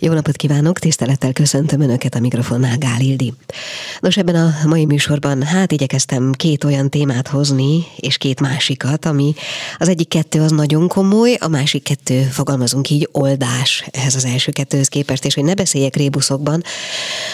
Jó 0.00 0.12
napot 0.12 0.36
kívánok, 0.36 0.78
tisztelettel 0.78 1.32
köszöntöm 1.32 1.80
Önöket 1.80 2.14
a 2.14 2.20
mikrofonnál, 2.20 2.78
Gál 2.78 3.00
Ildi. 3.00 3.34
Nos, 4.00 4.16
ebben 4.16 4.34
a 4.34 4.54
mai 4.64 4.84
műsorban 4.84 5.42
hát 5.42 5.72
igyekeztem 5.72 6.32
két 6.32 6.64
olyan 6.64 6.90
témát 6.90 7.28
hozni, 7.28 7.86
és 7.96 8.18
két 8.18 8.40
másikat, 8.40 9.04
ami 9.04 9.34
az 9.78 9.88
egyik 9.88 10.08
kettő 10.08 10.40
az 10.40 10.50
nagyon 10.50 10.88
komoly, 10.88 11.36
a 11.40 11.48
másik 11.48 11.82
kettő, 11.82 12.22
fogalmazunk 12.22 12.90
így, 12.90 13.08
oldás 13.12 13.84
ehhez 13.90 14.14
az 14.14 14.24
első 14.24 14.52
kettőhöz 14.52 14.88
képest, 14.88 15.24
és 15.24 15.34
hogy 15.34 15.44
ne 15.44 15.54
beszéljek 15.54 15.96
rébuszokban. 15.96 16.62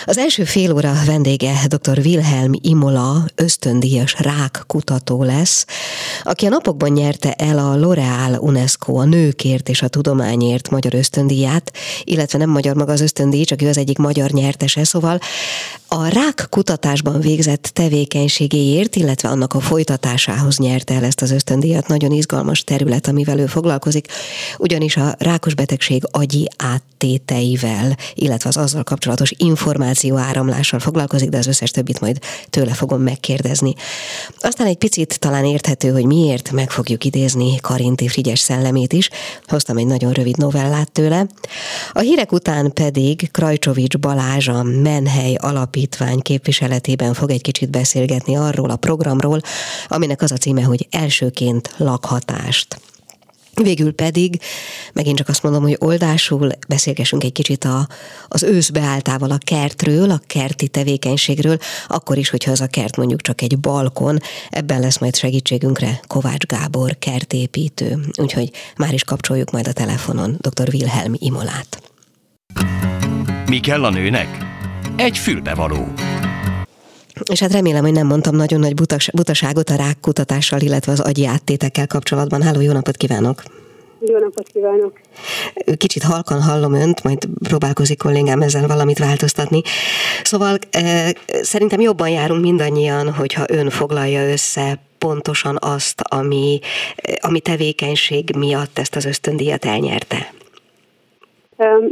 Az 0.04 0.18
első 0.18 0.44
fél 0.44 0.72
óra 0.72 0.92
vendége 1.06 1.52
dr. 1.68 1.98
Wilhelm 1.98 2.52
Imola, 2.60 3.24
ösztöndíjas 3.34 4.16
kutató 4.66 5.22
lesz, 5.22 5.66
aki 6.22 6.46
a 6.46 6.48
napokban 6.48 6.90
nyerte 6.90 7.32
el 7.32 7.58
a 7.58 7.76
L'Oreal 7.76 8.40
UNESCO 8.40 8.94
a 8.94 9.04
nőkért 9.04 9.68
és 9.68 9.82
a 9.82 9.88
tudományért 9.88 10.70
magyar 10.70 10.94
ösztöndíját, 10.94 11.72
illetve 12.04 12.38
nem 12.38 12.53
magyar 12.54 12.74
maga 12.74 12.92
az 12.92 13.00
ösztöndíj, 13.00 13.44
csak 13.44 13.62
ő 13.62 13.68
az 13.68 13.78
egyik 13.78 13.98
magyar 13.98 14.30
nyertese, 14.30 14.84
szóval 14.84 15.18
a 15.88 16.08
rák 16.08 16.46
kutatásban 16.50 17.20
végzett 17.20 17.70
tevékenységéért, 17.72 18.96
illetve 18.96 19.28
annak 19.28 19.54
a 19.54 19.60
folytatásához 19.60 20.58
nyerte 20.58 20.94
el 20.94 21.04
ezt 21.04 21.22
az 21.22 21.30
ösztöndíjat. 21.30 21.88
Nagyon 21.88 22.12
izgalmas 22.12 22.64
terület, 22.64 23.06
amivel 23.06 23.38
ő 23.38 23.46
foglalkozik, 23.46 24.06
ugyanis 24.58 24.96
a 24.96 25.14
rákos 25.18 25.54
betegség 25.54 26.02
agyi 26.10 26.48
áttéteivel, 26.56 27.96
illetve 28.14 28.48
az 28.48 28.56
azzal 28.56 28.82
kapcsolatos 28.82 29.32
információ 29.36 30.16
áramlással 30.16 30.80
foglalkozik, 30.80 31.28
de 31.28 31.38
az 31.38 31.46
összes 31.46 31.70
többit 31.70 32.00
majd 32.00 32.18
tőle 32.50 32.72
fogom 32.72 33.02
megkérdezni. 33.02 33.74
Aztán 34.38 34.66
egy 34.66 34.76
picit 34.76 35.18
talán 35.18 35.44
érthető, 35.44 35.90
hogy 35.90 36.06
miért 36.06 36.50
meg 36.50 36.70
fogjuk 36.70 37.04
idézni 37.04 37.56
Karinti 37.60 38.08
Frigyes 38.08 38.38
szellemét 38.38 38.92
is. 38.92 39.10
Hoztam 39.46 39.76
egy 39.76 39.86
nagyon 39.86 40.12
rövid 40.12 40.36
novellát 40.36 40.92
tőle. 40.92 41.26
A 41.92 42.00
hírek 42.00 42.32
után 42.32 42.43
pedig 42.72 43.30
Krajcsovics 43.30 43.98
Balázs 43.98 44.48
a 44.48 44.62
Menhely 44.62 45.34
Alapítvány 45.34 46.20
képviseletében 46.20 47.14
fog 47.14 47.30
egy 47.30 47.42
kicsit 47.42 47.70
beszélgetni 47.70 48.36
arról 48.36 48.70
a 48.70 48.76
programról, 48.76 49.40
aminek 49.88 50.22
az 50.22 50.32
a 50.32 50.36
címe, 50.36 50.62
hogy 50.62 50.86
elsőként 50.90 51.74
lakhatást. 51.76 52.80
Végül 53.62 53.92
pedig, 53.92 54.40
megint 54.92 55.16
csak 55.16 55.28
azt 55.28 55.42
mondom, 55.42 55.62
hogy 55.62 55.76
oldásul 55.78 56.50
beszélgessünk 56.68 57.24
egy 57.24 57.32
kicsit 57.32 57.64
a, 57.64 57.88
az 58.28 58.42
ősz 58.42 58.70
beálltával 58.70 59.30
a 59.30 59.38
kertről, 59.38 60.10
a 60.10 60.20
kerti 60.26 60.68
tevékenységről, 60.68 61.58
akkor 61.86 62.18
is, 62.18 62.28
hogyha 62.30 62.50
az 62.50 62.60
a 62.60 62.66
kert 62.66 62.96
mondjuk 62.96 63.20
csak 63.20 63.42
egy 63.42 63.58
balkon, 63.58 64.18
ebben 64.50 64.80
lesz 64.80 64.98
majd 64.98 65.16
segítségünkre 65.16 66.00
Kovács 66.06 66.46
Gábor, 66.46 66.98
kertépítő. 66.98 67.98
Úgyhogy 68.16 68.50
már 68.76 68.92
is 68.92 69.04
kapcsoljuk 69.04 69.50
majd 69.50 69.68
a 69.68 69.72
telefonon 69.72 70.36
dr. 70.40 70.68
Wilhelm 70.72 71.14
Imolát. 71.18 71.93
Mi 73.48 73.60
kell 73.60 73.84
a 73.84 73.90
nőnek? 73.90 74.28
Egy 74.96 75.18
fülbevaló. 75.18 75.88
És 77.30 77.40
hát 77.40 77.52
remélem, 77.52 77.82
hogy 77.82 77.92
nem 77.92 78.06
mondtam 78.06 78.36
nagyon 78.36 78.60
nagy 78.60 78.74
butas, 78.74 79.10
butaságot 79.10 79.70
a 79.70 79.76
rák 79.76 79.96
kutatással, 80.00 80.60
illetve 80.60 80.92
az 80.92 81.00
agyi 81.00 81.26
áttétekkel 81.26 81.86
kapcsolatban. 81.86 82.42
Háló, 82.42 82.60
jó 82.60 82.72
napot 82.72 82.96
kívánok! 82.96 83.42
Jó 84.00 84.18
napot 84.18 84.48
kívánok! 84.52 85.00
Kicsit 85.76 86.02
halkan 86.02 86.42
hallom 86.42 86.74
önt, 86.74 87.02
majd 87.02 87.28
próbálkozik 87.48 87.98
kollégám 87.98 88.42
ezzel 88.42 88.66
valamit 88.66 88.98
változtatni. 88.98 89.62
Szóval 90.22 90.58
e, 90.70 91.14
szerintem 91.42 91.80
jobban 91.80 92.08
járunk 92.08 92.42
mindannyian, 92.42 93.12
hogyha 93.12 93.44
ön 93.48 93.70
foglalja 93.70 94.30
össze 94.30 94.78
pontosan 94.98 95.56
azt, 95.60 96.00
ami, 96.00 96.60
ami 97.20 97.40
tevékenység 97.40 98.36
miatt 98.36 98.78
ezt 98.78 98.96
az 98.96 99.04
ösztöndíjat 99.04 99.64
elnyerte. 99.64 100.32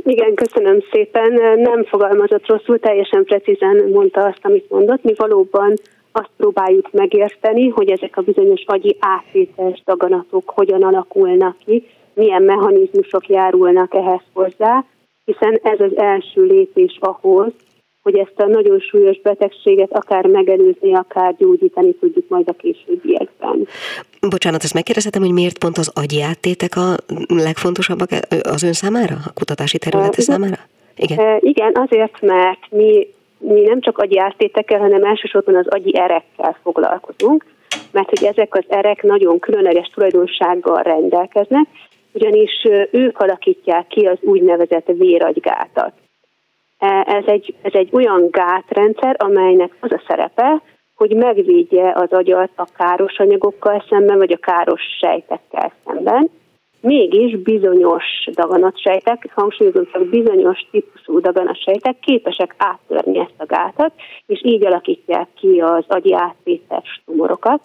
Igen, 0.02 0.34
köszönöm 0.34 0.78
szépen. 0.90 1.32
Nem 1.58 1.84
fogalmazott 1.84 2.46
rosszul, 2.46 2.78
teljesen 2.78 3.24
precízen 3.24 3.88
mondta 3.92 4.24
azt, 4.24 4.40
amit 4.42 4.70
mondott. 4.70 5.02
Mi 5.02 5.12
valóban 5.16 5.74
azt 6.12 6.30
próbáljuk 6.36 6.92
megérteni, 6.92 7.68
hogy 7.68 7.90
ezek 7.90 8.16
a 8.16 8.22
bizonyos 8.22 8.62
agyi 8.66 8.96
átvételes 9.00 9.82
daganatok 9.84 10.50
hogyan 10.50 10.82
alakulnak 10.82 11.56
ki, 11.64 11.86
milyen 12.14 12.42
mechanizmusok 12.42 13.28
járulnak 13.28 13.94
ehhez 13.94 14.22
hozzá, 14.32 14.84
hiszen 15.24 15.60
ez 15.62 15.80
az 15.80 15.96
első 15.96 16.42
lépés 16.42 16.98
ahhoz, 17.00 17.52
hogy 18.02 18.16
ezt 18.16 18.34
a 18.36 18.46
nagyon 18.46 18.80
súlyos 18.80 19.20
betegséget 19.20 19.92
akár 19.92 20.26
megelőzni, 20.26 20.94
akár 20.94 21.34
gyógyítani 21.38 21.94
tudjuk 21.94 22.28
majd 22.28 22.48
a 22.48 22.52
későbbiekben. 22.52 23.66
Bocsánat, 24.30 24.62
ezt 24.62 24.74
megkérdezhetem, 24.74 25.22
hogy 25.22 25.32
miért 25.32 25.58
pont 25.58 25.78
az 25.78 25.90
agyi 25.94 26.22
áttétek 26.22 26.76
a 26.76 26.96
legfontosabbak 27.28 28.10
az 28.42 28.62
ön 28.62 28.72
számára, 28.72 29.16
a 29.24 29.32
kutatási 29.34 29.78
területe 29.78 30.16
uh, 30.18 30.24
számára? 30.24 30.58
Igen. 30.96 31.38
igen, 31.40 31.72
azért, 31.74 32.20
mert 32.20 32.60
mi, 32.70 33.06
mi 33.38 33.60
nem 33.60 33.80
csak 33.80 33.98
agyi 33.98 34.18
áttétekkel, 34.18 34.78
hanem 34.78 35.04
elsősorban 35.04 35.56
az 35.56 35.66
agyi 35.68 35.98
erekkel 35.98 36.56
foglalkozunk, 36.62 37.44
mert 37.90 38.08
hogy 38.08 38.24
ezek 38.24 38.54
az 38.54 38.64
erek 38.68 39.02
nagyon 39.02 39.38
különleges 39.38 39.90
tulajdonsággal 39.94 40.82
rendelkeznek, 40.82 41.66
ugyanis 42.12 42.66
ők 42.90 43.18
alakítják 43.18 43.86
ki 43.86 44.06
az 44.06 44.18
úgynevezett 44.20 44.86
véragygátat. 44.86 45.92
Ez 47.06 47.24
egy, 47.26 47.54
ez 47.62 47.72
egy 47.74 47.88
olyan 47.92 48.28
gátrendszer, 48.30 49.16
amelynek 49.18 49.76
az 49.80 49.92
a 49.92 50.02
szerepe, 50.06 50.62
hogy 50.94 51.14
megvédje 51.14 51.92
az 51.94 52.12
agyat 52.12 52.50
a 52.56 52.66
káros 52.76 53.18
anyagokkal 53.18 53.84
szemben, 53.88 54.18
vagy 54.18 54.32
a 54.32 54.36
káros 54.36 54.82
sejtekkel 55.00 55.72
szemben. 55.84 56.30
Mégis 56.80 57.36
bizonyos 57.36 58.04
daganatsejtek, 58.32 59.30
hangsúlyozom 59.34 59.88
csak 59.92 60.08
bizonyos 60.08 60.68
típusú 60.70 61.20
daganatsejtek 61.20 61.98
képesek 61.98 62.54
áttörni 62.56 63.18
ezt 63.18 63.34
a 63.36 63.46
gátat, 63.46 63.92
és 64.26 64.40
így 64.44 64.66
alakítják 64.66 65.28
ki 65.34 65.60
az 65.60 65.84
agyi 65.88 66.14
átvétes 66.14 67.02
tumorokat. 67.04 67.60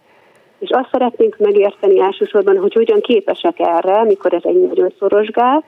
És 0.60 0.70
azt 0.70 0.90
szeretnénk 0.92 1.38
megérteni 1.38 2.00
elsősorban, 2.00 2.58
hogy 2.58 2.74
hogyan 2.74 3.02
képesek 3.02 3.60
erre, 3.60 4.04
mikor 4.04 4.34
ez 4.34 4.44
egy 4.44 4.68
nagyon 4.68 4.94
szoros 5.00 5.28
gát, 5.28 5.64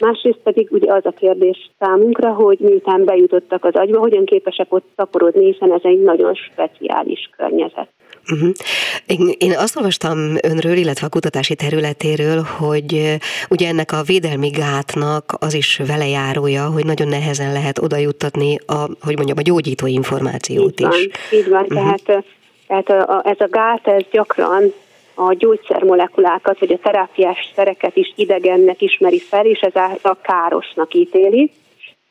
Másrészt 0.00 0.38
pedig 0.42 0.68
ugye 0.70 0.92
az 0.92 1.06
a 1.06 1.10
kérdés 1.10 1.70
számunkra, 1.78 2.32
hogy 2.32 2.58
miután 2.58 3.04
bejutottak 3.04 3.64
az 3.64 3.74
agyba, 3.74 3.98
hogyan 3.98 4.24
képesek 4.24 4.72
ott 4.72 4.84
szaporodni, 4.96 5.52
hiszen 5.52 5.72
ez 5.72 5.80
egy 5.82 6.02
nagyon 6.02 6.34
speciális 6.34 7.30
környezet. 7.36 7.88
Uh-huh. 8.32 8.50
Én, 9.06 9.34
én 9.38 9.52
azt 9.56 9.76
olvastam 9.76 10.18
önről, 10.42 10.76
illetve 10.76 11.06
a 11.06 11.10
kutatási 11.10 11.54
területéről, 11.54 12.42
hogy 12.58 13.16
ugye 13.50 13.68
ennek 13.68 13.92
a 13.92 14.02
védelmi 14.02 14.48
gátnak 14.48 15.36
az 15.38 15.54
is 15.54 15.80
vele 15.86 16.06
járója, 16.08 16.66
hogy 16.66 16.84
nagyon 16.84 17.08
nehezen 17.08 17.52
lehet 17.52 17.78
oda 17.78 17.96
juttatni 17.96 18.58
a, 18.66 18.74
hogy 19.00 19.16
mondjam, 19.16 19.38
a 19.38 19.42
gyógyító 19.42 19.86
információt 19.86 20.80
így 20.80 20.86
van, 20.86 20.92
is. 20.92 21.08
Így 21.32 21.48
van, 21.48 21.62
uh-huh. 21.62 21.78
tehát, 21.78 22.24
tehát 22.66 22.88
a, 22.88 23.14
a, 23.14 23.22
ez 23.24 23.40
a 23.40 23.48
gát, 23.50 23.86
ez 23.86 24.02
gyakran 24.10 24.72
a 25.16 25.32
gyógyszermolekulákat 25.32 26.58
vagy 26.58 26.72
a 26.72 26.78
terápiás 26.78 27.52
szereket 27.54 27.96
is 27.96 28.12
idegennek 28.16 28.82
ismeri 28.82 29.18
fel, 29.18 29.46
és 29.46 29.60
ezáltal 29.60 30.18
károsnak 30.22 30.94
ítéli, 30.94 31.50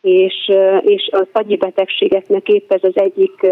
és, 0.02 0.52
és 0.82 1.10
az 1.12 1.28
agyi 1.32 1.58
betegségeknek 1.58 2.48
épp 2.48 2.72
ez 2.72 2.84
az 2.84 2.98
egyik 2.98 3.46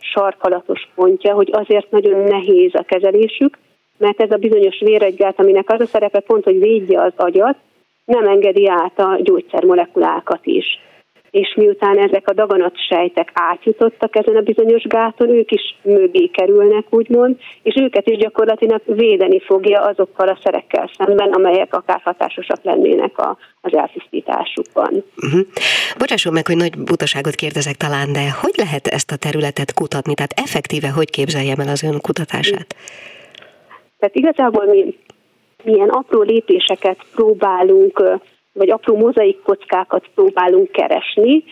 sarkalatos 0.00 0.88
pontja, 0.94 1.34
hogy 1.34 1.48
azért 1.52 1.90
nagyon 1.90 2.20
nehéz 2.20 2.74
a 2.74 2.82
kezelésük, 2.82 3.58
mert 3.98 4.20
ez 4.20 4.30
a 4.30 4.36
bizonyos 4.36 4.80
véregygát, 4.80 5.40
aminek 5.40 5.70
az 5.70 5.80
a 5.80 5.86
szerepe 5.86 6.20
pont, 6.20 6.44
hogy 6.44 6.58
védje 6.58 7.02
az 7.02 7.12
agyat, 7.16 7.56
nem 8.04 8.26
engedi 8.26 8.68
át 8.68 8.98
a 8.98 9.18
gyógyszermolekulákat 9.22 10.46
is 10.46 10.80
és 11.30 11.54
miután 11.56 11.98
ezek 11.98 12.28
a 12.28 12.32
daganat 12.32 12.74
sejtek 12.88 13.30
átjutottak 13.32 14.16
ezen 14.16 14.36
a 14.36 14.40
bizonyos 14.40 14.82
gáton, 14.82 15.28
ők 15.28 15.50
is 15.50 15.76
mögé 15.82 16.26
kerülnek, 16.26 16.84
úgymond, 16.90 17.36
és 17.62 17.74
őket 17.80 18.06
is 18.06 18.16
gyakorlatilag 18.16 18.80
védeni 18.86 19.40
fogja 19.40 19.80
azokkal 19.80 20.28
a 20.28 20.38
szerekkel 20.42 20.90
szemben, 20.98 21.32
amelyek 21.32 21.74
akár 21.74 22.00
hatásosak 22.04 22.62
lennének 22.62 23.18
a, 23.18 23.36
az 23.60 23.74
eltisztításukban. 23.74 25.04
Uh-huh. 25.16 25.40
Bocsásson 25.98 26.32
meg, 26.32 26.46
hogy 26.46 26.56
nagy 26.56 26.78
butaságot 26.78 27.34
kérdezek 27.34 27.74
talán, 27.74 28.12
de 28.12 28.30
hogy 28.40 28.54
lehet 28.56 28.86
ezt 28.86 29.10
a 29.10 29.16
területet 29.16 29.74
kutatni? 29.74 30.14
Tehát 30.14 30.32
effektíve 30.36 30.90
hogy 30.90 31.10
képzeljem 31.10 31.58
el 31.58 31.68
az 31.68 31.82
ön 31.82 32.00
kutatását? 32.00 32.74
Tehát 33.98 34.14
igazából 34.14 34.64
mi 34.64 34.94
milyen 35.64 35.88
apró 35.88 36.22
lépéseket 36.22 36.98
próbálunk 37.14 38.20
vagy 38.52 38.70
apró 38.70 38.96
mozaik 38.96 39.42
kockákat 39.42 40.06
próbálunk 40.14 40.70
keresni, 40.70 41.44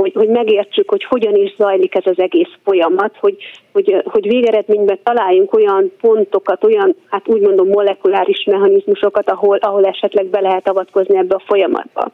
hogy, 0.00 0.12
hogy 0.14 0.28
megértsük, 0.28 0.90
hogy 0.90 1.04
hogyan 1.04 1.34
is 1.34 1.54
zajlik 1.56 1.94
ez 1.94 2.06
az 2.06 2.18
egész 2.18 2.52
folyamat, 2.64 3.16
hogy, 3.20 3.36
hogy, 3.72 4.02
hogy 4.04 4.28
végeredményben 4.28 4.98
találjunk 5.02 5.54
olyan 5.54 5.92
pontokat, 6.00 6.64
olyan, 6.64 6.96
hát 7.10 7.28
úgy 7.28 7.40
mondom, 7.40 7.68
molekuláris 7.68 8.44
mechanizmusokat, 8.44 9.30
ahol, 9.30 9.56
ahol 9.56 9.84
esetleg 9.84 10.26
be 10.26 10.40
lehet 10.40 10.68
avatkozni 10.68 11.16
ebbe 11.16 11.34
a 11.34 11.42
folyamatba. 11.46 12.12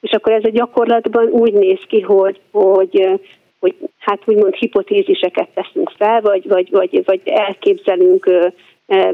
És 0.00 0.10
akkor 0.10 0.32
ez 0.32 0.44
a 0.44 0.50
gyakorlatban 0.50 1.26
úgy 1.26 1.52
néz 1.52 1.80
ki, 1.88 2.00
hogy, 2.00 2.40
hogy, 2.52 3.20
hogy 3.60 3.74
hát 3.98 4.20
úgymond 4.24 4.54
hipotéziseket 4.54 5.48
teszünk 5.54 5.90
fel, 5.96 6.20
vagy, 6.20 6.48
vagy, 6.48 6.70
vagy, 6.70 7.02
vagy 7.04 7.20
elképzelünk 7.24 8.52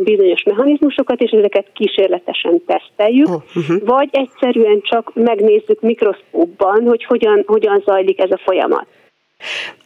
bizonyos 0.03 0.43
mechanizmusokat, 0.43 1.21
és 1.21 1.31
ezeket 1.31 1.67
kísérletesen 1.73 2.63
teszteljük, 2.67 3.29
oh, 3.29 3.43
uh-huh. 3.55 3.77
vagy 3.85 4.09
egyszerűen 4.13 4.81
csak 4.83 5.11
megnézzük 5.15 5.81
mikroszkópban, 5.81 6.83
hogy 6.83 7.05
hogyan, 7.05 7.43
hogyan 7.47 7.83
zajlik 7.85 8.21
ez 8.21 8.31
a 8.31 8.41
folyamat. 8.45 8.87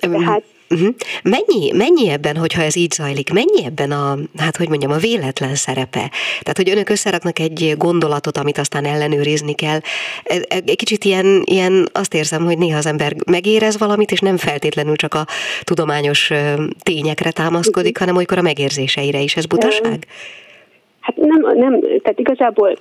Tehát 0.00 0.44
Uh-huh. 0.70 0.94
Mennyi, 1.22 1.72
mennyi 1.72 2.08
ebben, 2.08 2.36
hogyha 2.36 2.62
ez 2.62 2.76
így 2.76 2.92
zajlik, 2.92 3.32
mennyi 3.32 3.64
ebben 3.64 3.90
a, 3.90 4.18
hát 4.36 4.56
hogy 4.56 4.68
mondjam, 4.68 4.90
a 4.90 4.96
véletlen 4.96 5.54
szerepe? 5.54 6.10
Tehát, 6.40 6.56
hogy 6.56 6.70
önök 6.70 6.88
összeraknak 6.88 7.38
egy 7.38 7.74
gondolatot, 7.76 8.36
amit 8.36 8.58
aztán 8.58 8.84
ellenőrizni 8.84 9.54
kell. 9.54 9.78
Egy 10.48 10.76
kicsit 10.76 11.04
ilyen, 11.04 11.42
ilyen 11.44 11.88
azt 11.92 12.14
érzem, 12.14 12.44
hogy 12.44 12.58
néha 12.58 12.78
az 12.78 12.86
ember 12.86 13.12
megérez 13.30 13.78
valamit, 13.78 14.10
és 14.10 14.20
nem 14.20 14.36
feltétlenül 14.36 14.96
csak 14.96 15.14
a 15.14 15.26
tudományos 15.62 16.30
tényekre 16.82 17.30
támaszkodik, 17.30 17.98
hanem 17.98 18.16
olykor 18.16 18.38
a 18.38 18.42
megérzéseire 18.42 19.20
is. 19.20 19.36
Ez 19.36 19.46
butaság? 19.46 20.06
Hát 21.00 21.16
nem, 21.16 21.58
nem, 21.58 21.80
tehát 21.80 22.18
igazából 22.18 22.78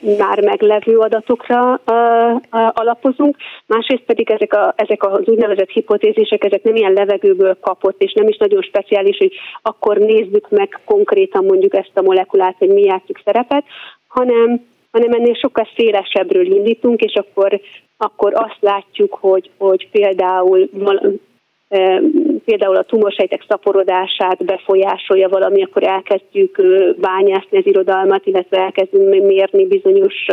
már 0.00 0.40
meglevő 0.40 0.98
adatokra 0.98 1.80
uh, 1.86 2.34
uh, 2.34 2.40
alapozunk, 2.50 3.36
másrészt 3.66 4.02
pedig 4.02 4.30
ezek, 4.30 4.52
a, 4.52 4.72
ezek 4.76 5.02
az 5.06 5.26
úgynevezett 5.26 5.70
hipotézisek, 5.70 6.44
ezek 6.44 6.62
nem 6.62 6.74
ilyen 6.74 6.92
levegőből 6.92 7.56
kapott, 7.60 8.02
és 8.02 8.12
nem 8.12 8.28
is 8.28 8.36
nagyon 8.36 8.62
speciális, 8.62 9.16
hogy 9.18 9.32
akkor 9.62 9.96
nézzük 9.96 10.50
meg 10.50 10.80
konkrétan 10.84 11.44
mondjuk 11.44 11.74
ezt 11.74 11.90
a 11.94 12.02
molekulát, 12.02 12.56
hogy 12.58 12.68
mi 12.68 12.82
játszik 12.82 13.20
szerepet, 13.24 13.64
hanem, 14.08 14.64
hanem 14.90 15.12
ennél 15.12 15.34
sokkal 15.34 15.68
szélesebbről 15.76 16.46
indítunk, 16.46 17.00
és 17.00 17.14
akkor, 17.14 17.60
akkor 17.96 18.32
azt 18.34 18.58
látjuk, 18.60 19.14
hogy, 19.20 19.50
hogy 19.58 19.88
például 19.90 20.68
például 22.44 22.76
a 22.76 22.82
tumorsejtek 22.82 23.44
szaporodását 23.48 24.44
befolyásolja 24.44 25.28
valami, 25.28 25.62
akkor 25.62 25.82
elkezdjük 25.82 26.62
bányászni 27.00 27.58
az 27.58 27.66
irodalmat, 27.66 28.26
illetve 28.26 28.58
elkezdünk 28.58 29.24
mérni 29.24 29.66
bizonyos, 29.66 30.26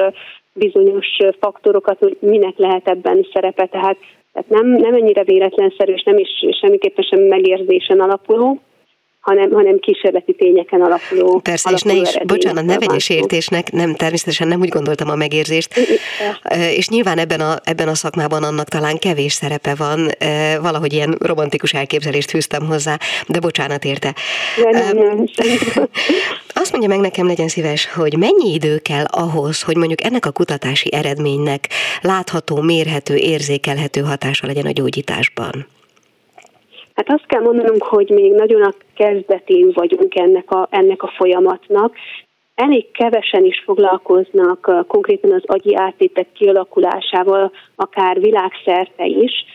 bizonyos 0.53 1.07
faktorokat, 1.39 1.99
hogy 1.99 2.17
minek 2.19 2.57
lehet 2.57 2.87
ebben 2.87 3.27
szerepe. 3.33 3.65
Tehát, 3.65 3.97
tehát 4.33 4.49
nem, 4.49 4.67
nem 4.67 4.93
ennyire 4.93 5.23
véletlenszerű, 5.23 5.93
és 5.93 6.03
nem 6.03 6.17
is 6.17 6.29
semmiképpen 6.61 7.03
sem 7.03 7.21
megérzésen 7.21 7.99
alapuló 7.99 8.61
hanem, 9.23 9.51
hanem 9.51 9.79
kísérleti 9.79 10.33
tényeken 10.33 10.81
alapuló. 10.81 11.39
Persze, 11.39 11.69
alapuló 11.69 11.93
és 11.93 12.03
ne 12.03 12.09
is, 12.09 12.25
bocsánat, 12.25 12.65
ne 12.65 12.77
vegyes 12.77 13.09
értésnek, 13.09 13.71
nem, 13.71 13.95
természetesen 13.95 14.47
nem 14.47 14.59
úgy 14.59 14.69
gondoltam 14.69 15.09
a 15.09 15.15
megérzést, 15.15 15.79
és 16.75 16.87
nyilván 16.87 17.17
ebben 17.17 17.39
a, 17.39 17.55
ebben 17.63 17.87
a 17.87 17.93
szakmában 17.93 18.43
annak 18.43 18.67
talán 18.67 18.97
kevés 18.97 19.33
szerepe 19.33 19.75
van, 19.75 20.09
valahogy 20.61 20.93
ilyen 20.93 21.15
romantikus 21.19 21.73
elképzelést 21.73 22.29
fűztem 22.29 22.65
hozzá, 22.65 22.97
de 23.27 23.39
bocsánat 23.39 23.85
érte. 23.85 24.15
Nem, 24.71 24.97
nem. 24.97 25.25
Azt 26.61 26.71
mondja 26.71 26.89
meg 26.89 26.99
nekem, 26.99 27.27
legyen 27.27 27.47
szíves, 27.47 27.93
hogy 27.93 28.17
mennyi 28.17 28.53
idő 28.53 28.77
kell 28.77 29.05
ahhoz, 29.05 29.61
hogy 29.61 29.77
mondjuk 29.77 30.03
ennek 30.03 30.25
a 30.25 30.31
kutatási 30.31 30.93
eredménynek 30.93 31.69
látható, 32.01 32.61
mérhető, 32.61 33.15
érzékelhető 33.15 34.01
hatása 34.01 34.47
legyen 34.47 34.65
a 34.65 34.71
gyógyításban? 34.71 35.67
Hát 36.95 37.09
azt 37.09 37.25
kell 37.25 37.41
mondanunk, 37.41 37.83
hogy 37.83 38.09
még 38.09 38.31
nagyon 38.31 38.61
a 38.61 38.73
kezdetén 38.95 39.71
vagyunk 39.73 40.15
ennek 40.15 40.51
a, 40.51 40.67
ennek 40.71 41.03
a 41.03 41.13
folyamatnak. 41.15 41.95
Elég 42.55 42.91
kevesen 42.91 43.45
is 43.45 43.61
foglalkoznak 43.65 44.85
konkrétan 44.87 45.31
az 45.31 45.43
agyi 45.45 45.75
áttétek 45.75 46.27
kialakulásával, 46.33 47.51
akár 47.75 48.19
világszerte 48.19 49.05
is. 49.05 49.45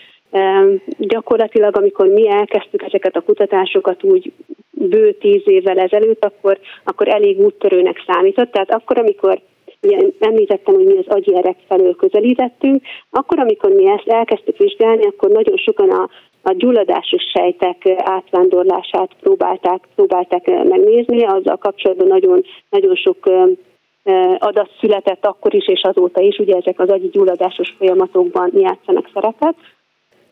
Gyakorlatilag, 0.99 1.77
amikor 1.77 2.07
mi 2.07 2.29
elkezdtük 2.29 2.83
ezeket 2.83 3.17
a 3.17 3.21
kutatásokat 3.21 4.03
úgy 4.05 4.33
bő 4.71 5.13
tíz 5.13 5.43
évvel 5.45 5.79
ezelőtt, 5.79 6.25
akkor, 6.25 6.59
akkor 6.85 7.09
elég 7.09 7.41
úttörőnek 7.41 8.05
számított. 8.07 8.51
Tehát 8.51 8.71
akkor, 8.71 8.99
amikor 8.99 9.41
ugye 9.83 9.99
említettem, 10.19 10.75
hogy 10.75 10.85
mi 10.85 10.97
az 10.97 11.07
agyi 11.07 11.37
erek 11.37 11.57
felől 11.69 11.97
közelítettünk, 11.97 12.83
akkor, 13.11 13.39
amikor 13.39 13.71
mi 13.71 13.89
ezt 13.89 14.09
elkezdtük 14.09 14.57
vizsgálni, 14.57 15.07
akkor 15.07 15.31
nagyon 15.31 15.57
sokan 15.57 15.91
a, 15.91 16.09
a 16.49 16.55
gyulladásos 16.57 17.23
sejtek 17.33 17.83
átvándorlását 17.97 19.11
próbálták, 19.21 19.89
próbálták 19.95 20.47
megnézni, 20.47 21.25
azzal 21.25 21.57
kapcsolatban 21.57 22.07
nagyon, 22.07 22.45
nagyon 22.71 22.95
sok 22.95 23.19
adat 24.39 24.71
született 24.81 25.27
akkor 25.27 25.55
is 25.55 25.69
és 25.69 25.81
azóta 25.83 26.21
is, 26.21 26.39
ugye 26.39 26.57
ezek 26.57 26.81
az 26.81 26.89
agyi 26.89 27.09
gyulladásos 27.09 27.75
folyamatokban 27.79 28.51
játszanak 28.55 29.11
szerepet, 29.15 29.55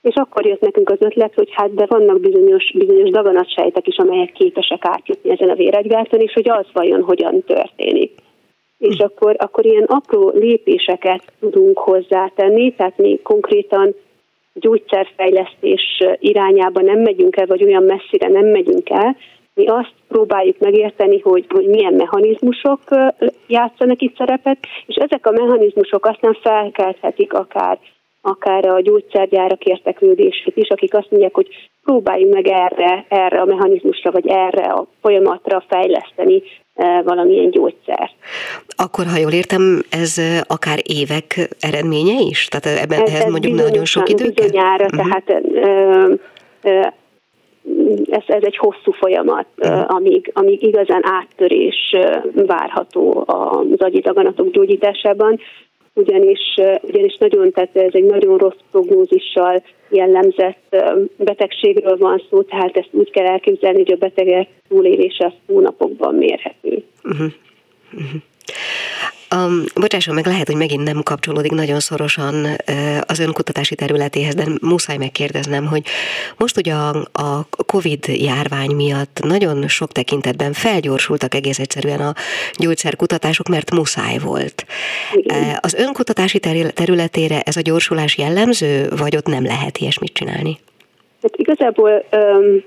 és 0.01 0.15
akkor 0.15 0.47
jött 0.47 0.61
nekünk 0.61 0.91
az 0.91 1.01
ötlet, 1.01 1.35
hogy 1.35 1.49
hát 1.53 1.75
de 1.75 1.87
vannak 1.89 2.21
bizonyos, 2.21 2.73
bizonyos 2.75 3.11
daganatsejtek 3.11 3.87
is, 3.87 3.97
amelyek 3.97 4.33
képesek 4.33 4.85
átjutni 4.85 5.31
ezen 5.31 5.51
a 5.51 5.55
véregygáton, 5.55 6.21
és 6.21 6.33
hogy 6.33 6.49
az 6.49 6.67
vajon 6.73 7.03
hogyan 7.03 7.43
történik. 7.43 8.13
És 8.79 8.99
akkor, 8.99 9.37
akkor 9.39 9.67
ilyen 9.67 9.85
apró 9.85 10.33
lépéseket 10.35 11.33
tudunk 11.41 11.79
hozzátenni, 11.79 12.75
tehát 12.75 12.99
mi 12.99 13.21
konkrétan 13.23 13.95
gyógyszerfejlesztés 14.61 16.03
irányába 16.19 16.81
nem 16.81 16.99
megyünk 16.99 17.37
el, 17.37 17.47
vagy 17.47 17.65
olyan 17.65 17.83
messzire 17.83 18.29
nem 18.29 18.47
megyünk 18.47 18.91
el, 18.91 19.17
mi 19.55 19.67
azt 19.67 19.95
próbáljuk 20.09 20.59
megérteni, 20.59 21.21
hogy, 21.21 21.45
hogy 21.49 21.67
milyen 21.67 21.95
mechanizmusok 21.95 22.81
játszanak 23.47 24.01
itt 24.01 24.17
szerepet, 24.17 24.59
és 24.87 24.95
ezek 24.95 25.27
a 25.27 25.31
mechanizmusok 25.31 26.07
aztán 26.07 26.39
felkelthetik 26.43 27.33
akár 27.33 27.79
akár 28.27 28.67
a 28.67 28.81
gyógyszergyárak 28.81 29.65
érteklődését 29.65 30.57
is, 30.57 30.69
akik 30.69 30.95
azt 30.95 31.11
mondják, 31.11 31.35
hogy 31.35 31.49
próbáljunk 31.85 32.35
meg 32.35 32.47
erre, 32.47 33.07
erre 33.09 33.41
a 33.41 33.45
mechanizmusra, 33.45 34.11
vagy 34.11 34.27
erre 34.27 34.63
a 34.63 34.87
folyamatra 35.01 35.65
fejleszteni 35.69 36.43
e, 36.75 37.03
valamilyen 37.03 37.51
gyógyszer. 37.51 38.11
Akkor, 38.69 39.07
ha 39.07 39.19
jól 39.19 39.33
értem, 39.33 39.83
ez 39.91 40.21
akár 40.47 40.79
évek 40.83 41.49
eredménye 41.61 42.21
is? 42.21 42.49
Tehát 42.49 42.83
ebben, 42.83 43.03
ez, 43.03 43.09
ehhez 43.09 43.31
mondjuk 43.31 43.55
nagyon 43.55 43.85
sok 43.85 44.09
idő 44.09 44.31
Bizonyára, 44.35 44.85
uh-huh. 44.85 45.01
tehát 45.03 45.43
ö, 45.53 46.15
ö, 46.63 46.81
ez, 48.11 48.23
ez 48.27 48.43
egy 48.43 48.57
hosszú 48.57 48.93
folyamat, 48.93 49.47
uh-huh. 49.57 49.95
amíg, 49.95 50.31
amíg 50.35 50.63
igazán 50.63 51.03
áttörés 51.03 51.97
várható 52.35 53.25
az 53.27 53.79
agyi 53.79 54.01
daganatok 54.01 54.51
gyógyításában 54.51 55.41
ugyanis, 55.97 56.55
ugyanis 56.83 57.17
nagyon, 57.19 57.53
tehát 57.53 57.77
ez 57.77 57.95
egy 57.95 58.05
nagyon 58.05 58.39
rossz 58.39 58.61
prognózissal 58.71 59.63
jellemzett 59.89 60.77
betegségről 61.17 61.97
van 61.97 62.23
szó, 62.31 62.43
tehát 62.43 62.77
ezt 62.77 62.89
úgy 62.91 63.11
kell 63.11 63.27
elképzelni, 63.27 63.79
hogy 63.79 63.93
a 63.93 63.97
betegek 63.97 64.49
túlélése 64.69 65.25
a 65.25 65.53
hónapokban 65.53 66.15
mérhető. 66.15 66.85
Uh-huh. 67.05 67.33
Uh-huh. 67.93 68.21
Um, 69.35 69.65
bocsásson 69.75 70.15
meg, 70.15 70.27
lehet, 70.27 70.47
hogy 70.47 70.57
megint 70.57 70.85
nem 70.85 71.03
kapcsolódik 71.03 71.53
nagyon 71.53 71.81
szorosan 71.81 72.47
az 73.07 73.19
önkutatási 73.19 73.75
területéhez, 73.75 74.35
de 74.35 74.45
muszáj 74.61 74.97
megkérdeznem, 74.97 75.67
hogy 75.67 75.83
most 76.37 76.57
ugye 76.57 76.73
a, 76.73 76.89
a 77.13 77.49
COVID 77.67 78.07
járvány 78.07 78.71
miatt 78.71 79.21
nagyon 79.25 79.69
sok 79.69 79.93
tekintetben 79.93 80.53
felgyorsultak 80.53 81.35
egész 81.35 81.59
egyszerűen 81.59 82.01
a 82.01 82.15
gyógyszerkutatások, 82.55 83.49
mert 83.49 83.71
muszáj 83.71 84.19
volt. 84.19 84.67
Uh, 85.15 85.57
az 85.61 85.75
önkutatási 85.75 86.39
területére 86.75 87.41
ez 87.41 87.57
a 87.57 87.61
gyorsulás 87.61 88.19
jellemző, 88.19 88.89
vagy 88.97 89.17
ott 89.17 89.27
nem 89.27 89.45
lehet 89.45 89.79
ilyesmit 89.79 90.13
csinálni? 90.13 90.59
Hát 91.23 91.37
igazából 91.37 92.05
um, 92.13 92.65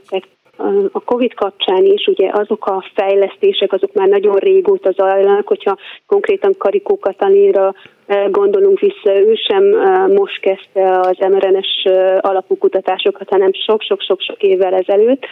a 0.92 1.00
COVID 1.06 1.34
kapcsán 1.34 1.86
is 1.86 2.08
ugye 2.08 2.30
azok 2.34 2.66
a 2.66 2.86
fejlesztések, 2.94 3.74
azok 3.74 3.94
már 3.94 4.08
nagyon 4.08 4.36
régóta 4.36 4.92
zajlanak, 4.92 5.48
hogyha 5.48 5.78
konkrétan 6.06 6.56
Karikó 6.58 7.00
Katalinra 7.00 7.74
e, 8.06 8.28
gondolunk 8.32 8.80
vissza, 8.80 9.20
ő 9.20 9.34
sem 9.48 9.74
e, 9.74 10.08
most 10.08 10.40
kezdte 10.40 11.00
az 11.00 11.18
mRNS 11.18 11.84
e, 11.84 12.18
alapú 12.22 12.58
kutatásokat, 12.58 13.30
hanem 13.30 13.54
sok-sok-sok-sok 13.54 14.44
évvel 14.44 14.74
ezelőtt. 14.74 15.26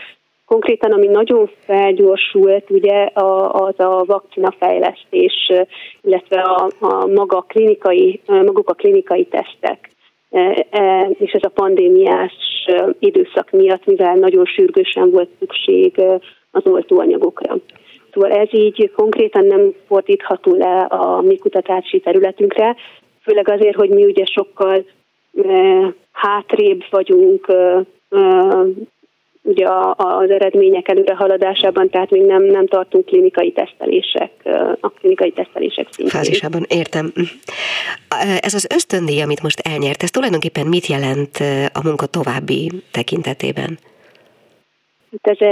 Konkrétan, 0.46 0.92
ami 0.92 1.08
nagyon 1.08 1.50
felgyorsult, 1.66 2.70
ugye 2.70 3.10
az 3.48 3.80
a 3.80 4.04
vakcina 4.06 4.54
fejlesztés, 4.60 5.52
illetve 6.02 6.42
a, 6.42 6.70
a 6.80 7.06
maga 7.06 7.42
klinikai, 7.42 8.22
maguk 8.26 8.70
a 8.70 8.74
klinikai 8.74 9.26
tesztek. 9.26 9.90
És 11.20 11.32
ez 11.32 11.44
a 11.44 11.52
pandémiás 11.54 12.34
időszak 13.00 13.52
miatt, 13.52 13.86
mivel 13.86 14.16
nagyon 14.16 14.46
sürgősen 14.46 15.10
volt 15.12 15.30
szükség 15.40 16.02
az 16.52 16.66
oltóanyagokra. 16.66 17.58
Szóval 18.14 18.32
ez 18.32 18.48
így 18.52 18.92
konkrétan 18.96 19.46
nem 19.46 19.74
fordítható 19.88 20.56
le 20.56 20.80
a 20.82 21.22
mi 21.22 21.38
kutatási 21.38 22.00
területünkre, 22.00 22.76
főleg 23.22 23.50
azért, 23.50 23.76
hogy 23.76 23.90
mi 23.90 24.06
ugye 24.06 24.26
sokkal 24.26 24.86
hátrébb 26.12 26.84
vagyunk 26.90 27.52
ugye 29.48 29.68
az 29.96 30.30
eredmények 30.30 30.88
előre 30.88 31.16
haladásában, 31.16 31.90
tehát 31.90 32.10
még 32.10 32.22
nem, 32.22 32.44
nem 32.44 32.68
tartunk 32.68 33.06
klinikai 33.06 33.52
tesztelések, 33.52 34.32
a 34.80 34.90
klinikai 34.90 35.32
tesztelések 35.32 35.88
szintjén. 35.92 36.22
Fázisában, 36.22 36.66
értem. 36.68 37.14
Ez 38.40 38.54
az 38.54 38.68
ösztöndíj, 38.74 39.22
amit 39.22 39.42
most 39.42 39.60
elnyert, 39.60 40.04
ez 40.04 40.12
tulajdonképpen 40.12 40.68
mit 40.68 40.86
jelent 40.86 41.38
a 41.74 41.80
munka 41.84 42.06
további 42.06 42.72
tekintetében? 42.92 43.78
Hát 45.12 45.38
ez, 45.40 45.48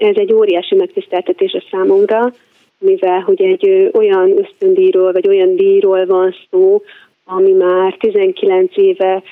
ez 0.00 0.16
egy 0.16 0.32
óriási 0.32 0.74
megtiszteltetés 0.74 1.52
a 1.52 1.64
számomra, 1.70 2.32
mivel 2.78 3.20
hogy 3.20 3.42
egy 3.42 3.90
olyan 3.92 4.38
ösztöndíjról, 4.38 5.12
vagy 5.12 5.28
olyan 5.28 5.56
díjról 5.56 6.06
van 6.06 6.34
szó, 6.50 6.82
ami 7.24 7.52
már 7.52 7.96
19 7.98 8.76
éve 8.76 9.22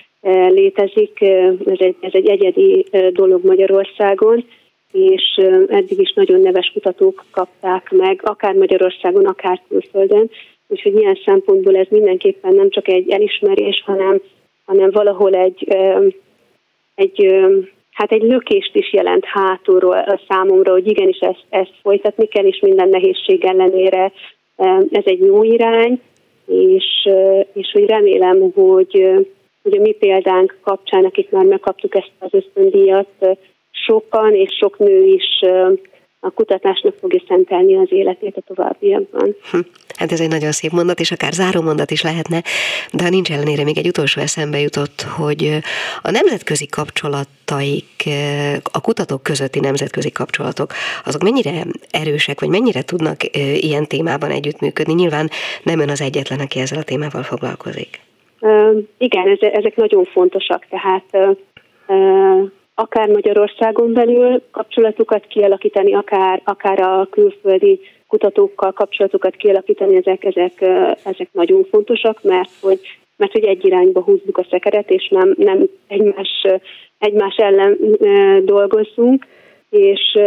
létezik, 0.49 1.21
ez 1.67 1.79
egy, 1.79 1.97
ez 2.01 2.13
egy 2.13 2.29
egyedi 2.29 2.87
dolog 3.13 3.45
Magyarországon, 3.45 4.45
és 4.93 5.41
eddig 5.69 5.99
is 5.99 6.13
nagyon 6.13 6.41
neves 6.41 6.71
kutatók 6.73 7.25
kapták 7.31 7.91
meg, 7.91 8.21
akár 8.25 8.55
Magyarországon, 8.55 9.27
akár 9.27 9.61
külföldön, 9.69 10.31
úgyhogy 10.69 10.95
ilyen 10.97 11.19
szempontból 11.25 11.77
ez 11.77 11.87
mindenképpen 11.91 12.55
nem 12.55 12.71
csak 12.71 12.89
egy 12.89 13.11
elismerés, 13.11 13.83
hanem, 13.87 14.21
hanem 14.65 14.91
valahol 14.91 15.35
egy, 15.35 15.69
egy 16.95 17.35
hát 17.93 18.13
egy 18.13 18.23
lökést 18.23 18.77
is 18.77 18.93
jelent 18.93 19.25
hátulról 19.25 19.99
a 19.99 20.21
számomra, 20.29 20.73
hogy 20.73 20.87
igenis 20.87 21.19
ezt, 21.19 21.45
ezt 21.49 21.75
folytatni 21.83 22.27
kell, 22.27 22.45
és 22.45 22.61
minden 22.61 22.89
nehézség 22.89 23.45
ellenére 23.45 24.13
ez 24.91 25.05
egy 25.05 25.21
jó 25.21 25.43
irány, 25.43 26.01
és, 26.47 27.09
és 27.53 27.71
hogy 27.73 27.87
remélem, 27.87 28.53
hogy, 28.55 29.27
hogy 29.63 29.77
a 29.77 29.81
mi 29.81 29.93
példánk 29.93 30.59
kapcsán, 30.63 31.05
akik 31.05 31.31
már 31.31 31.45
megkaptuk 31.45 31.95
ezt 31.95 32.13
az 32.19 32.35
ösztöndíjat, 32.35 33.09
sokan 33.71 34.35
és 34.35 34.57
sok 34.61 34.79
nő 34.79 35.05
is 35.05 35.41
a 36.25 36.31
kutatásnak 36.31 36.95
fogja 37.01 37.23
szentelni 37.29 37.77
az 37.77 37.89
életét 37.91 38.37
a 38.37 38.55
továbbiakban. 38.55 39.37
Hm. 39.51 39.59
Hát 39.97 40.13
ez 40.13 40.21
egy 40.21 40.29
nagyon 40.29 40.53
szép 40.53 40.71
mondat, 40.71 41.01
és 41.01 41.11
akár 41.11 41.33
záró 41.33 41.61
mondat 41.61 41.91
is 41.91 42.03
lehetne, 42.03 42.43
de 42.93 43.03
ha 43.03 43.09
nincs 43.09 43.31
ellenére 43.31 43.65
még 43.65 43.79
egy 43.79 43.87
utolsó 43.87 44.21
eszembe 44.21 44.61
jutott, 44.61 45.03
hogy 45.03 45.59
a 46.03 46.11
nemzetközi 46.11 46.67
kapcsolataik, 46.67 48.09
a 48.73 48.81
kutatók 48.81 49.23
közötti 49.23 49.61
nemzetközi 49.61 50.11
kapcsolatok, 50.11 50.73
azok 51.05 51.23
mennyire 51.23 51.65
erősek, 51.91 52.41
vagy 52.41 52.49
mennyire 52.49 52.83
tudnak 52.83 53.17
ilyen 53.57 53.87
témában 53.87 54.31
együttműködni? 54.31 54.95
Nyilván 54.95 55.31
nem 55.63 55.81
ön 55.81 55.91
az 55.91 56.01
egyetlen, 56.01 56.41
aki 56.41 56.59
ezzel 56.61 56.79
a 56.79 56.83
témával 56.83 57.23
foglalkozik. 57.23 58.01
Igen, 58.99 59.39
ezek 59.41 59.77
nagyon 59.77 60.05
fontosak, 60.05 60.67
tehát 60.71 61.37
akár 62.75 63.09
Magyarországon 63.09 63.93
belül 63.93 64.43
kapcsolatokat 64.51 65.27
kialakítani, 65.27 65.95
akár, 65.95 66.41
akár 66.45 66.81
a 66.81 67.07
külföldi 67.11 67.81
kutatókkal 68.09 68.73
kapcsolatokat 68.73 69.37
kialakítani, 69.37 69.97
ezek, 69.97 70.25
ezek, 70.25 70.61
ezek 71.05 71.29
nagyon 71.33 71.65
fontosak, 71.71 72.23
mert 72.23 72.51
hogy, 72.61 72.81
mert 73.17 73.33
hogy 73.33 73.45
egy 73.45 73.65
irányba 73.65 74.03
húzzuk 74.03 74.39
a 74.39 74.47
szekeret, 74.51 74.91
és 74.91 75.09
nem, 75.09 75.35
nem 75.37 75.69
egymás, 75.89 76.47
egymás 76.99 77.37
ellen 77.37 77.79
dolgozzunk, 78.45 79.27
és 79.71 80.19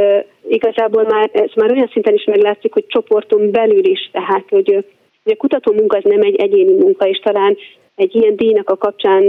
igazából 0.48 1.03
már 1.03 1.29
ez 1.34 1.50
már 1.55 1.72
olyan 1.72 1.89
szinten 1.91 2.13
is 2.13 2.24
meglátszik, 2.24 2.74
hogy 2.74 2.86
csoporton 2.88 3.51
belül 3.51 3.86
is, 3.86 4.10
tehát 4.12 4.45
hogy 4.50 4.86
a 5.24 5.36
kutató 5.38 5.74
munka 5.74 5.98
az 5.98 6.03
nem 6.03 6.22
egy 6.22 6.36
egyéni 6.36 6.74
munka, 6.74 7.07
és 7.07 7.17
talán 7.17 7.57
egy 7.96 8.16
ilyen 8.16 8.36
díjnak 8.36 8.70
a 8.70 8.78
kapcsán 8.78 9.22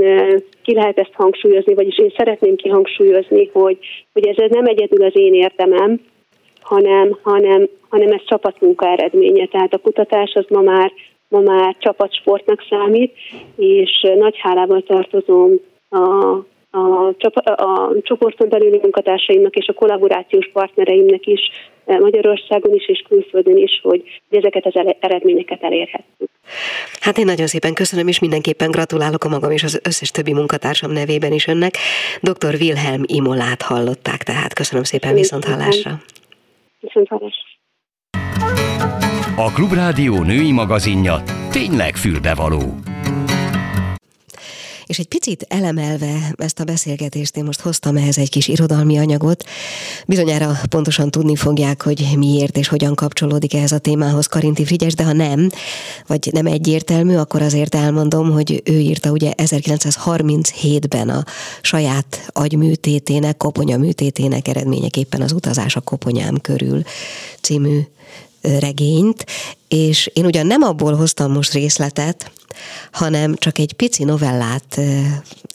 ki 0.63 0.75
lehet 0.75 0.99
ezt 0.99 1.13
hangsúlyozni, 1.13 1.75
vagyis 1.75 1.99
én 1.99 2.13
szeretném 2.17 2.57
kihangsúlyozni, 2.57 3.51
hogy, 3.53 3.79
hogy 4.13 4.27
ez 4.27 4.51
nem 4.51 4.67
egyedül 4.67 5.05
az 5.05 5.17
én 5.17 5.35
érdemem, 5.35 6.01
hanem, 6.61 7.19
hanem, 7.23 7.69
hanem 7.89 8.13
ez 8.13 8.25
csapatmunka 8.27 8.87
eredménye. 8.87 9.47
Tehát 9.47 9.75
a 9.75 9.79
kutatás 9.79 10.33
az 10.35 10.45
ma 10.49 10.61
már, 10.61 10.93
ma 11.29 11.41
már 11.41 11.77
csapatsportnak 11.79 12.65
számít, 12.69 13.13
és 13.57 14.07
nagy 14.17 14.37
hálával 14.39 14.83
tartozom 14.83 15.51
a, 15.89 15.97
a, 16.71 17.13
a 17.57 17.93
csoporton 18.03 18.49
belüli 18.49 18.79
munkatársaimnak 18.83 19.57
és 19.57 19.67
a 19.69 19.73
kollaborációs 19.73 20.51
partnereimnek 20.53 21.27
is 21.27 21.41
Magyarországon 21.87 22.75
is 22.75 22.89
és 22.89 23.05
külföldön 23.09 23.57
is, 23.57 23.81
hogy 23.83 24.03
ezeket 24.31 24.67
az 24.67 24.75
eredményeket 25.01 25.63
elérhettük. 25.63 26.31
Hát 27.01 27.19
én 27.19 27.25
nagyon 27.25 27.47
szépen 27.47 27.75
köszönöm, 27.75 28.09
és 28.09 28.19
mindenképpen 28.19 28.71
gratulálok 28.71 29.25
a 29.25 29.29
magam 29.29 29.51
és 29.51 29.63
az 29.63 29.81
összes 29.85 30.11
többi 30.11 30.33
munkatársam 30.33 30.91
nevében 30.91 31.33
is 31.33 31.47
önnek. 31.47 31.75
Dr. 32.21 32.55
Wilhelm 32.61 33.03
Imolát 33.07 33.63
hallották, 33.63 34.23
tehát 34.23 34.53
köszönöm 34.53 34.85
szépen, 34.85 35.15
viszont 35.15 35.45
hallásra. 35.45 36.01
Viszont 36.81 37.09
hallásra. 37.09 37.45
A 39.37 39.53
Klubrádió 39.53 40.23
női 40.23 40.53
magazinja 40.53 41.23
tényleg 41.51 41.95
fülbevaló. 41.95 42.63
És 44.87 44.99
egy 44.99 45.09
picit 45.09 45.47
elemelve 45.49 46.35
ezt 46.37 46.61
a 46.61 46.65
beszélgetést, 46.65 47.37
én 47.37 47.45
most 47.45 47.61
hoztam 47.61 47.97
ehhez 47.97 48.19
egy 48.19 48.31
kis 48.31 48.49
irodalmi 48.49 48.99
anyagot. 48.99 49.45
Bizonyára 50.07 50.61
pontosan 50.69 51.11
tudni 51.11 51.37
fogják, 51.37 51.83
hogy 51.83 52.09
miért 52.17 52.57
és 52.57 52.69
hogyan 52.69 52.95
kapcsolódik 52.95 53.55
ehhez 53.55 53.73
a 53.73 53.79
témához 53.79 54.27
Karinti 54.27 54.65
Frigyes, 54.65 54.95
de 54.95 55.05
ha 55.05 55.13
nem, 55.13 55.51
vagy 56.07 56.29
nem 56.33 56.47
egyértelmű, 56.47 57.17
akkor 57.17 57.43
azért 57.43 57.75
elmondom, 57.75 58.31
hogy 58.31 58.63
ő 58.65 58.79
írta 58.79 59.11
ugye 59.11 59.33
1937-ben 59.37 61.09
a 61.09 61.25
saját 61.61 62.29
agyműtétének, 62.33 63.37
koponyaműtétének 63.37 64.49
eredményeképpen 64.49 65.21
az 65.21 65.33
utazás 65.33 65.77
a 65.77 65.81
koponyám 65.81 66.41
körül 66.41 66.83
című 67.41 67.81
regényt, 68.59 69.27
és 69.69 70.11
én 70.13 70.25
ugyan 70.25 70.47
nem 70.47 70.63
abból 70.63 70.95
hoztam 70.95 71.33
most 71.33 71.53
részletet, 71.53 72.31
hanem 72.93 73.35
csak 73.35 73.59
egy 73.59 73.73
pici 73.73 74.05
novellát, 74.05 74.81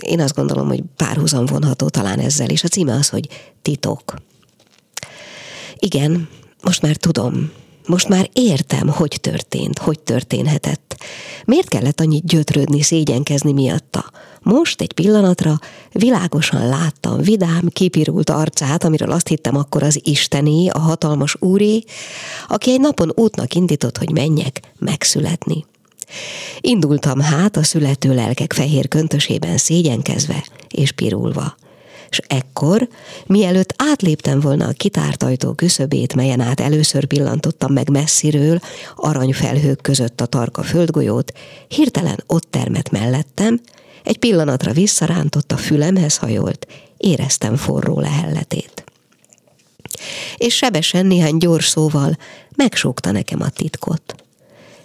én 0.05 0.19
azt 0.19 0.35
gondolom, 0.35 0.67
hogy 0.67 0.83
párhuzam 0.95 1.45
vonható 1.45 1.89
talán 1.89 2.19
ezzel, 2.19 2.49
és 2.49 2.63
a 2.63 2.67
címe 2.67 2.93
az, 2.93 3.09
hogy 3.09 3.27
Titok. 3.61 4.15
Igen, 5.77 6.29
most 6.61 6.81
már 6.81 6.95
tudom, 6.95 7.51
most 7.87 8.07
már 8.07 8.29
értem, 8.33 8.87
hogy 8.87 9.17
történt, 9.21 9.79
hogy 9.79 9.99
történhetett. 9.99 10.97
Miért 11.45 11.67
kellett 11.67 11.99
annyit 11.99 12.25
gyötrődni, 12.25 12.81
szégyenkezni 12.81 13.51
miatta? 13.51 14.11
Most 14.43 14.81
egy 14.81 14.93
pillanatra 14.93 15.59
világosan 15.91 16.67
láttam 16.67 17.21
vidám, 17.21 17.67
kipirult 17.67 18.29
arcát, 18.29 18.83
amiről 18.83 19.11
azt 19.11 19.27
hittem 19.27 19.55
akkor 19.55 19.83
az 19.83 19.99
Istené, 20.03 20.67
a 20.67 20.79
hatalmas 20.79 21.35
úré, 21.39 21.83
aki 22.47 22.71
egy 22.71 22.79
napon 22.79 23.11
útnak 23.15 23.53
indított, 23.53 23.97
hogy 23.97 24.11
menjek 24.11 24.59
megszületni. 24.79 25.65
Indultam 26.59 27.19
hát 27.19 27.57
a 27.57 27.63
születő 27.63 28.13
lelkek 28.13 28.53
fehér 28.53 28.87
köntösében 28.87 29.57
szégyenkezve 29.57 30.45
és 30.69 30.91
pirulva. 30.91 31.55
És 32.09 32.21
ekkor, 32.27 32.87
mielőtt 33.25 33.73
átléptem 33.77 34.39
volna 34.39 34.67
a 34.67 34.71
kitárt 34.71 35.23
ajtó 35.23 35.53
küszöbét, 35.53 36.15
melyen 36.15 36.39
át 36.39 36.59
először 36.59 37.05
pillantottam 37.05 37.73
meg 37.73 37.89
messziről, 37.89 38.59
aranyfelhők 38.95 39.81
között 39.81 40.21
a 40.21 40.25
tarka 40.25 40.63
földgolyót, 40.63 41.31
hirtelen 41.67 42.23
ott 42.27 42.47
termett 42.49 42.89
mellettem, 42.89 43.59
egy 44.03 44.17
pillanatra 44.17 44.71
visszarántott 44.71 45.51
a 45.51 45.57
fülemhez 45.57 46.17
hajolt, 46.17 46.67
éreztem 46.97 47.55
forró 47.55 47.99
lehelletét. 47.99 48.83
És 50.37 50.55
sebesen 50.55 51.05
néhány 51.05 51.37
gyors 51.37 51.67
szóval 51.67 52.17
megsógta 52.55 53.11
nekem 53.11 53.41
a 53.41 53.49
titkot. 53.49 54.15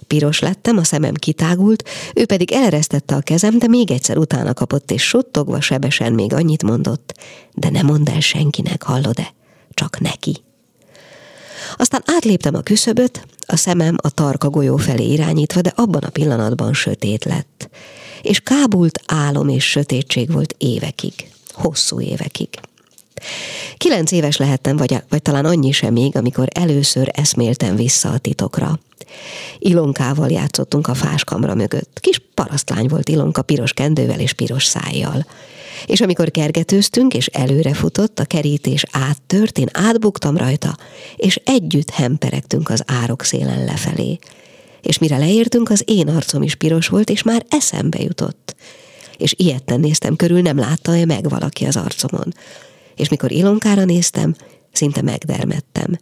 Piros 0.07 0.41
lettem, 0.41 0.77
a 0.77 0.85
szemem 0.85 1.15
kitágult, 1.15 1.89
ő 2.15 2.27
pedig 2.27 2.53
eleresztette 2.53 3.15
a 3.15 3.21
kezem, 3.21 3.59
de 3.59 3.67
még 3.69 3.91
egyszer 3.91 4.17
utána 4.17 4.55
kapott, 4.55 4.91
és 4.91 5.03
suttogva 5.03 5.61
sebesen 5.61 6.13
még 6.13 6.33
annyit 6.33 6.63
mondott, 6.63 7.15
de 7.55 7.71
ne 7.71 7.83
mondd 7.83 8.11
el 8.11 8.21
senkinek, 8.21 8.83
hallod-e? 8.83 9.35
Csak 9.71 10.01
neki. 10.01 10.46
Aztán 11.75 12.03
átléptem 12.05 12.55
a 12.55 12.61
küszöböt, 12.61 13.27
a 13.47 13.57
szemem 13.57 13.97
a 14.03 14.11
tarka 14.11 14.51
golyó 14.51 14.77
felé 14.77 15.13
irányítva, 15.13 15.61
de 15.61 15.73
abban 15.77 16.03
a 16.03 16.11
pillanatban 16.11 16.75
sötét 16.75 17.25
lett. 17.25 17.69
És 18.23 18.41
kábult 18.41 19.01
álom 19.07 19.49
és 19.49 19.65
sötétség 19.71 20.33
volt 20.33 20.55
évekig, 20.59 21.13
hosszú 21.53 22.01
évekig. 22.01 22.49
Kilenc 23.77 24.13
éves 24.13 24.37
lehettem, 24.37 24.77
vagy, 24.77 25.03
vagy 25.09 25.23
talán 25.23 25.45
annyi 25.45 25.73
sem 25.73 25.93
még, 25.93 26.17
amikor 26.17 26.49
először 26.53 27.09
eszméltem 27.13 27.77
vissza 27.77 28.09
a 28.09 28.19
titokra. 28.19 28.79
Ilonkával 29.59 30.31
játszottunk 30.31 30.89
a 30.89 30.95
fáskamra 30.95 31.55
mögött. 31.55 31.99
Kis 32.01 32.21
parasztlány 32.35 32.87
volt 32.87 33.09
Ilonka 33.09 33.43
piros 33.43 33.73
kendővel 33.73 34.21
és 34.21 34.33
piros 34.33 34.65
szájjal. 34.65 35.27
És 35.87 36.01
amikor 36.01 36.31
kergetőztünk, 36.31 37.15
és 37.15 37.27
előre 37.27 37.75
futott, 37.75 38.19
a 38.19 38.25
kerítés 38.25 38.85
áttört, 38.91 39.59
én 39.59 39.69
átbuktam 39.73 40.37
rajta, 40.37 40.77
és 41.17 41.41
együtt 41.45 41.91
hemperegtünk 41.91 42.69
az 42.71 42.83
árok 42.87 43.23
szélen 43.23 43.65
lefelé. 43.65 44.19
És 44.83 44.99
mire 44.99 45.19
leértünk, 45.19 45.71
az 45.71 45.83
én 45.87 46.09
arcom 46.09 46.43
is 46.43 46.55
piros 46.55 46.89
volt, 46.89 47.11
és 47.11 47.23
már 47.23 47.45
eszembe 47.49 48.03
jutott. 48.03 48.57
És 49.19 49.35
ilyetten 49.37 49.81
néztem 49.81 50.17
körül, 50.17 50.41
nem 50.41 50.59
látta-e 50.59 51.05
meg 51.05 51.29
valaki 51.29 51.65
az 51.65 51.77
arcomon 51.77 52.33
és 52.97 53.09
mikor 53.09 53.33
Ilonkára 53.33 53.85
néztem, 53.85 54.35
szinte 54.73 55.03
megdermettem. 55.03 55.99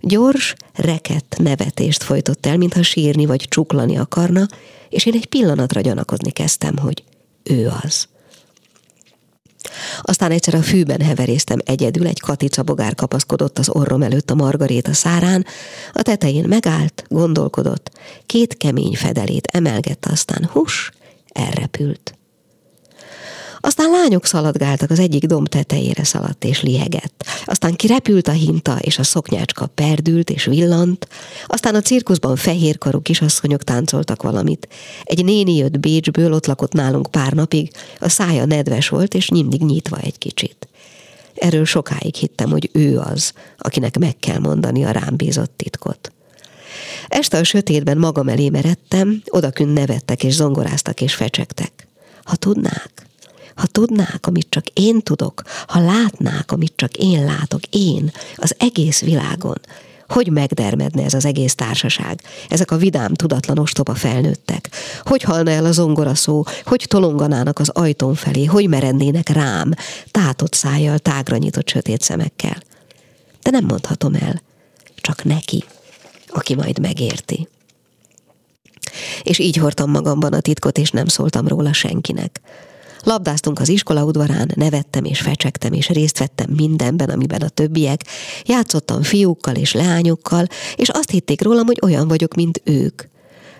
Gyors, 0.00 0.54
rekett 0.74 1.36
nevetést 1.38 2.02
folytott 2.02 2.46
el, 2.46 2.56
mintha 2.56 2.82
sírni 2.82 3.26
vagy 3.26 3.46
csuklani 3.48 3.96
akarna, 3.96 4.46
és 4.88 5.06
én 5.06 5.14
egy 5.14 5.26
pillanatra 5.26 5.80
gyanakozni 5.80 6.30
kezdtem, 6.30 6.78
hogy 6.78 7.04
ő 7.42 7.72
az. 7.82 8.08
Aztán 10.02 10.30
egyszer 10.30 10.54
a 10.54 10.62
fűben 10.62 11.00
heveréztem 11.00 11.58
egyedül, 11.64 12.06
egy 12.06 12.20
katica 12.20 12.62
bogár 12.62 12.94
kapaszkodott 12.94 13.58
az 13.58 13.68
orrom 13.68 14.02
előtt 14.02 14.30
a 14.30 14.34
margaréta 14.34 14.92
szárán, 14.92 15.46
a 15.92 16.02
tetején 16.02 16.48
megállt, 16.48 17.04
gondolkodott, 17.08 17.90
két 18.26 18.56
kemény 18.56 18.96
fedelét 18.96 19.46
emelgette, 19.46 20.10
aztán 20.10 20.48
hus, 20.52 20.90
elrepült. 21.28 22.14
Aztán 23.64 23.90
lányok 23.90 24.26
szaladgáltak, 24.26 24.90
az 24.90 24.98
egyik 24.98 25.24
domb 25.24 25.48
tetejére 25.48 26.04
szaladt 26.04 26.44
és 26.44 26.62
liegett. 26.62 27.24
Aztán 27.44 27.74
kirepült 27.74 28.28
a 28.28 28.32
hinta, 28.32 28.78
és 28.80 28.98
a 28.98 29.02
szoknyácska 29.02 29.66
perdült 29.66 30.30
és 30.30 30.44
villant. 30.44 31.08
Aztán 31.46 31.74
a 31.74 31.80
cirkuszban 31.80 32.36
fehérkarú 32.36 33.00
kisasszonyok 33.00 33.62
táncoltak 33.62 34.22
valamit. 34.22 34.68
Egy 35.02 35.24
néni 35.24 35.56
jött 35.56 35.80
Bécsből, 35.80 36.32
ott 36.32 36.46
lakott 36.46 36.72
nálunk 36.72 37.10
pár 37.10 37.32
napig, 37.32 37.70
a 37.98 38.08
szája 38.08 38.44
nedves 38.44 38.88
volt, 38.88 39.14
és 39.14 39.28
mindig 39.28 39.62
nyitva 39.62 39.96
egy 39.96 40.18
kicsit. 40.18 40.68
Erről 41.34 41.64
sokáig 41.64 42.14
hittem, 42.14 42.50
hogy 42.50 42.70
ő 42.72 42.98
az, 42.98 43.32
akinek 43.58 43.98
meg 43.98 44.16
kell 44.18 44.38
mondani 44.38 44.84
a 44.84 44.90
rám 44.90 45.16
bízott 45.16 45.52
titkot. 45.56 46.12
Este 47.08 47.38
a 47.38 47.44
sötétben 47.44 47.98
magam 47.98 48.28
elé 48.28 48.48
meredtem, 48.48 49.22
odakünt 49.30 49.74
nevettek 49.74 50.24
és 50.24 50.34
zongoráztak 50.34 51.00
és 51.00 51.14
fecsegtek. 51.14 51.88
Ha 52.24 52.36
tudnák, 52.36 53.04
ha 53.54 53.66
tudnák, 53.66 54.26
amit 54.26 54.46
csak 54.48 54.64
én 54.72 55.00
tudok, 55.00 55.42
ha 55.66 55.80
látnák, 55.80 56.52
amit 56.52 56.72
csak 56.76 56.96
én 56.96 57.24
látok, 57.24 57.60
én, 57.70 58.12
az 58.36 58.54
egész 58.58 59.00
világon, 59.00 59.60
hogy 60.08 60.30
megdermedne 60.30 61.04
ez 61.04 61.14
az 61.14 61.24
egész 61.24 61.54
társaság, 61.54 62.20
ezek 62.48 62.70
a 62.70 62.76
vidám, 62.76 63.14
tudatlan 63.14 63.58
ostoba 63.58 63.94
felnőttek, 63.94 64.70
hogy 65.02 65.22
halna 65.22 65.50
el 65.50 65.64
a 65.64 65.72
zongora 65.72 66.14
szó, 66.14 66.42
hogy 66.64 66.84
tolonganának 66.88 67.58
az 67.58 67.68
ajtón 67.68 68.14
felé, 68.14 68.44
hogy 68.44 68.68
merennének 68.68 69.28
rám, 69.28 69.72
tátott 70.10 70.54
szájjal, 70.54 70.98
tágra 70.98 71.36
nyitott 71.36 71.68
sötét 71.68 72.02
szemekkel. 72.02 72.62
De 73.42 73.50
nem 73.50 73.64
mondhatom 73.64 74.14
el, 74.14 74.42
csak 74.96 75.24
neki, 75.24 75.64
aki 76.28 76.54
majd 76.54 76.78
megérti. 76.78 77.48
És 79.22 79.38
így 79.38 79.56
hordtam 79.56 79.90
magamban 79.90 80.32
a 80.32 80.40
titkot, 80.40 80.78
és 80.78 80.90
nem 80.90 81.06
szóltam 81.06 81.48
róla 81.48 81.72
senkinek. 81.72 82.40
Labdáztunk 83.04 83.60
az 83.60 83.68
iskola 83.68 84.04
udvarán, 84.04 84.50
nevettem 84.54 85.04
és 85.04 85.20
fecsegtem, 85.20 85.72
és 85.72 85.88
részt 85.88 86.18
vettem 86.18 86.50
mindenben, 86.56 87.10
amiben 87.10 87.40
a 87.40 87.48
többiek. 87.48 88.04
Játszottam 88.44 89.02
fiúkkal 89.02 89.54
és 89.54 89.72
leányokkal, 89.72 90.46
és 90.76 90.88
azt 90.88 91.10
hitték 91.10 91.42
rólam, 91.42 91.66
hogy 91.66 91.78
olyan 91.82 92.08
vagyok, 92.08 92.34
mint 92.34 92.60
ők. 92.64 93.02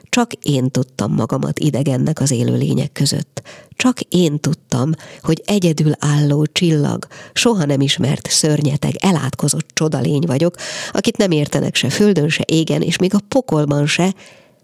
Csak 0.08 0.32
én 0.32 0.70
tudtam 0.70 1.12
magamat 1.12 1.58
idegennek 1.58 2.20
az 2.20 2.30
élő 2.30 2.56
lények 2.56 2.92
között. 2.92 3.42
Csak 3.76 4.00
én 4.00 4.40
tudtam, 4.40 4.90
hogy 5.22 5.42
egyedül 5.46 5.92
álló 5.98 6.44
csillag, 6.44 7.06
soha 7.32 7.64
nem 7.64 7.80
ismert 7.80 8.30
szörnyeteg, 8.30 8.94
elátkozott 8.98 9.68
csodalény 9.72 10.22
vagyok, 10.26 10.54
akit 10.92 11.16
nem 11.16 11.30
értenek 11.30 11.74
se 11.74 11.90
földön, 11.90 12.28
se 12.28 12.44
égen, 12.46 12.82
és 12.82 12.98
még 12.98 13.14
a 13.14 13.20
pokolban 13.28 13.86
se, 13.86 14.14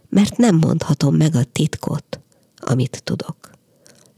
mert 0.09 0.37
nem 0.37 0.57
mondhatom 0.57 1.17
meg 1.17 1.35
a 1.35 1.45
titkot, 1.53 2.21
amit 2.61 3.01
tudok. 3.05 3.50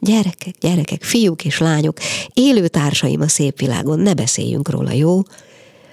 Gyerekek, 0.05 0.55
gyerekek, 0.61 1.03
fiúk 1.03 1.45
és 1.45 1.59
lányok, 1.59 1.99
élő 2.35 2.69
társaim 2.69 3.21
a 3.21 3.29
szép 3.29 3.59
világon, 3.59 3.99
ne 3.99 4.15
beszéljünk 4.15 4.71
róla, 4.71 4.93
jó? 4.93 5.21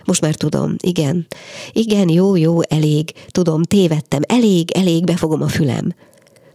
Most 0.06 0.22
már 0.22 0.36
tudom, 0.36 0.76
igen, 0.80 1.28
igen, 1.72 2.10
jó, 2.10 2.36
jó, 2.36 2.62
elég, 2.62 3.14
tudom, 3.28 3.64
tévedtem, 3.64 4.22
elég, 4.28 4.72
elég, 4.72 5.04
befogom 5.04 5.42
a 5.42 5.48
fülem. 5.48 5.94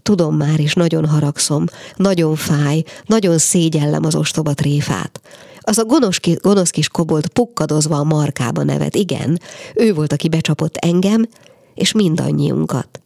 Tudom 0.02 0.36
már, 0.36 0.60
és 0.60 0.74
nagyon 0.74 1.06
haragszom, 1.06 1.64
nagyon 1.96 2.36
fáj, 2.36 2.82
nagyon 3.06 3.38
szégyellem 3.38 4.04
az 4.04 4.14
ostoba 4.14 4.54
tréfát. 4.54 5.20
Az 5.60 5.78
a 5.78 5.84
gonosz, 5.84 6.18
kis, 6.18 6.36
gonosz 6.36 6.70
kis 6.70 6.88
kobolt 6.88 7.28
pukkadozva 7.28 7.96
a 7.96 8.04
markába 8.04 8.62
nevet, 8.62 8.94
igen, 8.96 9.40
ő 9.74 9.92
volt, 9.94 10.12
aki 10.12 10.28
becsapott 10.28 10.76
engem, 10.76 11.28
és 11.74 11.92
mindannyiunkat. 11.92 13.00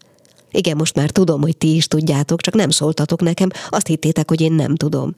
Igen, 0.51 0.77
most 0.77 0.95
már 0.95 1.11
tudom, 1.11 1.41
hogy 1.41 1.57
ti 1.57 1.75
is 1.75 1.89
tudjátok, 1.89 2.41
csak 2.41 2.55
nem 2.55 2.71
szóltatok 2.71 3.21
nekem, 3.21 3.49
azt 3.69 3.87
hittétek, 3.87 4.29
hogy 4.29 4.41
én 4.41 4.53
nem 4.53 4.75
tudom. 4.75 5.15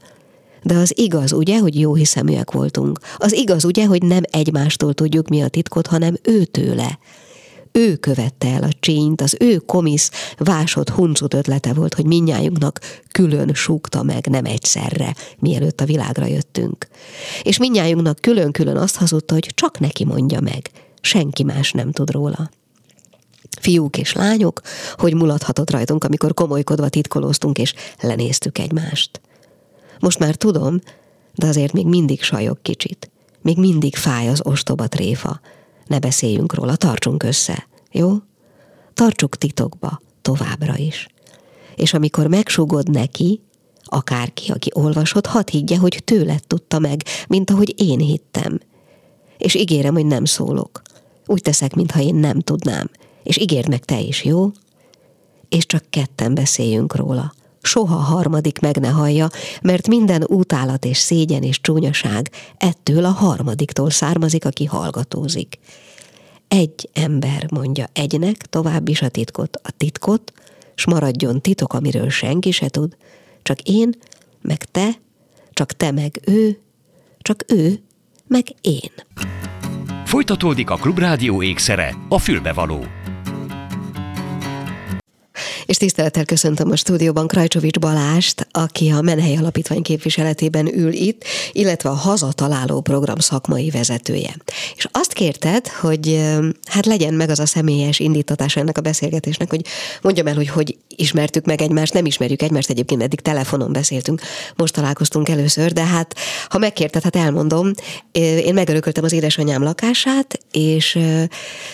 De 0.62 0.75
az 0.75 0.99
igaz, 0.99 1.33
ugye, 1.33 1.59
hogy 1.59 1.81
jó 1.81 1.95
hiszeműek 1.95 2.51
voltunk. 2.51 2.99
Az 3.16 3.33
igaz, 3.33 3.64
ugye, 3.64 3.87
hogy 3.87 4.03
nem 4.03 4.23
egymástól 4.31 4.95
tudjuk 4.95 5.29
mi 5.29 5.40
a 5.40 5.49
titkot, 5.49 5.87
hanem 5.87 6.16
őtőle. 6.23 6.99
Ő 7.73 7.97
követte 7.97 8.49
el 8.49 8.62
a 8.62 8.73
csínyt, 8.81 9.21
az 9.21 9.37
ő 9.38 9.57
komisz, 9.57 10.11
vásott, 10.37 10.88
huncut 10.88 11.35
ötlete 11.35 11.73
volt, 11.73 11.95
hogy 11.95 12.07
minnyájunknak 12.07 12.81
külön 13.12 13.55
súgta 13.55 14.03
meg, 14.03 14.27
nem 14.27 14.45
egyszerre, 14.45 15.14
mielőtt 15.38 15.81
a 15.81 15.85
világra 15.85 16.27
jöttünk. 16.27 16.87
És 17.43 17.59
minnyájunknak 17.59 18.19
külön-külön 18.21 18.77
azt 18.77 18.97
hazudta, 18.97 19.35
hogy 19.35 19.51
csak 19.55 19.79
neki 19.79 20.05
mondja 20.05 20.40
meg, 20.40 20.71
senki 21.01 21.43
más 21.43 21.73
nem 21.73 21.93
tud 21.93 22.11
róla 22.11 22.51
fiúk 23.61 23.99
és 23.99 24.13
lányok, 24.13 24.61
hogy 24.97 25.15
mulathatott 25.15 25.71
rajtunk, 25.71 26.05
amikor 26.05 26.35
komolykodva 26.35 26.89
titkolóztunk 26.89 27.59
és 27.59 27.75
lenéztük 28.01 28.59
egymást. 28.59 29.21
Most 30.01 30.19
már 30.19 30.35
tudom, 30.35 30.81
de 31.35 31.47
azért 31.47 31.73
még 31.73 31.87
mindig 31.87 32.23
sajog 32.23 32.63
kicsit. 32.63 33.11
Még 33.43 33.59
mindig 33.59 33.97
fáj 33.97 34.29
az 34.29 34.41
ostoba 34.45 34.87
tréfa. 34.87 35.41
Ne 35.87 35.99
beszéljünk 35.99 36.55
róla, 36.55 36.77
tartsunk 36.77 37.23
össze, 37.23 37.67
jó? 37.91 38.17
Tartsuk 38.95 39.37
titokba, 39.37 40.01
továbbra 40.23 40.77
is. 40.77 41.07
És 41.77 41.95
amikor 41.95 42.27
megsugod 42.27 42.91
neki, 42.91 43.41
akárki, 43.85 44.51
aki 44.53 44.71
olvasott, 44.75 45.27
hadd 45.27 45.51
higgye, 45.51 45.77
hogy 45.77 46.03
tőled 46.05 46.47
tudta 46.47 46.79
meg, 46.79 47.03
mint 47.29 47.51
ahogy 47.51 47.75
én 47.77 47.99
hittem. 47.99 48.61
És 49.39 49.55
ígérem, 49.55 49.95
hogy 49.95 50.07
nem 50.07 50.25
szólok. 50.25 50.83
Úgy 51.27 51.43
teszek, 51.43 51.75
mintha 51.75 52.01
én 52.01 52.15
nem 52.15 52.41
tudnám, 52.41 52.91
és 53.23 53.37
ígérd 53.37 53.69
meg 53.69 53.85
te 53.85 54.01
is, 54.01 54.25
jó? 54.25 54.51
És 55.49 55.67
csak 55.67 55.85
ketten 55.91 56.35
beszéljünk 56.35 56.97
róla. 56.97 57.33
Soha 57.63 57.97
harmadik 57.97 58.59
meg 58.59 58.77
ne 58.77 58.89
hallja, 58.89 59.29
mert 59.63 59.89
minden 59.89 60.25
útálat 60.27 60.85
és 60.85 60.99
szégyen 60.99 61.43
és 61.43 61.61
csúnyaság 61.61 62.31
ettől 62.57 63.05
a 63.05 63.11
harmadiktól 63.11 63.91
származik, 63.91 64.45
aki 64.45 64.65
hallgatózik. 64.65 65.59
Egy 66.49 66.89
ember 66.93 67.47
mondja 67.51 67.87
egynek 67.93 68.37
tovább 68.37 68.89
is 68.89 69.03
a 69.03 69.09
titkot, 69.09 69.57
a 69.63 69.71
titkot, 69.77 70.33
s 70.75 70.85
maradjon 70.85 71.41
titok, 71.41 71.73
amiről 71.73 72.11
senki 72.11 72.51
se 72.51 72.69
tud, 72.69 72.97
csak 73.43 73.61
én, 73.61 73.91
meg 74.43 74.65
te, 74.65 74.89
csak 75.53 75.73
te 75.73 75.91
meg 75.91 76.21
ő, 76.25 76.61
csak 77.19 77.45
ő, 77.47 77.83
meg 78.27 78.47
én. 78.61 78.91
Folytatódik 80.05 80.71
a 80.71 80.75
Klubrádió 80.75 81.43
ékszere, 81.43 81.97
a 82.09 82.19
fülbevaló 82.19 82.85
és 85.71 85.77
tisztelettel 85.77 86.25
köszöntöm 86.25 86.71
a 86.71 86.77
stúdióban 86.77 87.27
Krajcsovics 87.27 87.79
Balást, 87.79 88.47
aki 88.51 88.91
a 88.91 89.01
Menhely 89.01 89.37
Alapítvány 89.37 89.83
képviseletében 89.83 90.79
ül 90.79 90.93
itt, 90.93 91.25
illetve 91.53 91.89
a 91.89 91.95
Hazataláló 91.95 92.81
program 92.81 93.19
szakmai 93.19 93.71
vezetője. 93.71 94.37
És 94.77 94.87
azt 94.93 95.13
kérted, 95.13 95.69
hogy 95.69 96.21
hát 96.65 96.87
legyen 96.87 97.15
meg 97.15 97.31
az 97.31 97.39
a 97.39 97.47
személyes 97.47 97.99
indítatás 97.99 98.57
ennek 98.57 98.79
a 98.79 98.81
beszélgetésnek, 98.81 99.51
hogy 99.51 99.65
mondjam 100.03 100.27
el, 100.27 100.35
hogy 100.35 100.49
hogy 100.49 100.77
ismertük 100.97 101.45
meg 101.45 101.61
egymást, 101.63 101.93
nem 101.93 102.07
ismerjük 102.07 102.43
egymást, 102.43 102.71
egyébként 102.71 103.03
eddig 103.03 103.21
telefonon 103.21 103.73
beszéltünk, 103.73 104.21
most 104.57 104.75
találkoztunk 104.75 105.29
először, 105.29 105.73
de 105.73 105.85
hát 105.85 106.15
ha 106.49 106.59
megkérted, 106.59 107.03
hát 107.03 107.17
elmondom, 107.17 107.71
én 108.13 108.55
megörököltem 108.55 109.05
az 109.05 109.13
édesanyám 109.13 109.63
lakását, 109.63 110.39
és 110.53 110.99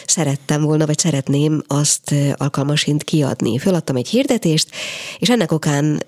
szerettem 0.07 0.63
volna, 0.63 0.87
vagy 0.87 0.99
szeretném 0.99 1.63
azt 1.67 2.15
alkalmasint 2.37 3.05
kiadni. 3.05 3.59
Föl 3.59 3.75
adtam 3.87 3.96
egy 3.96 4.09
hirdetést, 4.09 4.68
és 5.18 5.29
ennek 5.29 5.53
okán 5.53 6.03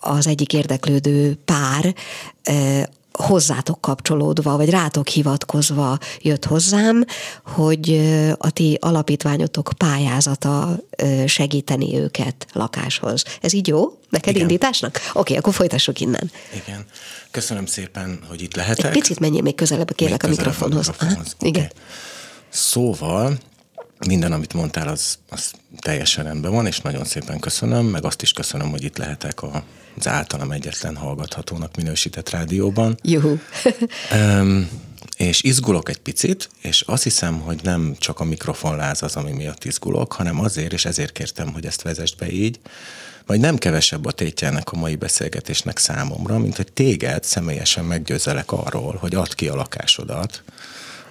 az 0.00 0.26
egyik 0.26 0.52
érdeklődő 0.52 1.38
pár 1.44 1.94
hozzátok 3.12 3.80
kapcsolódva, 3.80 4.56
vagy 4.56 4.70
rátok 4.70 5.08
hivatkozva 5.08 5.98
jött 6.20 6.44
hozzám, 6.44 7.04
hogy 7.44 8.00
a 8.38 8.50
ti 8.50 8.78
alapítványotok 8.80 9.70
pályázata 9.76 10.76
segíteni 11.26 11.96
őket 11.96 12.46
lakáshoz. 12.52 13.24
Ez 13.40 13.52
így 13.52 13.68
jó? 13.68 13.98
Neked 14.08 14.34
Igen. 14.34 14.48
indításnak? 14.48 14.96
Oké, 14.96 15.18
okay, 15.18 15.36
akkor 15.36 15.54
folytassuk 15.54 16.00
innen. 16.00 16.30
Igen. 16.66 16.84
Köszönöm 17.30 17.66
szépen, 17.66 18.20
hogy 18.28 18.42
itt 18.42 18.54
lehetek. 18.54 18.84
Egy 18.84 18.92
picit 18.92 19.20
menjél 19.20 19.42
még 19.42 19.54
közelebb, 19.54 19.94
kérlek 19.94 20.22
még 20.22 20.32
a 20.32 20.34
mikrofonhoz. 20.36 20.88
A 20.88 20.90
mikrofonhoz. 20.90 21.34
Okay. 21.38 21.48
Igen. 21.48 21.72
Szóval 22.48 23.38
minden, 24.06 24.32
amit 24.32 24.54
mondtál, 24.54 24.88
az, 24.88 25.18
az 25.28 25.52
teljesen 25.78 26.24
rendben 26.24 26.52
van, 26.52 26.66
és 26.66 26.80
nagyon 26.80 27.04
szépen 27.04 27.38
köszönöm, 27.38 27.86
meg 27.86 28.04
azt 28.04 28.22
is 28.22 28.32
köszönöm, 28.32 28.70
hogy 28.70 28.84
itt 28.84 28.96
lehetek 28.96 29.42
a, 29.42 29.64
az 29.96 30.08
általam 30.08 30.50
egyetlen 30.50 30.96
hallgathatónak 30.96 31.76
minősített 31.76 32.30
rádióban. 32.30 32.98
Juhu. 33.02 33.36
um, 34.12 34.68
és 35.16 35.42
izgulok 35.42 35.88
egy 35.88 35.98
picit, 35.98 36.48
és 36.60 36.80
azt 36.80 37.02
hiszem, 37.02 37.40
hogy 37.40 37.60
nem 37.62 37.94
csak 37.98 38.20
a 38.20 38.24
mikrofonláz 38.24 39.02
az, 39.02 39.16
ami 39.16 39.32
miatt 39.32 39.64
izgulok, 39.64 40.12
hanem 40.12 40.40
azért, 40.40 40.72
és 40.72 40.84
ezért 40.84 41.12
kértem, 41.12 41.52
hogy 41.52 41.66
ezt 41.66 41.82
vezest 41.82 42.16
be 42.16 42.30
így, 42.30 42.60
majd 43.26 43.40
nem 43.40 43.56
kevesebb 43.56 44.06
a 44.06 44.10
tétje 44.12 44.48
ennek 44.48 44.72
a 44.72 44.76
mai 44.76 44.94
beszélgetésnek 44.94 45.78
számomra, 45.78 46.38
mint 46.38 46.56
hogy 46.56 46.72
téged 46.72 47.24
személyesen 47.24 47.84
meggyőzelek 47.84 48.52
arról, 48.52 48.96
hogy 49.00 49.14
add 49.14 49.34
ki 49.34 49.48
a 49.48 49.54
lakásodat, 49.54 50.42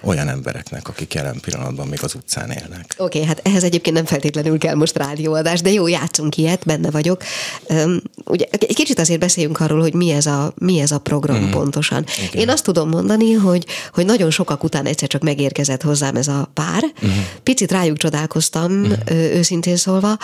olyan 0.02 0.28
embereknek, 0.28 0.88
akik 0.88 1.14
jelen 1.14 1.40
pillanatban 1.40 1.86
még 1.86 1.98
az 2.02 2.14
utcán 2.14 2.50
élnek. 2.50 2.94
Oké, 2.96 3.18
okay, 3.18 3.28
hát 3.28 3.40
ehhez 3.44 3.64
egyébként 3.64 3.96
nem 3.96 4.04
feltétlenül 4.04 4.58
kell 4.58 4.74
most 4.74 4.96
rádióadás, 4.96 5.60
de 5.60 5.70
jó, 5.70 5.86
játszunk 5.86 6.36
ilyet, 6.36 6.64
benne 6.64 6.90
vagyok. 6.90 7.22
Um, 7.68 8.00
ugye 8.24 8.46
egy 8.50 8.74
kicsit 8.74 8.98
azért 8.98 9.20
beszéljünk 9.20 9.60
arról, 9.60 9.80
hogy 9.80 9.94
mi 9.94 10.10
ez 10.10 10.26
a, 10.26 10.52
mi 10.58 10.80
ez 10.80 10.90
a 10.90 10.98
program 10.98 11.44
mm. 11.44 11.50
pontosan. 11.50 12.04
Igen. 12.28 12.42
Én 12.42 12.48
azt 12.48 12.64
tudom 12.64 12.88
mondani, 12.88 13.32
hogy, 13.32 13.66
hogy 13.92 14.06
nagyon 14.06 14.30
sokak 14.30 14.64
után 14.64 14.86
egyszer 14.86 15.08
csak 15.08 15.22
megérkezett 15.22 15.82
hozzám 15.82 16.16
ez 16.16 16.28
a 16.28 16.50
pár. 16.54 16.84
Mm. 17.06 17.10
Picit 17.42 17.72
rájuk 17.72 17.96
csodálkoztam, 17.96 18.72
mm. 18.72 18.92
őszintén 19.10 19.76
szólva, 19.76 20.18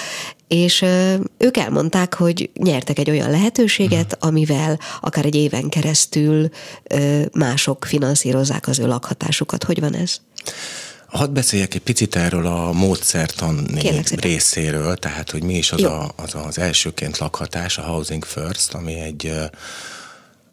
és 0.49 0.85
ők 1.39 1.57
elmondták, 1.57 2.15
hogy 2.15 2.51
nyertek 2.55 2.99
egy 2.99 3.11
olyan 3.11 3.31
lehetőséget, 3.31 4.13
uh-huh. 4.13 4.29
amivel 4.29 4.79
akár 5.01 5.25
egy 5.25 5.35
éven 5.35 5.69
keresztül 5.69 6.49
mások 7.33 7.85
finanszírozzák 7.85 8.69
az 8.69 8.79
ő 8.79 8.87
lakhatásukat. 8.87 9.65
Hogy 9.65 9.81
van 9.81 9.95
ez? 9.95 10.21
Hadd 11.07 11.33
beszéljek 11.33 11.75
egy 11.75 11.81
picit 11.81 12.17
erről 12.17 12.47
a 12.47 12.73
módszertan 12.73 13.67
részéről, 14.17 14.97
tehát 14.97 15.31
hogy 15.31 15.43
mi 15.43 15.57
is 15.57 15.73
az, 15.73 15.83
a, 15.83 16.13
az 16.17 16.35
az 16.35 16.59
elsőként 16.59 17.19
lakhatás, 17.19 17.79
a 17.79 17.83
Housing 17.83 18.25
First, 18.25 18.75
ami 18.75 18.95
egy 18.95 19.33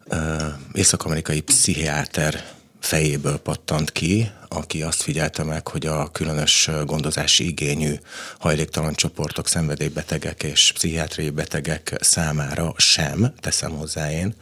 uh, 0.06 0.42
észak-amerikai 0.72 1.40
pszichiáter 1.40 2.44
fejéből 2.86 3.36
pattant 3.38 3.92
ki, 3.92 4.30
aki 4.48 4.82
azt 4.82 5.02
figyelte 5.02 5.42
meg, 5.42 5.68
hogy 5.68 5.86
a 5.86 6.10
különös 6.10 6.70
gondozási 6.84 7.46
igényű 7.46 7.94
hajléktalan 8.38 8.94
csoportok, 8.94 9.48
szenvedélybetegek 9.48 10.42
és 10.42 10.72
pszichiátriai 10.72 11.30
betegek 11.30 11.96
számára 12.00 12.74
sem, 12.76 13.32
teszem 13.40 13.70
hozzá 13.70 14.10
én, 14.10 14.34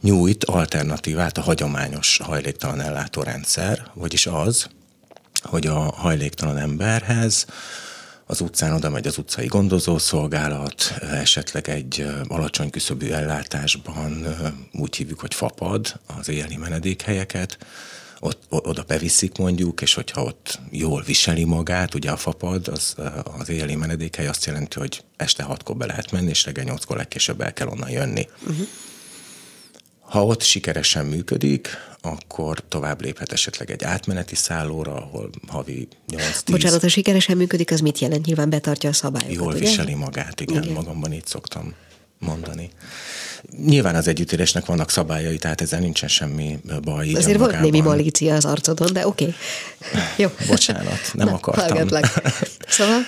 nyújt 0.00 0.44
alternatívát 0.44 1.38
a 1.38 1.42
hagyományos 1.42 2.20
hajléktalan 2.24 2.80
ellátórendszer, 2.80 3.90
vagyis 3.94 4.26
az, 4.26 4.68
hogy 5.42 5.66
a 5.66 5.78
hajléktalan 5.78 6.56
emberhez 6.58 7.46
az 8.30 8.40
utcán 8.40 8.72
oda 8.72 8.90
megy 8.90 9.06
az 9.06 9.18
utcai 9.18 9.46
gondozószolgálat, 9.46 10.94
esetleg 11.00 11.68
egy 11.68 12.06
alacsony 12.26 12.70
küszöbű 12.70 13.10
ellátásban, 13.10 14.26
úgy 14.72 14.96
hívjuk, 14.96 15.20
hogy 15.20 15.34
fapad 15.34 16.00
az 16.18 16.28
éjjeli 16.28 16.56
menedékhelyeket, 16.56 17.58
ott, 18.20 18.42
oda 18.48 18.82
beviszik 18.82 19.36
mondjuk, 19.36 19.80
és 19.80 19.94
hogyha 19.94 20.22
ott 20.22 20.60
jól 20.70 21.02
viseli 21.02 21.44
magát, 21.44 21.94
ugye 21.94 22.10
a 22.10 22.16
fapad, 22.16 22.68
az, 22.68 22.94
az 23.38 23.48
éjjeli 23.48 23.74
menedékhely 23.74 24.26
azt 24.26 24.44
jelenti, 24.44 24.78
hogy 24.78 25.04
este 25.16 25.42
hatkor 25.42 25.76
be 25.76 25.86
lehet 25.86 26.10
menni, 26.10 26.28
és 26.28 26.44
reggel 26.44 26.64
nyolckor 26.64 26.96
legkésőbb 26.96 27.40
el 27.40 27.52
kell 27.52 27.66
onnan 27.66 27.90
jönni. 27.90 28.28
Uh-huh. 28.40 28.66
Ha 30.08 30.24
ott 30.24 30.42
sikeresen 30.42 31.06
működik, 31.06 31.68
akkor 32.00 32.62
tovább 32.68 33.02
léphet 33.02 33.32
esetleg 33.32 33.70
egy 33.70 33.84
átmeneti 33.84 34.34
szállóra, 34.34 34.94
ahol 34.94 35.30
havi 35.46 35.88
8-10... 36.12 36.20
Bocsánat, 36.50 36.80
ha 36.80 36.88
sikeresen 36.88 37.36
működik, 37.36 37.70
az 37.70 37.80
mit 37.80 37.98
jelent? 37.98 38.26
Nyilván 38.26 38.50
betartja 38.50 38.90
a 38.90 38.92
szabályokat, 38.92 39.36
Jól 39.36 39.52
ugye? 39.52 39.58
viseli 39.58 39.94
magát, 39.94 40.40
igen, 40.40 40.62
igen, 40.62 40.74
magamban 40.74 41.12
így 41.12 41.26
szoktam 41.26 41.74
mondani. 42.18 42.70
Nyilván 43.66 43.94
az 43.94 44.08
együttélésnek 44.08 44.66
vannak 44.66 44.90
szabályai, 44.90 45.38
tehát 45.38 45.60
ezzel 45.60 45.80
nincsen 45.80 46.08
semmi 46.08 46.58
baj. 46.82 47.06
Így 47.06 47.16
Azért 47.16 47.38
volt 47.38 47.60
némi 47.60 47.80
malícia 47.80 48.34
az 48.34 48.44
arcodon, 48.44 48.92
de 48.92 49.06
oké. 49.06 49.24
Okay. 49.24 50.02
Jó. 50.16 50.28
Bocsánat, 50.46 51.10
nem 51.12 51.26
Na, 51.26 51.34
akartam. 51.34 51.76
Hallgatlak. 51.76 52.04
Szóval? 52.68 53.00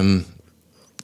um, 0.00 0.26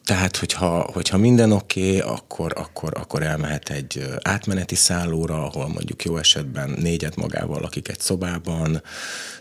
tehát, 0.08 0.36
hogyha, 0.36 0.90
hogyha 0.92 1.16
minden 1.16 1.52
oké, 1.52 1.96
okay, 1.96 2.10
akkor, 2.10 2.52
akkor, 2.56 2.92
akkor 2.96 3.22
elmehet 3.22 3.70
egy 3.70 4.08
átmeneti 4.22 4.74
szállóra, 4.74 5.44
ahol 5.44 5.68
mondjuk 5.68 6.04
jó 6.04 6.16
esetben 6.16 6.70
négyet 6.70 7.16
magával 7.16 7.60
lakik 7.60 7.88
egy 7.88 8.00
szobában, 8.00 8.82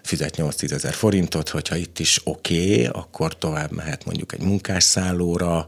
fizet 0.03 0.35
8-10 0.37 0.71
ezer 0.71 0.93
forintot, 0.93 1.49
hogyha 1.49 1.75
itt 1.75 1.99
is 1.99 2.21
oké, 2.23 2.71
okay, 2.71 2.85
akkor 2.85 3.37
tovább 3.37 3.71
mehet 3.71 4.05
mondjuk 4.05 4.33
egy 4.33 4.41
munkásszállóra, 4.41 5.67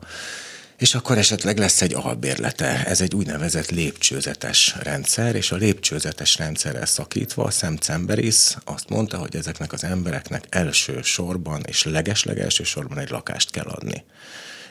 és 0.78 0.96
akkor 0.96 1.18
esetleg 1.18 1.58
lesz 1.58 1.82
egy 1.82 1.94
albérlete. 1.94 2.86
Ez 2.86 3.02
egy 3.02 3.16
úgynevezett 3.16 3.70
lépcsőzetes 3.70 4.76
rendszer, 4.82 5.36
és 5.36 5.52
a 5.52 5.56
lépcsőzetes 5.56 6.38
rendszerrel 6.38 6.86
szakítva 6.86 7.44
a 7.44 7.52
Sam 7.52 7.76
Cemberis 7.76 8.56
azt 8.64 8.90
mondta, 8.90 9.18
hogy 9.18 9.36
ezeknek 9.36 9.74
az 9.74 9.84
embereknek 9.84 10.44
első 10.50 11.02
sorban 11.02 11.64
és 11.68 11.84
legesleg 11.84 12.40
első 12.40 12.64
sorban 12.64 12.98
egy 12.98 13.10
lakást 13.10 13.52
kell 13.52 13.68
adni. 13.68 14.04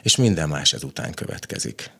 És 0.08 0.16
minden 0.16 0.48
más 0.48 0.72
ezután 0.72 1.14
következik. 1.14 1.90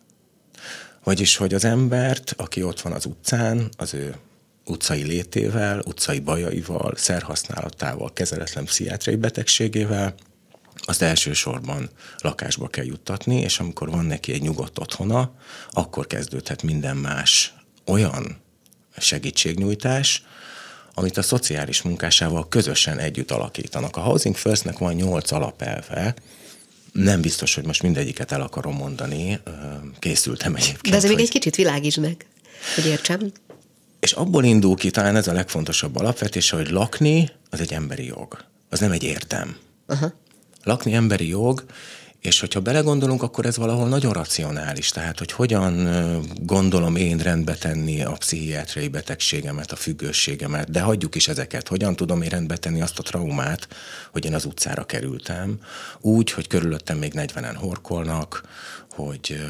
Vagyis, 1.04 1.36
hogy 1.36 1.54
az 1.54 1.64
embert, 1.64 2.34
aki 2.36 2.62
ott 2.62 2.80
van 2.80 2.92
az 2.92 3.04
utcán, 3.04 3.68
az 3.76 3.94
ő 3.94 4.14
utcai 4.64 5.02
létével, 5.02 5.82
utcai 5.86 6.20
bajaival, 6.20 6.92
szerhasználatával, 6.96 8.12
kezeletlen 8.12 8.64
pszichiátriai 8.64 9.16
betegségével, 9.16 10.14
azt 10.74 11.02
elsősorban 11.02 11.90
lakásba 12.18 12.68
kell 12.68 12.84
juttatni, 12.84 13.40
és 13.40 13.58
amikor 13.58 13.90
van 13.90 14.04
neki 14.04 14.32
egy 14.32 14.42
nyugodt 14.42 14.78
otthona, 14.78 15.32
akkor 15.70 16.06
kezdődhet 16.06 16.62
minden 16.62 16.96
más 16.96 17.54
olyan 17.86 18.36
segítségnyújtás, 18.96 20.24
amit 20.94 21.16
a 21.16 21.22
szociális 21.22 21.82
munkásával 21.82 22.48
közösen 22.48 22.98
együtt 22.98 23.30
alakítanak. 23.30 23.96
A 23.96 24.00
Housing 24.00 24.36
Firstnek 24.36 24.78
van 24.78 24.94
nyolc 24.94 25.30
alapelve, 25.30 26.14
nem 26.92 27.20
biztos, 27.20 27.54
hogy 27.54 27.64
most 27.64 27.82
mindegyiket 27.82 28.32
el 28.32 28.40
akarom 28.40 28.74
mondani, 28.74 29.40
készültem 29.98 30.54
egyébként. 30.54 30.90
De 30.90 30.96
ez 30.96 31.02
hogy... 31.02 31.10
még 31.10 31.20
egy 31.20 31.30
kicsit 31.30 31.56
világítsd 31.56 32.00
meg, 32.00 32.26
hogy 32.74 32.86
értsem. 32.86 33.32
És 34.00 34.12
abból 34.12 34.44
indul 34.44 34.76
ki, 34.76 34.90
talán 34.90 35.16
ez 35.16 35.28
a 35.28 35.32
legfontosabb 35.32 35.96
alapvetés, 35.96 36.50
hogy 36.50 36.70
lakni 36.70 37.30
az 37.50 37.60
egy 37.60 37.72
emberi 37.72 38.04
jog. 38.04 38.44
Az 38.68 38.80
nem 38.80 38.92
egy 38.92 39.02
érdem. 39.02 39.56
Aha. 39.86 40.12
Lakni 40.62 40.92
emberi 40.92 41.28
jog, 41.28 41.64
és 42.20 42.40
hogyha 42.40 42.60
belegondolunk, 42.60 43.22
akkor 43.22 43.46
ez 43.46 43.56
valahol 43.56 43.88
nagyon 43.88 44.12
racionális. 44.12 44.90
Tehát, 44.90 45.18
hogy 45.18 45.32
hogyan 45.32 45.88
gondolom 46.42 46.96
én 46.96 47.18
rendbe 47.18 47.54
tenni 47.54 48.02
a 48.02 48.12
pszichiátriai 48.12 48.88
betegségemet, 48.88 49.72
a 49.72 49.76
függőségemet, 49.76 50.70
de 50.70 50.80
hagyjuk 50.80 51.14
is 51.14 51.28
ezeket. 51.28 51.68
Hogyan 51.68 51.96
tudom 51.96 52.22
én 52.22 52.28
rendbe 52.28 52.56
tenni 52.56 52.80
azt 52.80 52.98
a 52.98 53.02
traumát, 53.02 53.68
hogy 54.12 54.24
én 54.24 54.34
az 54.34 54.44
utcára 54.44 54.84
kerültem, 54.84 55.58
úgy, 56.00 56.30
hogy 56.30 56.46
körülöttem 56.46 56.98
még 56.98 57.12
40-en 57.16 57.56
horkolnak, 57.56 58.42
hogy, 58.90 59.40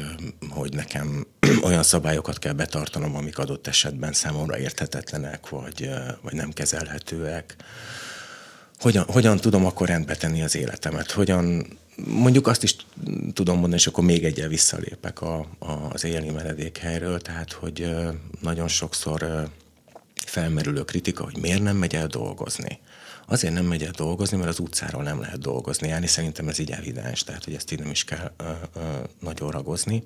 hogy 0.49 0.73
nekem 0.73 1.27
olyan 1.63 1.83
szabályokat 1.83 2.39
kell 2.39 2.53
betartanom, 2.53 3.15
amik 3.15 3.37
adott 3.37 3.67
esetben 3.67 4.13
számomra 4.13 4.59
érthetetlenek, 4.59 5.49
vagy, 5.49 5.89
vagy 6.21 6.33
nem 6.33 6.51
kezelhetőek 6.51 7.55
hogyan, 8.79 9.05
hogyan 9.07 9.37
tudom 9.37 9.65
akkor 9.65 9.87
rendbe 9.87 10.15
tenni 10.15 10.41
az 10.41 10.55
életemet, 10.55 11.11
hogyan 11.11 11.67
mondjuk 12.05 12.47
azt 12.47 12.63
is 12.63 12.75
tudom 13.33 13.55
mondani, 13.55 13.81
és 13.81 13.87
akkor 13.87 14.03
még 14.03 14.25
egyel 14.25 14.47
visszalépek 14.47 15.21
a, 15.21 15.37
a, 15.59 15.71
az 15.89 16.03
éjjeli 16.03 16.29
menedékhelyről, 16.29 17.19
tehát 17.19 17.51
hogy 17.51 17.89
nagyon 18.41 18.67
sokszor 18.67 19.49
felmerülő 20.25 20.83
kritika, 20.83 21.23
hogy 21.23 21.37
miért 21.37 21.61
nem 21.61 21.77
megy 21.77 21.95
el 21.95 22.07
dolgozni. 22.07 22.79
Azért 23.27 23.53
nem 23.53 23.65
megy 23.65 23.83
el 23.83 23.91
dolgozni, 23.91 24.37
mert 24.37 24.49
az 24.49 24.59
utcáról 24.59 25.03
nem 25.03 25.19
lehet 25.19 25.39
dolgozni 25.39 25.87
járni. 25.87 26.07
Szerintem 26.07 26.47
ez 26.47 26.59
így 26.59 26.71
evidens, 26.71 27.23
tehát 27.23 27.43
hogy 27.43 27.53
ezt 27.53 27.71
így 27.71 27.79
nem 27.79 27.89
is 27.89 28.03
kell 28.03 28.31
ö, 28.37 28.43
ö, 28.75 28.79
nagyon 29.19 29.51
ragozni. 29.51 30.03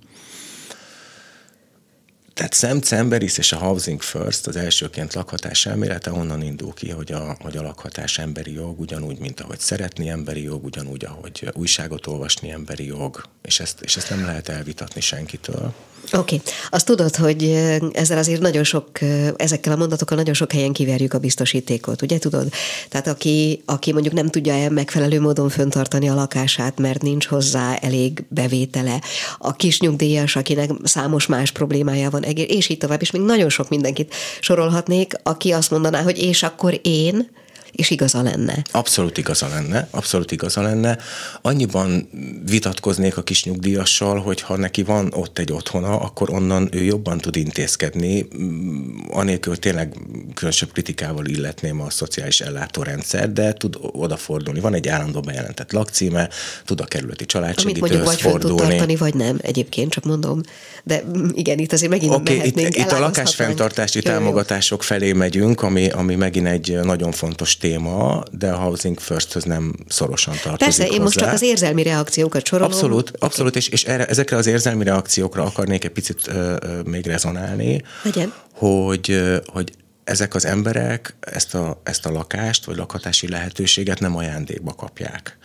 Tehát 2.34 2.54
Sam 2.54 2.80
Cemberis 2.80 3.38
és 3.38 3.52
a 3.52 3.58
Housing 3.58 4.02
First, 4.02 4.48
az 4.48 4.56
elsőként 4.56 5.14
lakhatás 5.14 5.66
elmélete 5.66 6.12
onnan 6.12 6.42
indul 6.42 6.74
ki, 6.74 6.90
hogy 6.90 7.12
a, 7.12 7.38
hogy 7.40 7.58
a 7.58 7.62
lakhatás 7.62 8.18
emberi 8.18 8.54
jog, 8.54 8.80
ugyanúgy, 8.80 9.20
mint 9.20 9.40
ahogy 9.40 9.60
szeretni 9.60 10.10
emberi 10.10 10.44
jog, 10.44 10.64
ugyanúgy, 10.64 11.06
ahogy 11.06 11.50
újságot 11.54 12.08
olvasni 12.08 12.52
emberi 12.52 12.86
jog, 12.86 13.24
és 13.42 13.60
ezt, 13.60 13.82
és 13.82 13.98
ezt 13.98 14.10
nem 14.10 14.26
lehet 14.26 14.50
elvitatni 14.50 15.02
senkitől. 15.02 15.74
Oké. 16.12 16.36
Okay. 16.36 16.54
Azt 16.70 16.86
tudod, 16.86 17.16
hogy 17.16 17.44
ezzel 17.92 18.18
azért 18.18 18.42
nagyon 18.42 18.64
sok, 18.64 18.90
ezekkel 19.36 19.74
a 19.74 19.76
mondatokkal 19.76 20.18
nagyon 20.18 20.34
sok 20.34 20.52
helyen 20.52 20.74
kiverjük 20.74 21.14
a 21.14 21.20
biztosítékot, 21.20 22.02
ugye 22.02 22.20
tudod? 22.20 22.52
Tehát 22.90 23.08
aki, 23.08 23.62
aki 23.66 23.94
mondjuk 23.94 24.14
nem 24.14 24.30
tudja 24.30 24.70
megfelelő 24.70 25.22
módon 25.22 25.50
föntartani 25.50 26.10
a 26.10 26.14
lakását, 26.14 26.80
mert 26.80 27.02
nincs 27.02 27.26
hozzá 27.26 27.76
elég 27.76 28.24
bevétele, 28.28 29.02
a 29.38 29.56
kis 29.56 29.80
nyugdíjas, 29.80 30.36
akinek 30.36 30.70
számos 30.84 31.26
más 31.26 31.52
problémája 31.52 32.10
van, 32.10 32.23
és 32.24 32.70
így 32.70 32.78
tovább, 32.78 33.02
és 33.02 33.12
még 33.12 33.22
nagyon 33.22 33.50
sok 33.50 33.70
mindenkit 33.70 34.14
sorolhatnék, 34.40 35.14
aki 35.24 35.52
azt 35.52 35.72
mondaná, 35.72 36.02
hogy 36.02 36.18
és 36.18 36.44
akkor 36.44 36.80
én, 36.82 37.30
és 37.76 37.90
igaza 37.90 38.22
lenne. 38.22 38.64
Abszolút 38.72 39.18
igaza 39.18 39.48
lenne, 39.48 39.88
abszolút 39.92 40.32
igaza 40.32 40.62
lenne. 40.62 40.98
Annyiban 41.42 42.10
vitatkoznék 42.46 43.18
a 43.18 43.24
kis 43.24 43.44
nyugdíjassal, 43.44 44.20
hogy 44.20 44.42
ha 44.42 44.58
neki 44.58 44.84
van 44.84 45.14
ott 45.14 45.40
egy 45.40 45.52
otthona, 45.52 46.00
akkor 46.00 46.30
onnan 46.30 46.70
ő 46.72 46.84
jobban 46.84 47.18
tud 47.18 47.36
intézkedni, 47.36 48.28
mm, 48.38 48.98
anélkül 49.12 49.58
tényleg 49.58 49.94
különösebb 50.34 50.72
kritikával 50.72 51.26
illetném 51.26 51.82
a 51.82 51.90
szociális 51.90 52.42
ellátórendszer, 52.42 53.32
de 53.32 53.54
tud 53.54 53.78
odafordulni. 53.82 54.60
Van 54.60 54.74
egy 54.74 54.88
állandó 54.88 55.20
bejelentett 55.20 55.72
lakcíme, 55.72 56.30
tud 56.66 56.82
a 56.82 56.86
kerületi 56.86 57.26
családsegítőhöz 57.26 58.16
fordulni. 58.16 58.58
tud 58.58 58.68
tartani, 58.68 58.96
vagy 58.96 59.14
nem, 59.14 59.40
egyébként 59.42 59.92
csak 59.92 60.04
mondom. 60.04 60.42
De 60.84 61.04
mm, 61.18 61.28
igen, 61.34 61.60
itt 61.60 61.74
azért 61.74 61.92
megint 61.92 62.14
okay, 62.14 62.42
itt, 62.44 62.60
itt 62.60 62.92
a 62.92 63.00
lakásfenntartási 63.00 64.02
támogatások 64.02 64.84
felé 64.84 65.14
megyünk, 65.14 65.62
ami, 65.62 65.90
ami 65.90 66.16
megint 66.16 66.48
egy 66.48 66.80
nagyon 66.84 67.12
fontos 67.12 67.58
téma, 67.64 68.24
de 68.32 68.52
a 68.52 68.58
Housing 68.58 69.00
First-höz 69.00 69.44
nem 69.44 69.74
szorosan 69.88 70.34
tartozik 70.34 70.58
Persze, 70.58 70.84
én 70.84 70.90
hozzá. 70.90 71.04
most 71.04 71.18
csak 71.18 71.34
az 71.34 71.42
érzelmi 71.42 71.84
reakciókat 71.84 72.46
sorolom. 72.46 72.72
Abszolút, 72.72 73.14
abszolút, 73.20 73.56
és, 73.56 73.68
és 73.68 73.84
erre, 73.84 74.06
ezekre 74.06 74.38
az 74.38 74.48
érzelmi 74.48 74.84
reakciókra 74.84 75.44
akarnék 75.44 75.84
egy 75.84 75.92
picit 75.92 76.28
ö, 76.28 76.56
ö, 76.62 76.82
még 76.82 77.06
rezonálni, 77.06 77.82
Legyen. 78.04 78.34
hogy, 78.54 79.22
hogy 79.46 79.72
ezek 80.04 80.36
az 80.36 80.46
emberek 80.46 81.16
ezt 81.20 81.56
a, 81.56 81.82
ezt 81.84 82.06
a 82.06 82.12
lakást, 82.12 82.66
vagy 82.66 82.76
lakhatási 82.76 83.30
lehetőséget 83.30 84.00
nem 84.00 84.16
ajándékba 84.16 84.74
kapják 84.74 85.38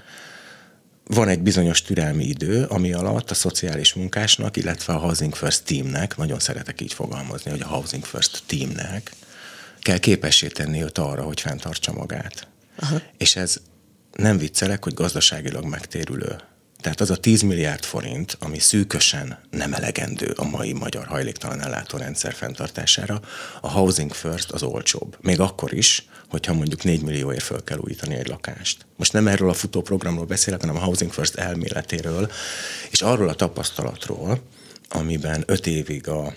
van 1.10 1.28
egy 1.28 1.40
bizonyos 1.40 1.82
türelmi 1.82 2.24
idő, 2.24 2.64
ami 2.64 2.92
alatt 2.92 3.30
a 3.30 3.34
szociális 3.34 3.94
munkásnak, 3.94 4.56
illetve 4.56 4.92
a 4.92 4.98
Housing 4.98 5.34
First 5.34 5.64
teamnek, 5.64 6.16
nagyon 6.16 6.38
szeretek 6.38 6.80
így 6.80 6.92
fogalmazni, 6.92 7.50
hogy 7.50 7.60
a 7.60 7.66
Housing 7.66 8.04
First 8.04 8.42
teamnek 8.46 9.12
kell 9.82 9.98
képessé 9.98 10.46
tenni 10.46 10.82
őt 10.82 10.98
arra, 10.98 11.22
hogy 11.22 11.40
fenntartsa 11.40 11.92
magát. 11.92 12.48
Aha. 12.78 13.00
És 13.18 13.36
ez 13.36 13.60
nem 14.12 14.38
viccelek, 14.38 14.84
hogy 14.84 14.94
gazdaságilag 14.94 15.64
megtérülő. 15.64 16.36
Tehát 16.80 17.00
az 17.00 17.10
a 17.10 17.16
10 17.16 17.42
milliárd 17.42 17.84
forint, 17.84 18.36
ami 18.40 18.58
szűkösen 18.58 19.38
nem 19.50 19.74
elegendő 19.74 20.34
a 20.36 20.44
mai 20.44 20.72
magyar 20.72 21.06
hajléktalan 21.06 21.60
ellátórendszer 21.60 22.32
fenntartására, 22.34 23.20
a 23.60 23.70
Housing 23.70 24.12
First 24.12 24.50
az 24.50 24.62
olcsóbb. 24.62 25.16
Még 25.20 25.40
akkor 25.40 25.72
is, 25.72 26.06
hogyha 26.28 26.54
mondjuk 26.54 26.82
4 26.82 27.02
millióért 27.02 27.42
föl 27.42 27.64
kell 27.64 27.78
újítani 27.78 28.14
egy 28.14 28.28
lakást. 28.28 28.86
Most 28.96 29.12
nem 29.12 29.28
erről 29.28 29.50
a 29.50 29.54
futóprogramról 29.54 30.24
beszélek, 30.24 30.60
hanem 30.60 30.76
a 30.76 30.84
Housing 30.84 31.12
First 31.12 31.34
elméletéről, 31.34 32.30
és 32.90 33.02
arról 33.02 33.28
a 33.28 33.34
tapasztalatról, 33.34 34.42
amiben 34.88 35.42
5 35.46 35.66
évig 35.66 36.08
a 36.08 36.34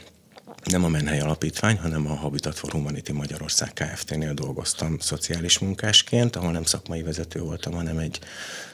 nem 0.64 0.84
a 0.84 0.88
Menhely 0.88 1.20
Alapítvány, 1.20 1.78
hanem 1.78 2.08
a 2.08 2.16
Habitat 2.16 2.58
for 2.58 2.72
Humanity 2.72 3.12
Magyarország 3.12 3.74
Kft-nél 3.74 4.34
dolgoztam 4.34 5.00
szociális 5.00 5.60
munkásként, 5.60 6.36
ahol 6.36 6.52
nem 6.52 6.64
szakmai 6.64 7.02
vezető 7.02 7.40
voltam, 7.40 7.74
hanem 7.74 7.98
egy 7.98 8.20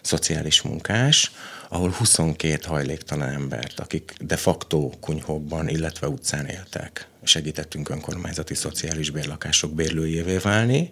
szociális 0.01 0.61
munkás, 0.61 1.31
ahol 1.69 1.89
22 1.89 2.67
hajléktalan 2.67 3.29
embert, 3.29 3.79
akik 3.79 4.15
de 4.19 4.37
facto 4.37 4.89
kunyhókban, 4.99 5.67
illetve 5.67 6.07
utcán 6.07 6.45
éltek, 6.45 7.07
segítettünk 7.23 7.89
önkormányzati 7.89 8.53
szociális 8.53 9.09
bérlakások 9.09 9.73
bérlőjévé 9.73 10.37
válni, 10.37 10.89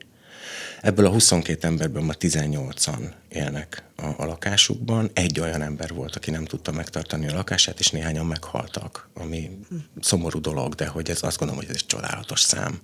Ebből 0.82 1.06
a 1.06 1.10
22 1.10 1.68
emberből 1.68 2.04
ma 2.04 2.14
18-an 2.20 3.12
élnek 3.30 3.84
a, 3.96 4.06
a 4.06 4.26
lakásukban. 4.26 5.10
Egy 5.14 5.40
olyan 5.40 5.62
ember 5.62 5.94
volt, 5.94 6.16
aki 6.16 6.32
nem 6.32 6.46
tudta 6.46 6.72
megtartani 6.72 7.28
a 7.28 7.34
lakását, 7.34 7.80
és 7.80 7.90
néhányan 7.90 8.26
meghaltak, 8.26 9.10
ami 9.14 9.60
szomorú 10.02 10.42
dolog, 10.42 10.74
de 10.74 10.88
hogy 10.88 11.10
ez 11.10 11.24
azt 11.24 11.38
gondolom, 11.38 11.62
hogy 11.62 11.76
ez 11.76 11.82
egy 11.82 11.88
csodálatos 11.88 12.42
szám. 12.42 12.80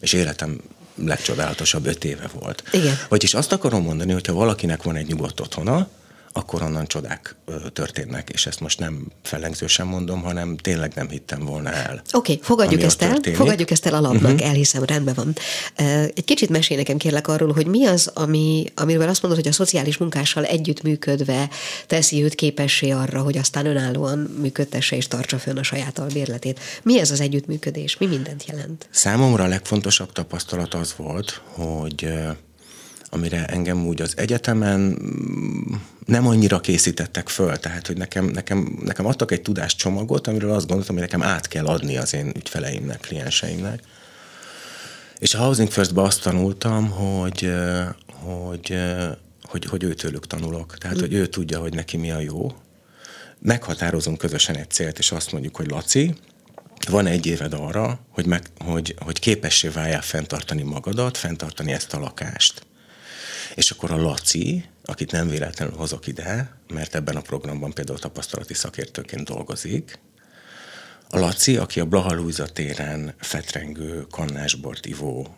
És 0.00 0.12
életem 0.12 0.60
legcsodálatosabb 0.94 1.86
öt 1.86 2.04
éve 2.04 2.30
volt. 2.40 2.62
Igen. 2.72 2.94
Vagyis 3.08 3.34
azt 3.34 3.52
akarom 3.52 3.82
mondani, 3.82 4.12
hogy 4.12 4.26
ha 4.26 4.32
valakinek 4.32 4.82
van 4.82 4.96
egy 4.96 5.06
nyugodt 5.06 5.40
otthona, 5.40 5.88
akkor 6.36 6.62
onnan 6.62 6.86
csodák 6.86 7.36
történnek, 7.72 8.30
és 8.30 8.46
ezt 8.46 8.60
most 8.60 8.78
nem 8.78 9.06
fellengzősen 9.22 9.86
mondom, 9.86 10.22
hanem 10.22 10.56
tényleg 10.56 10.92
nem 10.94 11.08
hittem 11.08 11.44
volna 11.44 11.72
el. 11.72 12.02
Oké, 12.12 12.32
okay, 12.32 12.44
fogadjuk 12.44 12.82
ezt 12.82 13.02
el, 13.02 13.12
történik. 13.12 13.38
fogadjuk 13.38 13.70
ezt 13.70 13.86
el 13.86 13.94
alapnak, 13.94 14.32
uh-huh. 14.32 14.48
elhiszem, 14.48 14.84
rendben 14.84 15.14
van. 15.14 15.34
Egy 16.14 16.24
kicsit 16.24 16.48
mesél 16.48 16.76
nekem 16.76 16.96
kérlek 16.96 17.28
arról, 17.28 17.52
hogy 17.52 17.66
mi 17.66 17.86
az, 17.86 18.10
ami, 18.14 18.72
amiről 18.74 19.08
azt 19.08 19.22
mondod, 19.22 19.40
hogy 19.40 19.50
a 19.50 19.54
szociális 19.54 19.96
munkással 19.96 20.44
együttműködve 20.44 21.48
teszi 21.86 22.22
őt 22.22 22.34
képessé 22.34 22.90
arra, 22.90 23.22
hogy 23.22 23.38
aztán 23.38 23.66
önállóan 23.66 24.18
működtesse 24.40 24.96
és 24.96 25.08
tartsa 25.08 25.38
fönn 25.38 25.56
a 25.56 25.62
saját 25.62 25.98
albérletét. 25.98 26.60
Mi 26.82 27.00
ez 27.00 27.10
az 27.10 27.20
együttműködés? 27.20 27.96
Mi 27.96 28.06
mindent 28.06 28.44
jelent? 28.46 28.88
Számomra 28.90 29.44
a 29.44 29.48
legfontosabb 29.48 30.12
tapasztalat 30.12 30.74
az 30.74 30.94
volt, 30.96 31.40
hogy 31.44 32.08
amire 33.14 33.46
engem 33.46 33.86
úgy 33.86 34.02
az 34.02 34.14
egyetemen 34.16 34.80
mm, 34.80 35.74
nem 36.06 36.26
annyira 36.26 36.60
készítettek 36.60 37.28
föl, 37.28 37.56
tehát 37.56 37.86
hogy 37.86 37.96
nekem, 37.96 38.24
nekem, 38.24 38.78
nekem 38.84 39.06
adtak 39.06 39.30
egy 39.30 39.42
tudáscsomagot, 39.42 40.26
amiről 40.26 40.50
azt 40.50 40.66
gondoltam, 40.66 40.94
hogy 40.94 41.04
nekem 41.04 41.22
át 41.22 41.48
kell 41.48 41.66
adni 41.66 41.96
az 41.96 42.14
én 42.14 42.32
ügyfeleimnek, 42.36 43.00
klienseimnek. 43.00 43.82
És 45.18 45.34
a 45.34 45.38
Housing 45.38 45.70
First-be 45.70 46.02
azt 46.02 46.22
tanultam, 46.22 46.90
hogy, 46.90 47.52
hogy, 48.12 48.76
hogy, 49.42 49.64
hogy 49.64 49.82
őtőlük 49.82 50.26
tanulok. 50.26 50.78
Tehát, 50.78 51.00
hogy 51.00 51.12
ő 51.12 51.26
tudja, 51.26 51.58
hogy 51.58 51.74
neki 51.74 51.96
mi 51.96 52.10
a 52.10 52.20
jó. 52.20 52.52
Meghatározunk 53.38 54.18
közösen 54.18 54.56
egy 54.56 54.70
célt, 54.70 54.98
és 54.98 55.12
azt 55.12 55.32
mondjuk, 55.32 55.56
hogy 55.56 55.70
Laci, 55.70 56.14
van 56.88 57.06
egy 57.06 57.26
éved 57.26 57.52
arra, 57.52 57.98
hogy, 58.10 58.26
meg, 58.26 58.42
hogy, 58.58 58.94
hogy 58.98 59.18
képessé 59.18 59.68
váljál 59.68 60.02
fenntartani 60.02 60.62
magadat, 60.62 61.16
fenntartani 61.16 61.72
ezt 61.72 61.92
a 61.92 61.98
lakást. 61.98 62.66
És 63.54 63.70
akkor 63.70 63.90
a 63.90 63.96
Laci, 63.96 64.64
akit 64.84 65.12
nem 65.12 65.28
véletlenül 65.28 65.74
hozok 65.74 66.06
ide, 66.06 66.58
mert 66.68 66.94
ebben 66.94 67.16
a 67.16 67.20
programban 67.20 67.72
például 67.72 67.98
tapasztalati 67.98 68.54
szakértőként 68.54 69.24
dolgozik, 69.24 69.98
a 71.10 71.18
Laci, 71.18 71.56
aki 71.56 71.80
a 71.80 71.84
Blaha 71.84 72.14
Lújza 72.14 72.46
téren 72.46 73.14
fetrengő, 73.18 74.06
kannásbort 74.10 74.86
ivó, 74.86 75.36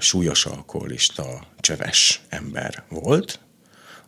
súlyos 0.00 0.46
alkoholista, 0.46 1.46
csöves 1.60 2.20
ember 2.28 2.84
volt, 2.88 3.40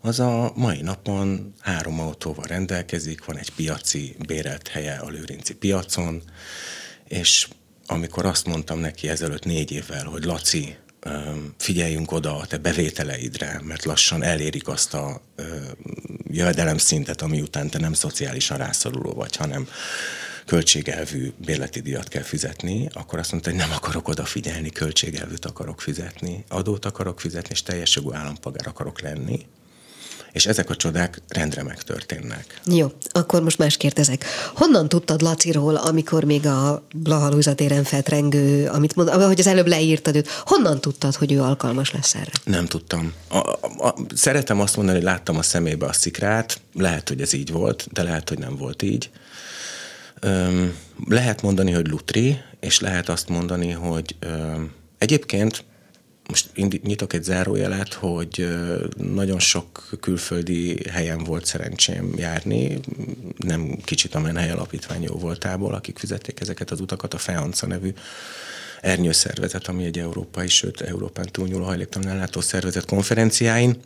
az 0.00 0.20
a 0.20 0.52
mai 0.54 0.80
napon 0.80 1.54
három 1.60 2.00
autóval 2.00 2.44
rendelkezik, 2.44 3.24
van 3.24 3.38
egy 3.38 3.50
piaci 3.54 4.16
bérelt 4.26 4.68
helye 4.68 4.94
a 4.94 5.08
Lőrinci 5.08 5.54
piacon, 5.54 6.22
és 7.08 7.48
amikor 7.86 8.24
azt 8.26 8.46
mondtam 8.46 8.78
neki 8.78 9.08
ezelőtt 9.08 9.44
négy 9.44 9.70
évvel, 9.70 10.04
hogy 10.04 10.24
Laci, 10.24 10.76
figyeljünk 11.56 12.12
oda 12.12 12.36
a 12.36 12.46
te 12.46 12.58
bevételeidre, 12.58 13.60
mert 13.64 13.84
lassan 13.84 14.22
elérik 14.22 14.68
azt 14.68 14.94
a 14.94 15.20
jövedelemszintet, 16.30 17.22
ami 17.22 17.40
után 17.40 17.70
te 17.70 17.78
nem 17.78 17.92
szociálisan 17.92 18.58
rászoruló 18.58 19.12
vagy, 19.12 19.36
hanem 19.36 19.68
költségelvű 20.46 21.32
bérleti 21.36 21.80
díjat 21.80 22.08
kell 22.08 22.22
fizetni, 22.22 22.88
akkor 22.92 23.18
azt 23.18 23.30
mondta, 23.32 23.50
hogy 23.50 23.58
nem 23.58 23.72
akarok 23.72 24.08
odafigyelni, 24.08 24.70
költségelvűt 24.70 25.44
akarok 25.44 25.80
fizetni, 25.80 26.44
adót 26.48 26.84
akarok 26.84 27.20
fizetni, 27.20 27.48
és 27.52 27.62
teljes 27.62 27.96
jogú 27.96 28.12
állampolgár 28.12 28.66
akarok 28.66 29.00
lenni 29.00 29.46
és 30.32 30.46
ezek 30.46 30.70
a 30.70 30.76
csodák 30.76 31.22
rendre 31.28 31.62
megtörténnek. 31.62 32.60
Jó, 32.64 32.92
akkor 33.10 33.42
most 33.42 33.58
más 33.58 33.76
kérdezek. 33.76 34.24
Honnan 34.54 34.88
tudtad 34.88 35.22
Laciról, 35.22 35.74
amikor 35.76 36.24
még 36.24 36.46
a 36.46 36.86
Blaha 36.94 37.54
téren 37.54 37.84
fetrengő, 37.84 38.66
amit 38.66 38.96
mond, 38.96 39.08
ahogy 39.08 39.40
az 39.40 39.46
előbb 39.46 39.66
leírtad 39.66 40.16
őt, 40.16 40.28
honnan 40.28 40.80
tudtad, 40.80 41.14
hogy 41.14 41.32
ő 41.32 41.40
alkalmas 41.40 41.90
lesz 41.92 42.14
erre? 42.14 42.32
Nem 42.44 42.66
tudtam. 42.66 43.12
A, 43.28 43.36
a, 43.36 43.58
a, 43.78 43.94
szeretem 44.14 44.60
azt 44.60 44.76
mondani, 44.76 44.98
hogy 44.98 45.06
láttam 45.06 45.36
a 45.36 45.42
szemébe 45.42 45.86
a 45.86 45.92
szikrát, 45.92 46.60
lehet, 46.74 47.08
hogy 47.08 47.20
ez 47.20 47.32
így 47.32 47.52
volt, 47.52 47.88
de 47.92 48.02
lehet, 48.02 48.28
hogy 48.28 48.38
nem 48.38 48.56
volt 48.56 48.82
így. 48.82 49.10
Öm, 50.20 50.76
lehet 51.08 51.42
mondani, 51.42 51.70
hogy 51.70 51.88
lutri, 51.88 52.38
és 52.60 52.80
lehet 52.80 53.08
azt 53.08 53.28
mondani, 53.28 53.70
hogy 53.70 54.16
öm, 54.18 54.72
egyébként 54.98 55.64
most 56.30 56.50
nyitok 56.82 57.12
egy 57.12 57.22
zárójelet, 57.22 57.94
hogy 57.94 58.48
nagyon 58.96 59.38
sok 59.38 59.88
külföldi 60.00 60.88
helyen 60.90 61.24
volt 61.24 61.44
szerencsém 61.44 62.12
járni, 62.16 62.80
nem 63.36 63.76
kicsit 63.84 64.14
a 64.14 64.20
Menhely 64.20 64.50
Alapítvány 64.50 65.02
jó 65.02 65.14
voltából, 65.14 65.74
akik 65.74 65.98
fizették 65.98 66.40
ezeket 66.40 66.70
az 66.70 66.80
utakat, 66.80 67.14
a 67.14 67.18
FEANCA 67.18 67.66
nevű 67.66 67.92
ernyőszervezet, 68.80 69.68
ami 69.68 69.84
egy 69.84 69.98
európai, 69.98 70.48
sőt 70.48 70.80
Európán 70.80 71.26
túlnyúló 71.30 71.64
hajléktalan 71.64 72.08
ellátó 72.08 72.40
szervezet 72.40 72.84
konferenciáin, 72.84 73.76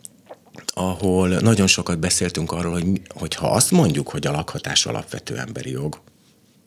ahol 0.66 1.28
nagyon 1.28 1.66
sokat 1.66 1.98
beszéltünk 1.98 2.52
arról, 2.52 2.72
hogy, 2.72 3.00
hogy 3.08 3.34
ha 3.34 3.50
azt 3.50 3.70
mondjuk, 3.70 4.08
hogy 4.08 4.26
a 4.26 4.30
lakhatás 4.30 4.86
alapvető 4.86 5.38
emberi 5.38 5.70
jog, 5.70 6.00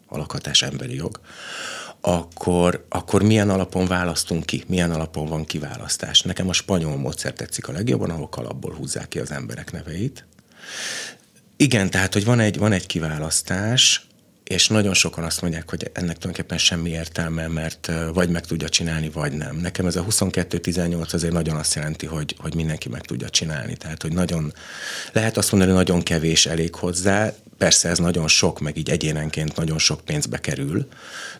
a 0.07 0.17
lakhatás 0.17 0.61
emberi 0.61 0.95
jog, 0.95 1.19
akkor, 2.01 2.85
akkor 2.89 3.23
milyen 3.23 3.49
alapon 3.49 3.87
választunk 3.87 4.45
ki, 4.45 4.63
milyen 4.67 4.91
alapon 4.91 5.25
van 5.25 5.45
kiválasztás. 5.45 6.21
Nekem 6.21 6.49
a 6.49 6.53
spanyol 6.53 6.97
módszer 6.97 7.33
tetszik 7.33 7.67
a 7.67 7.71
legjobban, 7.71 8.09
ahol 8.09 8.29
kalapból 8.29 8.73
húzzák 8.73 9.07
ki 9.07 9.19
az 9.19 9.31
emberek 9.31 9.71
neveit. 9.71 10.25
Igen, 11.57 11.89
tehát, 11.89 12.13
hogy 12.13 12.25
van 12.25 12.39
egy, 12.39 12.57
van 12.57 12.71
egy 12.71 12.85
kiválasztás, 12.85 14.07
és 14.43 14.67
nagyon 14.67 14.93
sokan 14.93 15.23
azt 15.23 15.41
mondják, 15.41 15.69
hogy 15.69 15.91
ennek 15.93 16.17
tulajdonképpen 16.17 16.57
semmi 16.57 16.89
értelme, 16.89 17.47
mert 17.47 17.91
vagy 18.13 18.29
meg 18.29 18.45
tudja 18.45 18.69
csinálni, 18.69 19.09
vagy 19.09 19.33
nem. 19.33 19.55
Nekem 19.55 19.85
ez 19.85 19.95
a 19.95 20.05
22-18 20.05 21.13
azért 21.13 21.33
nagyon 21.33 21.55
azt 21.55 21.75
jelenti, 21.75 22.05
hogy, 22.05 22.35
hogy 22.37 22.55
mindenki 22.55 22.89
meg 22.89 23.01
tudja 23.01 23.29
csinálni. 23.29 23.75
Tehát, 23.75 24.01
hogy 24.01 24.13
nagyon, 24.13 24.53
lehet 25.11 25.37
azt 25.37 25.51
mondani, 25.51 25.71
hogy 25.71 25.85
nagyon 25.85 26.03
kevés 26.03 26.45
elég 26.45 26.75
hozzá, 26.75 27.33
persze 27.57 27.89
ez 27.89 27.97
nagyon 27.97 28.27
sok, 28.27 28.59
meg 28.59 28.77
így 28.77 28.89
egyénenként 28.89 29.55
nagyon 29.55 29.77
sok 29.77 30.01
pénzbe 30.01 30.39
kerül, 30.39 30.87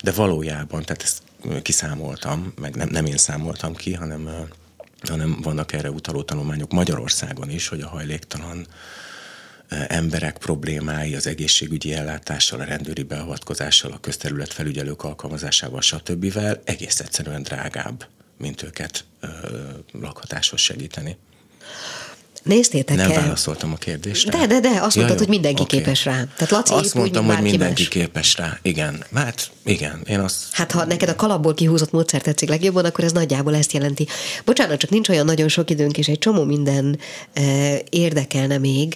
de 0.03 0.11
valójában, 0.11 0.83
tehát 0.83 1.03
ezt 1.03 1.21
kiszámoltam, 1.61 2.53
meg 2.61 2.75
nem, 2.75 2.89
nem 2.89 3.05
én 3.05 3.17
számoltam 3.17 3.75
ki, 3.75 3.93
hanem, 3.93 4.29
hanem 5.07 5.37
vannak 5.41 5.73
erre 5.73 5.91
utaló 5.91 6.21
tanulmányok 6.21 6.71
Magyarországon 6.71 7.49
is, 7.49 7.67
hogy 7.67 7.81
a 7.81 7.87
hajléktalan 7.87 8.67
emberek 9.69 10.37
problémái 10.37 11.15
az 11.15 11.27
egészségügyi 11.27 11.93
ellátással, 11.93 12.59
a 12.59 12.63
rendőri 12.63 13.03
beavatkozással, 13.03 13.91
a 13.91 13.99
közterület 13.99 14.53
felügyelők 14.53 15.03
alkalmazásával, 15.03 15.81
stb. 15.81 16.37
egész 16.63 16.99
egyszerűen 16.99 17.43
drágább, 17.43 18.07
mint 18.37 18.63
őket 18.63 19.05
ö, 19.19 19.27
lakhatáshoz 19.91 20.59
segíteni. 20.59 21.17
Néztétek 22.47 22.97
Nem 22.97 23.11
el? 23.11 23.21
válaszoltam 23.21 23.71
a 23.73 23.75
kérdésre. 23.75 24.37
De, 24.37 24.47
de, 24.47 24.59
de, 24.59 24.69
azt 24.69 24.95
Ja, 24.95 25.01
mondtad, 25.01 25.09
jó. 25.09 25.17
hogy 25.17 25.27
mindenki 25.27 25.61
Oké. 25.61 25.77
képes 25.77 26.05
rá. 26.05 26.13
Tehát 26.35 26.49
Laci 26.51 26.73
Azt 26.73 26.85
épp 26.85 26.93
mondtam, 26.93 27.25
úgy, 27.27 27.33
hogy 27.33 27.43
mindenki 27.43 27.81
más. 27.81 27.87
képes 27.91 28.37
rá. 28.37 28.59
Igen. 28.61 29.03
Hát 29.13 29.51
igen, 29.65 30.01
én 30.09 30.19
azt 30.19 30.35
Hát 30.51 30.71
ha 30.71 30.85
neked 30.85 31.09
a 31.09 31.15
kalapból 31.15 31.53
kihúzott 31.53 31.91
módszer 31.91 32.21
tetszik 32.21 32.49
legjobban, 32.49 32.85
akkor 32.85 33.03
ez 33.03 33.11
nagyjából 33.11 33.55
ezt 33.55 33.71
jelenti. 33.71 34.07
Bocsánat, 34.45 34.79
csak 34.79 34.89
nincs 34.89 35.09
olyan 35.09 35.25
nagyon 35.25 35.47
sok 35.47 35.69
időnk, 35.69 35.97
és 35.97 36.07
egy 36.07 36.19
csomó 36.19 36.43
minden 36.43 36.99
e, 37.33 37.41
érdekelne 37.89 38.57
még. 38.57 38.95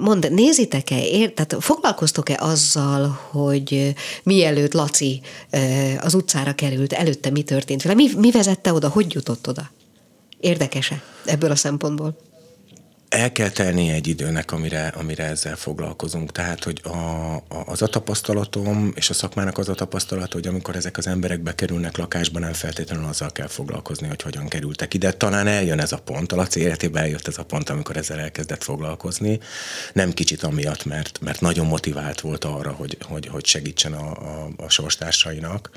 Mondd, 0.00 0.32
nézitek-e, 0.32 1.04
ér, 1.04 1.32
tehát 1.32 1.56
foglalkoztok-e 1.64 2.36
azzal, 2.40 3.20
hogy 3.30 3.94
mielőtt 4.22 4.72
Laci 4.72 5.20
e, 5.50 5.60
az 6.02 6.14
utcára 6.14 6.54
került, 6.54 6.92
előtte 6.92 7.30
mi 7.30 7.42
történt 7.42 7.82
vele? 7.82 7.94
Mi, 7.94 8.08
mi 8.16 8.30
vezette 8.30 8.72
oda? 8.72 8.88
Hogy 8.88 9.14
jutott 9.14 9.48
oda? 9.48 9.70
Érdekese 10.40 11.02
ebből 11.24 11.50
a 11.50 11.56
szempontból? 11.56 12.16
El 13.14 13.32
kell 13.32 13.50
tennie 13.50 13.94
egy 13.94 14.06
időnek, 14.06 14.52
amire, 14.52 14.86
amire 14.86 15.24
ezzel 15.24 15.56
foglalkozunk. 15.56 16.32
Tehát, 16.32 16.64
hogy 16.64 16.80
a, 16.82 16.88
a, 17.34 17.42
az 17.48 17.82
a 17.82 17.86
tapasztalatom, 17.86 18.92
és 18.94 19.10
a 19.10 19.14
szakmának 19.14 19.58
az 19.58 19.68
a 19.68 19.74
tapasztalat, 19.74 20.32
hogy 20.32 20.46
amikor 20.46 20.76
ezek 20.76 20.96
az 20.96 21.06
emberek 21.06 21.40
bekerülnek 21.40 21.96
lakásba, 21.96 22.38
nem 22.38 22.52
feltétlenül 22.52 23.04
azzal 23.04 23.32
kell 23.32 23.46
foglalkozni, 23.46 24.08
hogy 24.08 24.22
hogyan 24.22 24.48
kerültek 24.48 24.94
ide. 24.94 25.12
Talán 25.12 25.46
eljön 25.46 25.80
ez 25.80 25.92
a 25.92 25.98
pont, 25.98 26.32
a 26.32 26.36
Laci 26.36 26.60
életében 26.60 27.02
eljött 27.02 27.28
ez 27.28 27.38
a 27.38 27.44
pont, 27.44 27.68
amikor 27.68 27.96
ezzel 27.96 28.20
elkezdett 28.20 28.62
foglalkozni. 28.62 29.38
Nem 29.92 30.12
kicsit 30.12 30.42
amiatt, 30.42 30.84
mert, 30.84 31.20
mert 31.20 31.40
nagyon 31.40 31.66
motivált 31.66 32.20
volt 32.20 32.44
arra, 32.44 32.70
hogy, 32.70 32.96
hogy, 33.02 33.26
hogy 33.26 33.46
segítsen 33.46 33.92
a, 33.92 34.10
a, 34.10 34.48
a 34.56 34.70
sorstársainak. 34.70 35.70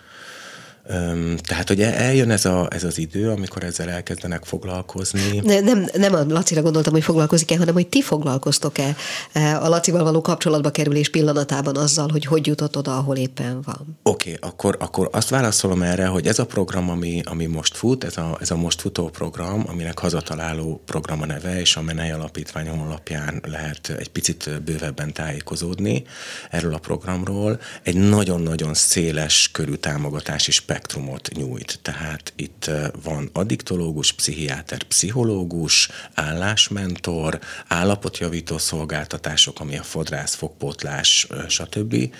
Tehát, 1.42 1.68
hogy 1.68 1.82
eljön 1.82 2.32
ez, 2.32 2.46
a, 2.46 2.68
ez 2.70 2.84
az 2.84 2.98
idő, 2.98 3.30
amikor 3.30 3.64
ezzel 3.64 3.90
elkezdenek 3.90 4.46
foglalkozni. 4.46 5.42
Ne, 5.44 5.60
nem, 5.60 5.88
nem 5.94 6.14
a 6.14 6.24
Lacira 6.28 6.62
gondoltam, 6.62 6.94
hogy 6.94 7.04
foglalkozik-e, 7.04 7.58
hanem 7.58 7.74
hogy 7.74 7.88
ti 7.88 8.02
foglalkoztok-e 8.02 8.96
e, 9.32 9.58
a 9.62 9.70
Lacival 9.70 10.04
való 10.04 10.22
kapcsolatba 10.22 10.70
kerülés 10.70 11.10
pillanatában 11.10 11.78
azzal, 11.78 12.08
hogy 12.12 12.26
hogy 12.26 12.48
jutott 12.48 12.78
oda, 12.78 12.98
ahol 12.98 13.16
éppen 13.16 13.62
van. 13.62 14.00
Oké, 14.04 14.34
okay, 14.34 14.50
akkor, 14.50 14.78
akkor 14.80 15.10
azt 15.12 15.30
válaszolom 15.30 15.82
erre, 15.82 16.06
hogy 16.06 16.28
ez 16.28 16.40
a 16.40 16.46
program, 16.46 16.90
ami, 16.90 17.22
ami 17.26 17.46
most 17.46 17.78
fut, 17.78 18.04
ez 18.04 18.18
a, 18.18 18.38
ez 18.42 18.52
a 18.52 18.56
most 18.56 18.82
futó 18.82 19.10
program, 19.10 19.64
aminek 19.68 20.00
hazataláló 20.00 20.82
program 20.86 21.22
a 21.22 21.26
neve, 21.26 21.60
és 21.60 21.76
a 21.76 21.82
Menely 21.82 22.12
Alapítvány 22.12 22.68
honlapján 22.68 23.42
lehet 23.46 23.90
egy 23.90 24.10
picit 24.10 24.62
bővebben 24.64 25.14
tájékozódni 25.14 26.04
erről 26.50 26.74
a 26.74 26.78
programról, 26.78 27.60
egy 27.84 27.96
nagyon-nagyon 27.96 28.74
széles 28.74 29.50
körű 29.52 29.74
támogatási 29.74 30.52
spektrumot 30.78 31.30
nyújt. 31.34 31.80
Tehát 31.82 32.34
itt 32.36 32.66
eh, 32.66 32.88
van 33.04 33.30
addiktológus, 33.34 34.14
pszichiáter, 34.14 34.84
pszichológus, 34.84 35.90
állásmentor, 36.14 37.40
állapotjavító 37.68 38.58
szolgáltatások, 38.58 39.60
ami 39.60 39.78
a 39.78 39.84
fodrász, 39.84 40.36
fogpótlás, 40.36 41.28
eh, 41.30 41.48
stb. 41.48 42.14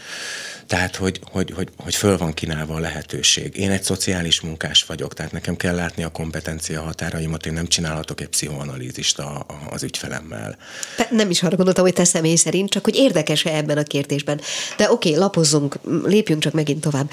Tehát, 0.68 0.96
hogy, 0.96 1.20
hogy, 1.32 1.52
hogy, 1.56 1.70
hogy 1.78 1.96
föl 1.96 2.18
van 2.18 2.34
kínálva 2.34 2.76
a 2.76 2.80
lehetőség. 2.80 3.58
Én 3.58 3.72
egy 3.72 3.84
szociális 3.84 4.42
munkás 4.42 4.84
vagyok, 4.84 5.14
tehát 5.14 5.32
nekem 5.32 5.56
kell 5.56 5.76
látni 5.76 6.04
a 6.04 6.10
kompetencia 6.10 6.82
határaimat, 6.82 7.46
én 7.46 7.54
nem 7.54 7.68
csinálhatok 7.68 8.22
egy 8.22 8.30
pszichoanalízist 8.30 9.20
a, 9.20 9.46
a, 9.48 9.60
az 9.70 9.84
ügyfelemmel. 9.84 10.58
Te, 10.96 11.08
nem 11.12 11.30
is 11.30 11.44
arra 11.44 11.56
gondoltam, 11.56 11.84
hogy 11.84 11.94
te 11.94 12.04
személy 12.04 12.36
szerint, 12.36 12.70
csak 12.70 12.84
hogy 12.84 12.96
érdekes-e 12.96 13.56
ebben 13.56 13.78
a 13.78 13.84
kérdésben. 13.84 14.42
De 14.78 14.92
oké, 14.92 15.10
okay, 15.10 15.22
lapozzunk, 15.22 15.80
lépjünk 16.04 16.42
csak 16.42 16.54
megint 16.54 16.82
tovább. 16.82 17.10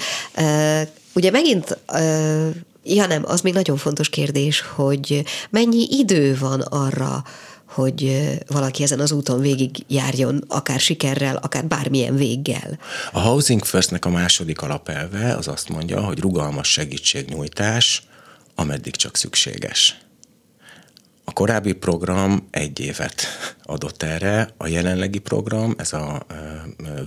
Ugye 1.15 1.31
megint 1.31 1.77
Ja 2.87 3.05
nem, 3.05 3.23
az 3.25 3.41
még 3.41 3.53
nagyon 3.53 3.77
fontos 3.77 4.09
kérdés, 4.09 4.61
hogy 4.61 5.23
mennyi 5.49 5.87
idő 5.89 6.37
van 6.39 6.61
arra, 6.61 7.23
hogy 7.65 8.27
valaki 8.47 8.83
ezen 8.83 8.99
az 8.99 9.11
úton 9.11 9.39
végig 9.39 9.83
járjon, 9.87 10.43
akár 10.47 10.79
sikerrel, 10.79 11.35
akár 11.35 11.65
bármilyen 11.65 12.15
véggel. 12.15 12.79
A 13.11 13.19
Housing 13.19 13.63
Firstnek 13.63 14.05
a 14.05 14.09
második 14.09 14.61
alapelve 14.61 15.35
az 15.35 15.47
azt 15.47 15.69
mondja, 15.69 16.01
hogy 16.01 16.19
rugalmas 16.19 16.71
segítségnyújtás, 16.71 18.03
ameddig 18.55 18.95
csak 18.95 19.15
szükséges. 19.17 19.97
A 21.27 21.31
korábbi 21.33 21.73
program 21.73 22.47
egy 22.51 22.79
évet 22.79 23.21
adott 23.67 24.03
erre, 24.03 24.53
a 24.57 24.67
jelenlegi 24.67 25.19
program, 25.19 25.75
ez 25.77 25.93
a 25.93 26.25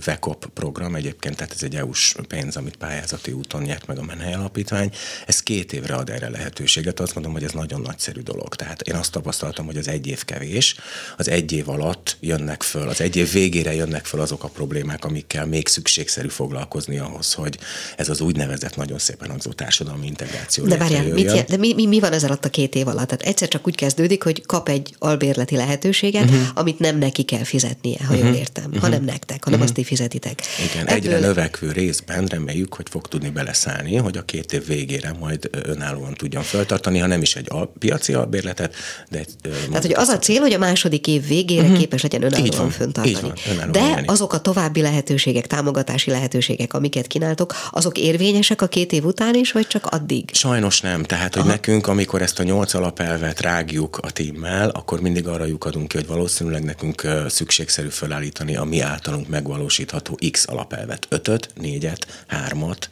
VECOP 0.05 0.45
program 0.45 0.95
egyébként, 0.95 1.35
tehát 1.35 1.53
ez 1.53 1.63
egy 1.63 1.75
EU-s 1.75 2.15
pénz, 2.27 2.55
amit 2.57 2.75
pályázati 2.75 3.31
úton 3.31 3.61
nyert 3.61 3.87
meg 3.87 3.97
a 3.97 4.03
Menhely 4.03 4.33
Alapítvány, 4.33 4.91
ez 5.25 5.43
két 5.43 5.73
évre 5.73 5.95
ad 5.95 6.09
erre 6.09 6.29
lehetőséget, 6.29 6.99
azt 6.99 7.13
mondom, 7.13 7.31
hogy 7.33 7.43
ez 7.43 7.51
nagyon 7.51 7.81
nagyszerű 7.81 8.21
dolog. 8.21 8.55
Tehát 8.55 8.81
én 8.81 8.95
azt 8.95 9.11
tapasztaltam, 9.11 9.65
hogy 9.65 9.77
az 9.77 9.87
egy 9.87 10.07
év 10.07 10.25
kevés, 10.25 10.75
az 11.17 11.29
egy 11.29 11.51
év 11.51 11.69
alatt 11.69 12.17
jönnek 12.19 12.63
föl, 12.63 12.87
az 12.87 13.01
egy 13.01 13.15
év 13.15 13.31
végére 13.31 13.73
jönnek 13.73 14.05
föl 14.05 14.21
azok 14.21 14.43
a 14.43 14.47
problémák, 14.47 15.05
amikkel 15.05 15.45
még 15.45 15.67
szükségszerű 15.67 16.27
foglalkozni 16.27 16.97
ahhoz, 16.97 17.33
hogy 17.33 17.57
ez 17.97 18.09
az 18.09 18.21
úgynevezett 18.21 18.75
nagyon 18.75 18.99
szépen 18.99 19.29
hangzó 19.29 19.51
társadalmi 19.51 20.05
integráció 20.05 20.65
De 20.65 20.77
várjál, 20.77 21.03
mit, 21.03 21.45
de 21.45 21.57
mi, 21.57 21.73
mi, 21.73 21.85
mi 21.85 21.99
van 21.99 22.13
ez 22.13 22.23
alatt 22.23 22.45
a 22.45 22.49
két 22.49 22.75
év 22.75 22.87
alatt? 22.87 23.07
Tehát 23.07 23.23
egyszer 23.23 23.47
csak 23.47 23.67
úgy 23.67 23.75
kezdődik, 23.75 24.08
hogy 24.17 24.45
kap 24.45 24.69
egy 24.69 24.95
albérleti 24.99 25.55
lehetőséget, 25.55 26.23
uh-huh. 26.23 26.41
amit 26.53 26.79
nem 26.79 26.97
neki 26.97 27.23
kell 27.23 27.43
fizetnie, 27.43 27.97
ha 27.99 28.13
uh-huh. 28.13 28.27
jól 28.27 28.35
értem, 28.35 28.63
uh-huh. 28.65 28.81
hanem 28.81 29.03
nektek, 29.03 29.43
hanem 29.43 29.59
uh-huh. 29.59 29.63
azt 29.63 29.73
ti 29.73 29.83
fizetitek. 29.83 30.41
Igen, 30.71 30.87
Ebből... 30.87 30.95
egyre 30.95 31.19
növekvő 31.19 31.71
részben 31.71 32.25
reméljük, 32.25 32.73
hogy 32.73 32.85
fog 32.89 33.07
tudni 33.07 33.29
beleszállni, 33.29 33.95
hogy 33.95 34.17
a 34.17 34.21
két 34.21 34.53
év 34.53 34.65
végére 34.65 35.15
majd 35.19 35.49
önállóan 35.51 36.13
tudjon 36.13 36.43
feltartani, 36.43 36.99
ha 36.99 37.07
nem 37.07 37.21
is 37.21 37.35
egy 37.35 37.47
al- 37.49 37.71
piaci 37.79 38.13
albérletet, 38.13 38.75
de 39.09 39.17
egy... 39.17 39.29
Tehát, 39.67 39.81
hogy 39.81 39.93
az 39.93 40.07
a 40.07 40.19
cél, 40.19 40.39
hogy 40.39 40.53
a 40.53 40.57
második 40.57 41.07
év 41.07 41.27
végére 41.27 41.61
uh-huh. 41.61 41.77
képes 41.77 42.01
legyen 42.01 42.23
önállóan 42.23 42.69
föntartani. 42.69 43.33
De 43.71 43.79
lenni. 43.79 44.07
azok 44.07 44.33
a 44.33 44.39
további 44.39 44.81
lehetőségek, 44.81 45.47
támogatási 45.47 46.09
lehetőségek, 46.09 46.73
amiket 46.73 47.07
kínáltok, 47.07 47.55
azok 47.71 47.97
érvényesek 47.97 48.61
a 48.61 48.67
két 48.67 48.91
év 48.91 49.05
után 49.05 49.35
is, 49.35 49.51
vagy 49.51 49.67
csak 49.67 49.85
addig? 49.85 50.29
Sajnos 50.33 50.81
nem. 50.81 51.03
Tehát, 51.03 51.33
hogy 51.33 51.43
Aha. 51.43 51.51
nekünk, 51.51 51.87
amikor 51.87 52.21
ezt 52.21 52.39
a 52.39 52.43
nyolc 52.43 52.73
alapelvet 52.73 53.41
rágjuk 53.41 53.98
a 54.01 54.11
tímmel, 54.11 54.69
akkor 54.69 55.01
mindig 55.01 55.27
arra 55.27 55.45
lyukadunk 55.45 55.87
ki, 55.87 55.97
hogy 55.97 56.07
valószínűleg 56.07 56.63
nekünk 56.63 57.07
szükségszerű 57.27 57.87
felállítani 57.87 58.55
a 58.55 58.63
mi 58.63 58.79
általunk 58.79 59.27
megvalósítható 59.27 60.17
X 60.31 60.47
alapelvet. 60.47 61.05
Ötöt, 61.09 61.49
négyet, 61.55 62.23
hármat. 62.27 62.87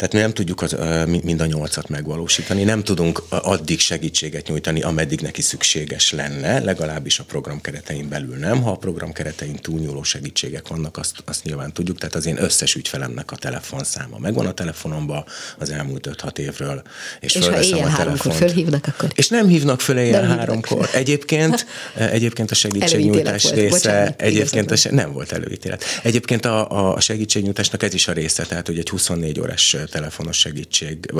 Tehát 0.00 0.14
mi 0.14 0.20
nem 0.20 0.32
tudjuk 0.32 0.62
az, 0.62 0.76
mind 1.22 1.40
a 1.40 1.46
nyolcat 1.46 1.88
megvalósítani, 1.88 2.62
nem 2.62 2.82
tudunk 2.82 3.22
addig 3.28 3.80
segítséget 3.80 4.48
nyújtani, 4.48 4.82
ameddig 4.82 5.20
neki 5.20 5.42
szükséges 5.42 6.12
lenne, 6.12 6.58
legalábbis 6.58 7.18
a 7.18 7.24
program 7.24 7.60
keretein 7.60 8.08
belül 8.08 8.36
nem. 8.36 8.62
Ha 8.62 8.70
a 8.70 8.76
program 8.76 9.12
keretein 9.12 9.56
túlnyúló 9.56 10.02
segítségek 10.02 10.68
vannak, 10.68 10.96
azt, 10.96 11.22
azt 11.24 11.44
nyilván 11.44 11.72
tudjuk. 11.72 11.98
Tehát 11.98 12.14
az 12.14 12.26
én 12.26 12.42
összes 12.42 12.74
ügyfelemnek 12.74 13.30
a 13.30 13.36
telefonszáma 13.36 14.18
megvan 14.18 14.46
a 14.46 14.52
telefonomban 14.52 15.24
az 15.58 15.70
elmúlt 15.70 16.08
5-6 16.22 16.38
évről. 16.38 16.82
És, 17.20 17.34
és 17.34 17.46
ha 17.46 17.62
éjjel 17.62 17.86
a 17.86 17.88
háromkor 17.88 18.32
fölhívnak, 18.32 18.86
akkor... 18.86 19.08
És 19.14 19.28
nem 19.28 19.46
hívnak 19.46 19.80
föl 19.80 19.98
éjjel 19.98 20.26
háromkor. 20.26 20.88
Egyébként, 20.92 21.66
egyébként 21.94 22.50
a 22.50 22.54
segítségnyújtás 22.54 23.42
volt, 23.42 23.54
része, 23.54 23.70
bocsánat, 23.70 24.22
egyébként 24.22 24.70
a, 24.70 24.76
nem 24.90 25.12
volt 25.12 25.32
előítélet. 25.32 25.84
Egyébként 26.02 26.44
a, 26.44 26.94
a 26.94 27.00
segítségnyújtásnak 27.00 27.82
ez 27.82 27.94
is 27.94 28.08
a 28.08 28.12
része, 28.12 28.44
tehát 28.44 28.66
hogy 28.66 28.78
egy 28.78 28.88
24 28.88 29.40
órás 29.40 29.76
telefonos 29.90 30.38
segítség, 30.38 31.12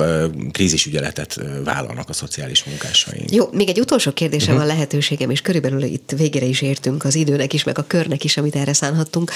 krízisügyeletet 0.51 1.39
vállalnak 1.63 2.09
a 2.09 2.13
szociális 2.13 2.63
munkásaink. 2.63 3.31
Jó, 3.31 3.49
még 3.51 3.69
egy 3.69 3.79
utolsó 3.79 4.11
kérdésem 4.11 4.47
uh-huh. 4.47 4.67
van 4.67 4.75
lehetőségem, 4.75 5.29
és 5.29 5.41
körülbelül 5.41 5.83
itt 5.83 6.13
végére 6.17 6.45
is 6.45 6.61
értünk 6.61 7.03
az 7.03 7.15
időnek 7.15 7.53
is, 7.53 7.63
meg 7.63 7.77
a 7.77 7.83
körnek 7.87 8.23
is, 8.23 8.37
amit 8.37 8.55
erre 8.55 8.73
szánhattunk. 8.73 9.31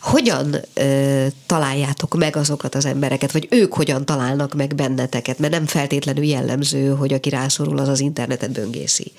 Hogyan 0.00 0.56
ö, 0.74 1.26
találjátok 1.46 2.16
meg 2.16 2.36
azokat 2.36 2.74
az 2.74 2.84
embereket, 2.84 3.32
vagy 3.32 3.46
ők 3.50 3.74
hogyan 3.74 4.04
találnak 4.04 4.54
meg 4.54 4.74
benneteket? 4.74 5.38
Mert 5.38 5.52
nem 5.52 5.66
feltétlenül 5.66 6.24
jellemző, 6.24 6.88
hogy 6.88 7.12
aki 7.12 7.28
rászorul, 7.28 7.78
az 7.78 7.88
az 7.88 8.00
internetet 8.00 8.50
böngészi. 8.50 9.12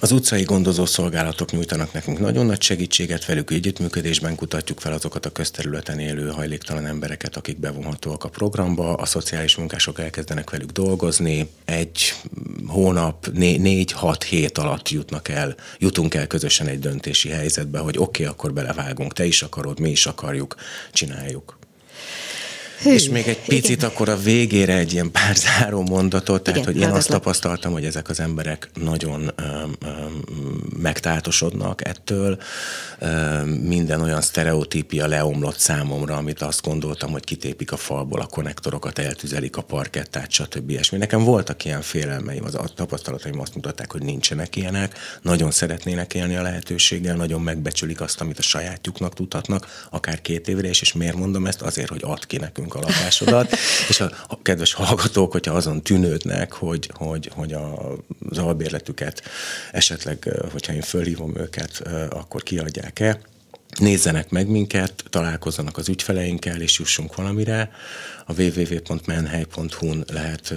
Az 0.00 0.12
utcai 0.12 0.42
gondozó 0.42 0.86
szolgálatok 0.86 1.52
nyújtanak 1.52 1.92
nekünk 1.92 2.18
nagyon 2.18 2.46
nagy 2.46 2.62
segítséget, 2.62 3.24
velük 3.24 3.50
együttműködésben 3.50 4.34
kutatjuk 4.34 4.80
fel 4.80 4.92
azokat 4.92 5.26
a 5.26 5.30
közterületen 5.30 5.98
élő 5.98 6.30
hajléktalan 6.30 6.86
embereket, 6.86 7.36
akik 7.36 7.58
bevonhatóak 7.58 8.24
a 8.24 8.28
programba, 8.28 8.94
a 8.94 9.06
szociális 9.06 9.56
munkások 9.56 10.00
elkezdenek 10.00 10.50
velük 10.50 10.70
dolgozni, 10.70 11.48
egy 11.64 12.14
hónap, 12.66 13.26
négy-hat 13.34 14.22
hét 14.22 14.58
alatt 14.58 14.88
jutnak 14.88 15.28
el, 15.28 15.54
jutunk 15.78 16.14
el 16.14 16.26
közösen 16.26 16.66
egy 16.66 16.78
döntési 16.78 17.28
helyzetbe, 17.28 17.78
hogy 17.78 17.98
oké, 17.98 18.22
okay, 18.22 18.34
akkor 18.34 18.52
belevágunk, 18.52 19.12
te 19.12 19.24
is 19.24 19.42
akarod, 19.42 19.80
mi 19.80 19.90
is 19.90 20.06
akarjuk, 20.06 20.54
csináljuk. 20.92 21.58
Hű, 22.82 22.92
és 22.92 23.08
még 23.08 23.28
egy 23.28 23.40
picit 23.40 23.76
igen. 23.76 23.88
akkor 23.88 24.08
a 24.08 24.16
végére 24.16 24.76
egy 24.76 24.92
ilyen 24.92 25.10
pár 25.10 25.36
záró 25.36 25.82
mondatot, 25.82 26.42
tehát 26.42 26.60
igen, 26.60 26.72
hogy 26.72 26.82
én 26.82 26.96
azt 26.96 27.08
tapasztaltam, 27.08 27.72
hogy 27.72 27.84
ezek 27.84 28.08
az 28.08 28.20
emberek 28.20 28.70
nagyon 28.74 29.32
öm, 29.36 29.76
öm, 29.84 30.22
megtáltosodnak 30.78 31.86
ettől. 31.86 32.38
Öm, 32.98 33.48
minden 33.48 34.00
olyan 34.00 34.20
sztereotípia 34.20 35.06
leomlott 35.06 35.58
számomra, 35.58 36.16
amit 36.16 36.42
azt 36.42 36.62
gondoltam, 36.62 37.10
hogy 37.10 37.24
kitépik 37.24 37.72
a 37.72 37.76
falból 37.76 38.20
a 38.20 38.26
konnektorokat, 38.26 38.98
eltüzelik 38.98 39.56
a 39.56 39.62
parkettát, 39.62 40.30
stb. 40.30 40.70
És 40.70 40.90
nekem 40.90 41.22
voltak 41.22 41.64
ilyen 41.64 41.82
félelmeim, 41.82 42.44
az 42.44 42.54
a 42.54 42.64
tapasztalataim 42.74 43.40
azt 43.40 43.54
mutatták, 43.54 43.92
hogy 43.92 44.02
nincsenek 44.02 44.56
ilyenek, 44.56 44.98
nagyon 45.22 45.50
szeretnének 45.50 46.14
élni 46.14 46.36
a 46.36 46.42
lehetőséggel, 46.42 47.16
nagyon 47.16 47.40
megbecsülik 47.40 48.00
azt, 48.00 48.20
amit 48.20 48.38
a 48.38 48.42
sajátjuknak 48.42 49.14
tudhatnak, 49.14 49.86
akár 49.90 50.20
két 50.20 50.48
évre 50.48 50.68
is, 50.68 50.80
és 50.80 50.92
miért 50.92 51.16
mondom 51.16 51.46
ezt? 51.46 51.62
Azért, 51.62 51.88
hogy 51.88 52.02
ad 52.04 52.26
ki 52.26 52.36
nekünk 52.36 52.65
nekünk 52.66 52.84
a 52.84 52.88
lakásodat, 52.88 53.52
és 53.88 54.00
a, 54.00 54.10
a 54.28 54.42
kedves 54.42 54.72
hallgatók, 54.72 55.32
hogyha 55.32 55.54
azon 55.54 55.82
tűnődnek, 55.82 56.52
hogy, 56.52 56.90
hogy, 56.94 57.30
hogy 57.34 57.52
a, 57.52 57.92
az 58.30 58.38
albérletüket 58.38 59.22
esetleg, 59.72 60.28
hogyha 60.52 60.72
én 60.72 60.80
fölhívom 60.80 61.36
őket, 61.36 61.82
akkor 62.10 62.42
kiadják-e, 62.42 63.20
nézzenek 63.78 64.30
meg 64.30 64.48
minket, 64.48 65.04
találkozzanak 65.10 65.76
az 65.76 65.88
ügyfeleinkkel, 65.88 66.60
és 66.60 66.78
jussunk 66.78 67.14
valamire. 67.14 67.70
A 68.28 68.32
www.menhely.hu-n 68.42 70.04
lehet 70.12 70.54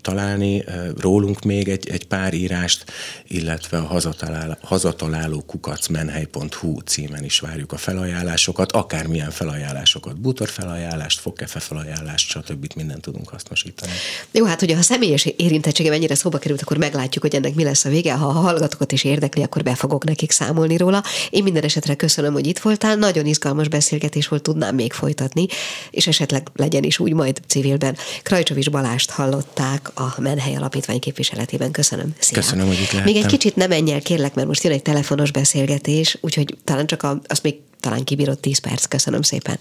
találni 0.00 0.64
rólunk 1.00 1.42
még 1.42 1.68
egy, 1.68 1.88
egy 1.88 2.06
pár 2.06 2.34
írást, 2.34 2.84
illetve 3.28 3.78
a 3.78 3.82
hazatalál, 3.82 4.58
hazataláló 4.62 5.42
kukacmenhely.hu 5.46 6.80
címen 6.80 7.24
is 7.24 7.38
várjuk 7.40 7.72
a 7.72 7.76
felajánlásokat, 7.76 8.72
akármilyen 8.72 9.30
felajánlásokat, 9.30 10.20
butor 10.20 10.48
felajánlást, 10.48 11.20
fogkefe 11.20 11.60
felajánlást, 11.60 12.28
stb. 12.28 12.72
mindent 12.76 13.00
tudunk 13.00 13.28
hasznosítani. 13.28 13.92
Jó, 14.32 14.44
hát 14.44 14.62
ugye 14.62 14.74
ha 14.74 14.80
a 14.80 14.82
személyes 14.82 15.24
érintettsége 15.24 15.90
mennyire 15.90 16.14
szóba 16.14 16.38
került, 16.38 16.62
akkor 16.62 16.76
meglátjuk, 16.76 17.24
hogy 17.24 17.34
ennek 17.34 17.54
mi 17.54 17.64
lesz 17.64 17.84
a 17.84 17.88
vége. 17.88 18.12
Ha 18.12 18.26
a 18.26 18.32
hallgatókat 18.32 18.92
is 18.92 19.04
érdekli, 19.04 19.42
akkor 19.42 19.62
be 19.62 19.74
fogok 19.74 20.04
nekik 20.04 20.30
számolni 20.30 20.76
róla. 20.76 21.02
Én 21.30 21.42
minden 21.42 21.62
esetre 21.62 21.94
köszönöm, 21.94 22.32
hogy 22.32 22.46
itt 22.46 22.58
voltál. 22.58 22.96
Nagyon 22.96 23.26
izgalmas 23.26 23.68
beszélgetés 23.68 24.28
volt, 24.28 24.42
tudnám 24.42 24.74
még 24.74 24.92
folytatni, 24.92 25.46
és 25.90 26.06
esetleg 26.06 26.43
legyen 26.54 26.82
is 26.82 26.98
úgy 26.98 27.12
majd 27.12 27.40
civilben. 27.46 27.96
Krajcsovics 28.22 28.70
Balást 28.70 29.10
hallották 29.10 29.90
a 29.94 30.14
Menhely 30.18 30.56
Alapítvány 30.56 30.98
képviseletében. 30.98 31.70
Köszönöm. 31.70 32.14
Szia. 32.18 32.38
Köszönöm, 32.38 32.66
hogy 32.66 32.80
itt 32.80 32.92
lehettem. 32.92 33.12
Még 33.12 33.16
egy 33.16 33.26
kicsit 33.26 33.56
nem 33.56 33.68
menj 33.68 33.92
el, 33.92 34.00
kérlek, 34.00 34.34
mert 34.34 34.46
most 34.46 34.62
jön 34.62 34.72
egy 34.72 34.82
telefonos 34.82 35.30
beszélgetés, 35.30 36.18
úgyhogy 36.20 36.56
talán 36.64 36.86
csak 36.86 37.02
a, 37.02 37.20
azt 37.26 37.42
még 37.42 37.56
talán 37.80 38.04
kibírott 38.04 38.40
10 38.40 38.58
perc. 38.58 38.84
Köszönöm 38.84 39.22
szépen. 39.22 39.58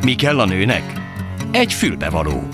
Mi 0.00 0.14
kell 0.14 0.40
a 0.40 0.44
nőnek? 0.44 1.00
Egy 1.50 1.72
fülbevaló. 1.72 2.48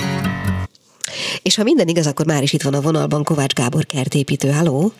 És 1.43 1.55
ha 1.55 1.63
minden 1.63 1.89
igaz, 1.89 2.07
akkor 2.07 2.27
már 2.27 2.43
is 2.43 2.53
itt 2.53 2.63
van 2.63 2.75
a 2.75 2.81
vonalban 2.81 3.25
Kovács 3.25 3.53
Gábor 3.53 3.87
kertépítő. 3.87 4.51
Halló! 4.51 4.93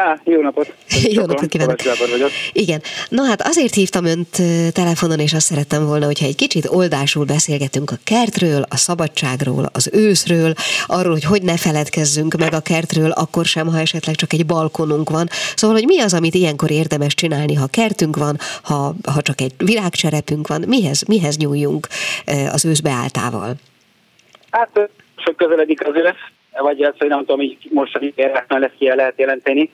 Á, 0.00 0.20
jó 0.24 0.40
napot! 0.40 0.74
jó 1.16 1.24
napot 1.24 1.48
kívánok! 1.48 1.82
vagyok. 2.10 2.30
Igen. 2.52 2.82
Na 3.08 3.22
hát 3.22 3.42
azért 3.42 3.74
hívtam 3.74 4.04
önt 4.04 4.28
telefonon, 4.72 5.18
és 5.18 5.32
azt 5.32 5.46
szerettem 5.46 5.86
volna, 5.86 6.06
hogyha 6.06 6.26
egy 6.26 6.36
kicsit 6.36 6.66
oldásul 6.68 7.24
beszélgetünk 7.24 7.90
a 7.90 7.96
kertről, 8.04 8.62
a 8.68 8.76
szabadságról, 8.76 9.66
az 9.72 9.90
őszről, 9.92 10.52
arról, 10.86 11.12
hogy 11.12 11.24
hogy 11.24 11.42
ne 11.42 11.56
feledkezzünk 11.56 12.34
meg 12.38 12.52
a 12.52 12.60
kertről, 12.60 13.10
akkor 13.10 13.44
sem, 13.44 13.66
ha 13.66 13.78
esetleg 13.78 14.14
csak 14.14 14.32
egy 14.32 14.46
balkonunk 14.46 15.10
van. 15.10 15.26
Szóval, 15.54 15.76
hogy 15.76 15.86
mi 15.86 16.00
az, 16.00 16.14
amit 16.14 16.34
ilyenkor 16.34 16.70
érdemes 16.70 17.14
csinálni, 17.14 17.54
ha 17.54 17.66
kertünk 17.66 18.16
van, 18.16 18.36
ha, 18.62 18.94
ha 19.12 19.22
csak 19.22 19.40
egy 19.40 19.52
virágcserepünk 19.56 20.48
van, 20.48 20.64
mihez, 20.66 21.02
mihez 21.02 21.36
nyúljunk 21.36 21.86
az 22.52 22.64
ősz 22.64 22.80
beáltával? 22.80 23.54
Hát, 24.50 24.90
sok 25.16 25.36
közeledik 25.36 25.86
az 25.86 25.94
ősz, 25.94 26.24
vagy 26.62 26.82
az, 26.82 26.94
hogy 26.98 27.08
nem 27.08 27.18
tudom, 27.18 27.36
hogy 27.36 27.56
most 27.70 27.98
a 28.48 28.58
lesz 28.58 28.70
ki 28.78 28.86
lehet 28.86 29.18
jelenteni, 29.18 29.70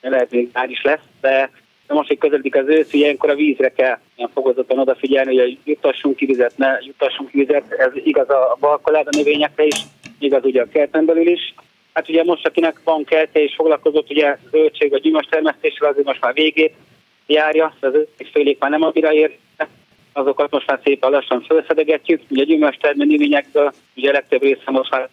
lehet 0.00 0.30
még 0.30 0.48
már 0.52 0.70
is 0.70 0.82
lesz, 0.82 1.00
de 1.20 1.50
most, 1.88 2.08
hogy 2.08 2.18
közeledik 2.18 2.56
az 2.56 2.66
ősz, 2.66 2.92
ilyenkor 2.92 3.30
a 3.30 3.34
vízre 3.34 3.68
kell 3.68 3.98
ilyen 4.16 4.30
fokozottan 4.34 4.78
odafigyelni, 4.78 5.38
hogy 5.38 5.58
jutassunk 5.64 6.16
ki 6.16 6.26
vizet, 6.26 6.52
ne 6.56 6.78
jutassunk 6.80 7.30
ki 7.30 7.38
vizet, 7.38 7.72
ez 7.72 7.90
igaz 7.94 8.30
a 8.30 8.56
balkolád 8.60 9.06
a 9.06 9.16
növényekre 9.16 9.64
is, 9.64 9.76
igaz 10.18 10.44
ugye 10.44 10.62
a 10.62 10.68
kerten 10.68 11.04
belül 11.04 11.28
is. 11.28 11.54
Hát 11.92 12.08
ugye 12.08 12.24
most, 12.24 12.46
akinek 12.46 12.80
van 12.84 13.04
kertje 13.04 13.42
és 13.42 13.54
foglalkozott 13.54 14.10
ugye 14.10 14.36
zöldség 14.50 14.90
vagy 14.90 15.00
gyümölcs 15.00 15.28
termesztéssel, 15.28 15.88
azért 15.88 16.06
most 16.06 16.20
már 16.20 16.34
végét 16.34 16.74
járja, 17.26 17.74
az 17.80 17.92
félék 18.32 18.58
már 18.58 18.70
nem 18.70 18.82
annyira 18.82 19.12
ér, 19.12 19.36
azokat 20.12 20.50
most 20.50 20.66
már 20.66 20.80
szépen 20.84 21.10
lassan 21.10 21.40
felszedegetjük. 21.40 22.22
Ugye 22.28 22.42
a 22.42 22.46
gyümölcs 22.46 22.76
termő 22.76 23.04
növényekből 23.04 23.72
ugye 23.96 24.08
a 24.08 24.12
legtöbb 24.12 24.42
része 24.42 24.70
most 24.70 24.90
már 24.90 25.08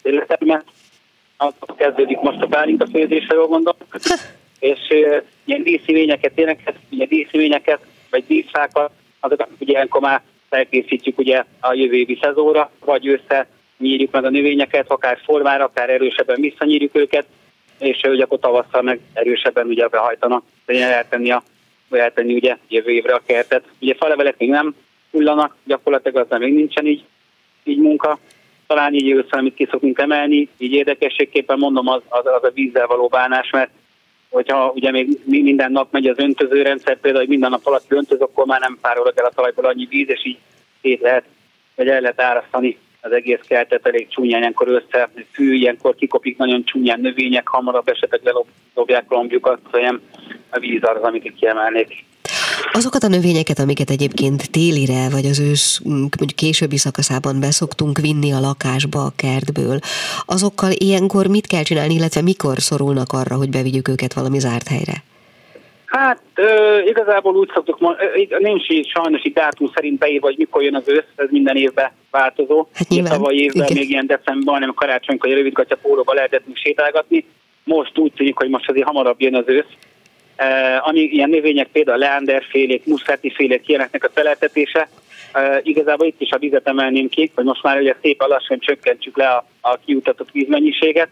akkor 1.37 1.75
kezdődik 1.75 2.19
most 2.19 2.41
a 2.41 2.47
pálinka 2.47 2.87
főzésre, 2.87 3.35
jól 3.35 3.47
gondolom. 3.47 3.77
és 4.65 4.79
ilyen 5.45 5.63
díszívényeket, 5.63 6.37
éneket, 6.37 6.75
ugye 6.91 7.05
díszívényeket, 7.05 7.79
vagy 8.09 8.23
díszfákat, 8.27 8.91
azokat 9.19 9.49
ugye 9.59 9.71
ilyenkor 9.71 10.01
már 10.01 10.21
felkészítjük 10.49 11.17
ugye 11.17 11.43
a 11.59 11.73
jövő 11.73 11.95
évi 11.95 12.19
szezóra, 12.21 12.71
vagy 12.85 13.07
össze 13.07 13.47
nyírjuk 13.77 14.11
meg 14.11 14.25
a 14.25 14.29
növényeket, 14.29 14.91
akár 14.91 15.19
formára, 15.23 15.63
akár 15.63 15.89
erősebben 15.89 16.41
visszanyírjuk 16.41 16.95
őket, 16.95 17.25
és 17.79 18.01
ugye 18.03 18.23
akkor 18.23 18.39
tavasszal 18.39 18.81
meg 18.81 18.99
erősebben 19.13 19.67
ugye 19.67 19.87
behajtanak, 19.87 20.43
eltenni, 20.65 21.31
a, 21.31 21.43
eltenni 21.89 22.33
ugye 22.33 22.57
jövő 22.67 22.91
évre 22.91 23.13
a 23.13 23.21
kertet. 23.25 23.63
Ugye 23.79 23.95
falevelek 23.95 24.37
még 24.37 24.49
nem 24.49 24.75
hullanak, 25.11 25.55
gyakorlatilag 25.63 26.27
nem 26.29 26.39
még 26.39 26.53
nincsen 26.53 26.85
így, 26.85 27.03
így 27.63 27.77
munka, 27.77 28.19
talán 28.67 28.93
így 28.93 29.09
ősszel, 29.09 29.39
amit 29.39 29.55
ki 29.55 29.67
szokunk 29.71 29.99
emelni, 29.99 30.49
így 30.57 30.73
érdekességképpen 30.73 31.57
mondom, 31.57 31.87
az, 31.87 32.01
az, 32.07 32.25
az 32.25 32.43
a 32.43 32.51
vízzel 32.53 32.87
való 32.87 33.07
bánás, 33.07 33.49
mert 33.49 33.69
hogyha 34.35 34.71
ugye 34.75 34.91
még 34.91 35.19
minden 35.23 35.71
nap 35.71 35.91
megy 35.91 36.07
az 36.07 36.19
öntözőrendszer, 36.19 36.99
például, 36.99 37.23
hogy 37.23 37.29
minden 37.29 37.49
nap 37.49 37.65
alatt 37.65 37.91
öntöz, 37.91 38.19
akkor 38.19 38.45
már 38.45 38.59
nem 38.59 38.77
párolog 38.81 39.13
el 39.15 39.25
a 39.25 39.31
talajból 39.35 39.65
annyi 39.65 39.85
víz, 39.89 40.09
és 40.09 40.25
így 40.25 40.37
szét 40.81 41.01
lehet, 41.01 41.23
vagy 41.75 41.87
el 41.87 42.01
lehet 42.01 42.21
árasztani 42.21 42.77
az 43.01 43.11
egész 43.11 43.39
kertet 43.47 43.87
elég 43.87 44.07
csúnyán, 44.07 44.39
ilyenkor 44.39 44.67
össze, 44.67 45.09
fű, 45.31 45.53
ilyenkor 45.53 45.95
kikopik 45.95 46.37
nagyon 46.37 46.63
csúnyán 46.63 46.99
növények, 46.99 47.47
hamarabb 47.47 47.87
esetleg 47.87 48.21
lelobják 48.23 49.05
lombjukat, 49.09 49.59
szóval 49.71 49.99
a 50.49 50.59
víz 50.59 50.83
az, 50.83 51.01
amit 51.01 51.33
kiemelnék. 51.35 52.05
Azokat 52.71 53.03
a 53.03 53.07
növényeket, 53.07 53.59
amiket 53.59 53.89
egyébként 53.89 54.51
télire, 54.51 55.09
vagy 55.11 55.25
az 55.25 55.39
ősz 55.39 55.79
mondjuk 55.83 56.35
későbbi 56.35 56.77
szakaszában 56.77 57.39
beszoktunk 57.39 57.99
vinni 57.99 58.31
a 58.31 58.39
lakásba, 58.39 58.99
a 58.99 59.13
kertből, 59.15 59.79
azokkal 60.25 60.71
ilyenkor 60.71 61.27
mit 61.27 61.47
kell 61.47 61.63
csinálni, 61.63 61.93
illetve 61.93 62.21
mikor 62.21 62.57
szorulnak 62.57 63.11
arra, 63.11 63.35
hogy 63.35 63.49
bevigyük 63.49 63.87
őket 63.87 64.13
valami 64.13 64.39
zárt 64.39 64.67
helyre? 64.67 65.03
Hát 65.85 66.19
ö, 66.35 66.79
igazából 66.85 67.35
úgy 67.35 67.49
szoktuk, 67.53 67.79
nincs 68.39 68.69
így 68.69 68.87
sajnos 68.87 69.25
így 69.25 69.33
dátum 69.33 69.71
szerint 69.73 69.99
beírva, 69.99 70.25
hogy 70.25 70.37
mikor 70.37 70.63
jön 70.63 70.75
az 70.75 70.87
ősz, 70.87 71.03
ez 71.15 71.27
minden 71.29 71.55
évben 71.55 71.91
változó. 72.11 72.67
Hát 72.73 72.87
nyilván. 72.87 73.11
Tavaly 73.11 73.35
évben 73.35 73.63
Igen. 73.63 73.77
még 73.77 73.89
ilyen 73.89 74.07
decemberben, 74.07 74.59
nem 74.59 74.73
karácsonykor, 74.73 75.27
hogy 75.27 75.37
rövidgatja 75.37 75.77
pólóba 75.81 76.13
lehetett 76.13 76.47
még 76.47 76.57
sétálgatni. 76.57 77.25
Most 77.63 77.97
úgy 77.97 78.11
tűnik, 78.13 78.37
hogy 78.37 78.49
most 78.49 78.69
azért 78.69 78.85
hamarabb 78.85 79.21
jön 79.21 79.35
az 79.35 79.43
ősz, 79.45 79.73
ami 80.79 80.99
ilyen 80.99 81.29
növények, 81.29 81.67
például 81.67 81.97
leanderfélék, 81.97 82.85
muszkáti 82.85 83.31
félék, 83.31 83.67
ilyeneknek 83.67 84.03
a 84.03 84.09
feleltetése, 84.13 84.89
uh, 85.33 85.59
igazából 85.63 86.07
itt 86.07 86.21
is 86.21 86.31
a 86.31 86.37
vizet 86.37 86.67
emelném 86.67 87.09
ki, 87.09 87.31
hogy 87.35 87.43
most 87.43 87.63
már 87.63 87.79
ugye 87.79 87.95
szépen 88.01 88.27
lassan 88.27 88.59
csökkentsük 88.59 89.17
le 89.17 89.27
a, 89.27 89.45
a 89.61 89.77
kiutatott 89.85 90.31
vízmennyiséget. 90.31 91.09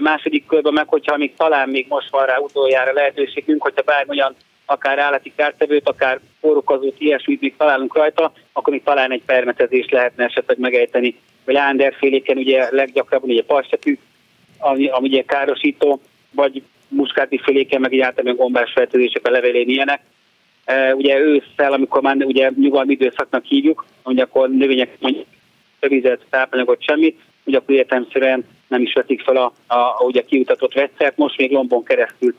Második 0.00 0.46
körben 0.46 0.72
meg, 0.72 0.88
hogyha 0.88 1.16
még 1.16 1.34
talán 1.36 1.68
még 1.68 1.86
most 1.88 2.10
van 2.10 2.26
rá 2.26 2.38
utoljára 2.38 2.92
lehetőségünk, 2.92 3.62
hogyha 3.62 3.82
bármilyen 3.82 4.34
akár 4.66 4.98
állati 4.98 5.32
kártevőt, 5.36 5.88
akár 5.88 6.20
kórokozót, 6.40 6.94
ilyesmit 6.98 7.40
még 7.40 7.56
találunk 7.56 7.96
rajta, 7.96 8.32
akkor 8.52 8.72
még 8.72 8.82
talán 8.82 9.12
egy 9.12 9.22
permetezést 9.26 9.90
lehetne 9.90 10.24
esetleg 10.24 10.58
megejteni. 10.58 11.16
Vagy 11.44 11.56
ánderféléken 11.56 12.36
ugye 12.36 12.68
leggyakrabban 12.70 13.30
ugye 13.30 13.44
pastetű, 13.44 13.98
ami, 14.58 14.88
ami 14.88 15.08
ugye 15.08 15.22
károsító, 15.22 16.00
vagy 16.30 16.62
muskáti 16.88 17.38
féléken, 17.38 17.80
meg 17.80 17.92
így 17.92 18.00
általában 18.00 18.36
gombás 18.36 18.72
fertőzések 18.72 19.26
a 19.26 19.30
levelén 19.30 19.68
ilyenek. 19.68 20.00
E, 20.64 20.94
ugye 20.94 21.18
ősszel, 21.18 21.72
amikor 21.72 22.02
már 22.02 22.16
ugye 22.16 22.50
nyugalmi 22.56 22.92
időszaknak 22.92 23.44
hívjuk, 23.44 23.84
hogy 24.02 24.18
akkor 24.18 24.50
növények 24.50 24.96
mondjuk 25.00 25.26
vizet, 25.80 26.20
tápanyagot, 26.30 26.82
semmit, 26.82 27.20
ugye 27.44 27.56
akkor 27.56 27.74
értelmszerűen 27.74 28.44
nem 28.68 28.82
is 28.82 28.92
veszik 28.92 29.22
fel 29.22 29.36
a, 29.36 29.52
a, 29.66 29.78
a 29.78 30.04
ugye 30.04 30.22
kiutatott 30.22 30.72
vegyszert, 30.72 31.16
most 31.16 31.38
még 31.38 31.50
lombon 31.50 31.84
keresztül 31.84 32.34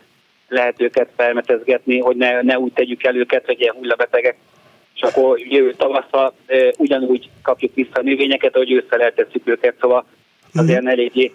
lehet 0.48 0.82
őket 0.82 1.10
felmetezgetni, 1.16 2.00
hogy 2.00 2.16
ne, 2.16 2.42
ne 2.42 2.60
úgy 2.60 2.74
tegyük 2.74 3.04
el 3.04 3.16
őket, 3.16 3.46
hogy 3.46 3.62
ilyen 3.62 3.76
hullabetegek, 3.76 4.38
és 4.96 5.02
akkor 5.02 5.40
jövő 5.40 5.74
tavasszal 5.74 6.34
e, 6.46 6.74
ugyanúgy 6.78 7.30
kapjuk 7.42 7.74
vissza 7.74 7.92
a 7.94 8.02
növényeket, 8.02 8.56
ahogy 8.56 8.72
ősszel 8.72 9.02
eltesszük 9.02 9.48
őket, 9.48 9.76
szóval 9.80 10.06
azért 10.54 10.82
mm. 10.82 10.88
eléggé 10.88 11.34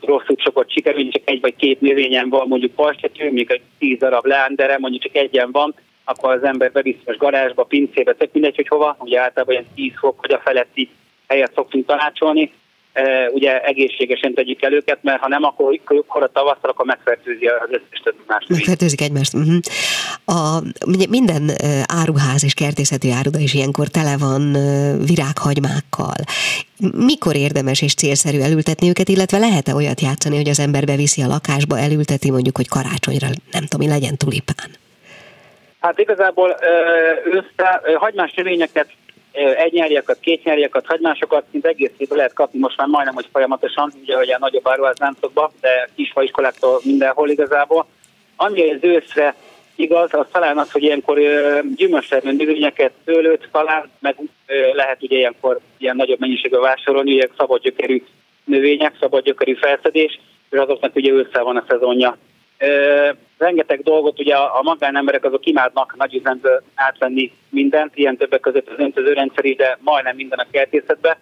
rosszul 0.00 0.36
sokat 0.38 0.70
sikerül, 0.70 1.10
csak 1.10 1.22
egy 1.24 1.40
vagy 1.40 1.56
két 1.56 1.80
növényen 1.80 2.28
van, 2.28 2.48
mondjuk 2.48 2.74
pastető, 2.74 3.30
még 3.32 3.50
egy 3.50 3.62
tíz 3.78 3.98
darab 3.98 4.24
leándere, 4.24 4.78
mondjuk 4.78 5.02
csak 5.02 5.16
egyen 5.16 5.50
van, 5.52 5.74
akkor 6.04 6.32
az 6.32 6.42
ember 6.42 6.72
beviszi 6.72 7.00
a 7.04 7.16
garázsba, 7.18 7.62
pincébe, 7.62 8.12
tök 8.12 8.32
mindegy, 8.32 8.56
hogy 8.56 8.68
hova, 8.68 8.96
ugye 8.98 9.20
általában 9.20 9.54
ilyen 9.54 9.66
10 9.74 9.92
fok 10.00 10.20
vagy 10.20 10.32
a 10.32 10.40
feletti 10.44 10.88
helyet 11.28 11.52
szoktunk 11.54 11.86
tanácsolni, 11.86 12.52
e, 12.92 13.30
ugye 13.30 13.60
egészségesen 13.60 14.34
tegyük 14.34 14.62
el 14.62 14.72
őket, 14.72 14.98
mert 15.02 15.20
ha 15.20 15.28
nem, 15.28 15.44
akkor, 15.44 15.80
akkor 15.84 16.22
a 16.22 16.30
tavasszal, 16.32 16.70
akkor 16.70 16.86
megfertőzi 16.86 17.46
az 17.46 17.68
összes 17.70 18.00
többi 18.04 18.22
más. 18.26 18.44
Megfertőzik 18.48 19.00
egymást. 19.00 19.34
Uh-huh. 19.34 19.58
A, 20.24 20.62
minden 21.08 21.48
e, 21.48 21.84
áruház 21.86 22.44
és 22.44 22.54
kertészeti 22.54 23.10
áruda 23.10 23.38
is 23.38 23.54
ilyenkor 23.54 23.88
tele 23.88 24.16
van 24.18 24.54
e, 24.54 24.96
virághagymákkal. 24.96 26.20
Mikor 26.96 27.36
érdemes 27.36 27.82
és 27.82 27.94
célszerű 27.94 28.40
elültetni 28.40 28.88
őket, 28.88 29.08
illetve 29.08 29.38
lehet-e 29.38 29.74
olyat 29.74 30.00
játszani, 30.00 30.36
hogy 30.36 30.48
az 30.48 30.60
ember 30.60 30.84
beviszi 30.84 31.22
a 31.22 31.26
lakásba, 31.26 31.78
elülteti 31.78 32.30
mondjuk, 32.30 32.56
hogy 32.56 32.68
karácsonyra, 32.68 33.26
nem 33.50 33.64
tudom, 33.66 33.86
mi 33.86 33.92
legyen 33.92 34.16
tulipán? 34.16 34.70
Hát 35.80 35.98
igazából 35.98 36.56
össze, 37.24 37.80
hagymás 37.94 38.32
növényeket, 38.32 38.88
egynyárjakat, 39.56 40.18
kétnyárjakat, 40.20 40.86
hagymásokat 40.86 41.44
szinte 41.50 41.68
egész 41.68 41.90
évben 41.96 42.16
lehet 42.16 42.32
kapni 42.32 42.58
most 42.58 42.76
már 42.76 42.86
majdnem, 42.86 43.14
hogy 43.14 43.28
folyamatosan, 43.32 43.92
ugye 44.02 44.16
hogy 44.16 44.30
a 44.30 44.38
nagyobb 44.38 44.68
áruházláncokban, 44.68 45.50
de 45.60 45.88
kisfaiskoláktól 45.94 46.80
mindenhol 46.84 47.28
igazából. 47.28 47.86
Ami 48.36 48.70
az 48.70 48.78
őszre 48.80 49.34
igaz, 49.80 50.14
az 50.14 50.26
talán 50.32 50.58
az, 50.58 50.70
hogy 50.70 50.82
ilyenkor 50.82 51.20
gyümölcstermő 51.76 52.32
növényeket, 52.32 52.92
szőlőt 53.04 53.48
talán, 53.52 53.90
meg 53.98 54.16
lehet 54.72 55.02
ugye 55.02 55.16
ilyenkor 55.16 55.60
ilyen 55.78 55.96
nagyobb 55.96 56.20
mennyiségben 56.20 56.60
vásárolni, 56.60 57.14
ugye 57.14 57.28
szabad 57.36 57.62
gyökerű 57.62 58.02
növények, 58.44 58.96
szabad 59.00 59.24
gyökerű 59.24 59.54
felszedés, 59.54 60.20
és 60.50 60.58
azoknak 60.58 60.96
ugye 60.96 61.12
ősszel 61.12 61.44
van 61.44 61.56
a 61.56 61.64
szezonja 61.68 62.16
rengeteg 63.38 63.82
dolgot 63.82 64.20
ugye 64.20 64.34
a, 64.34 64.62
magánemberek 64.62 65.24
azok 65.24 65.46
imádnak 65.46 65.96
nagy 65.96 66.14
üzemből 66.14 66.62
átvenni 66.74 67.32
mindent, 67.48 67.96
ilyen 67.96 68.16
többek 68.16 68.40
között 68.40 68.68
az 68.68 68.78
öntözőrendszer 68.78 69.44
is, 69.44 69.56
de 69.56 69.78
majdnem 69.80 70.16
minden 70.16 70.38
a 70.38 70.46
kertészetbe. 70.50 71.20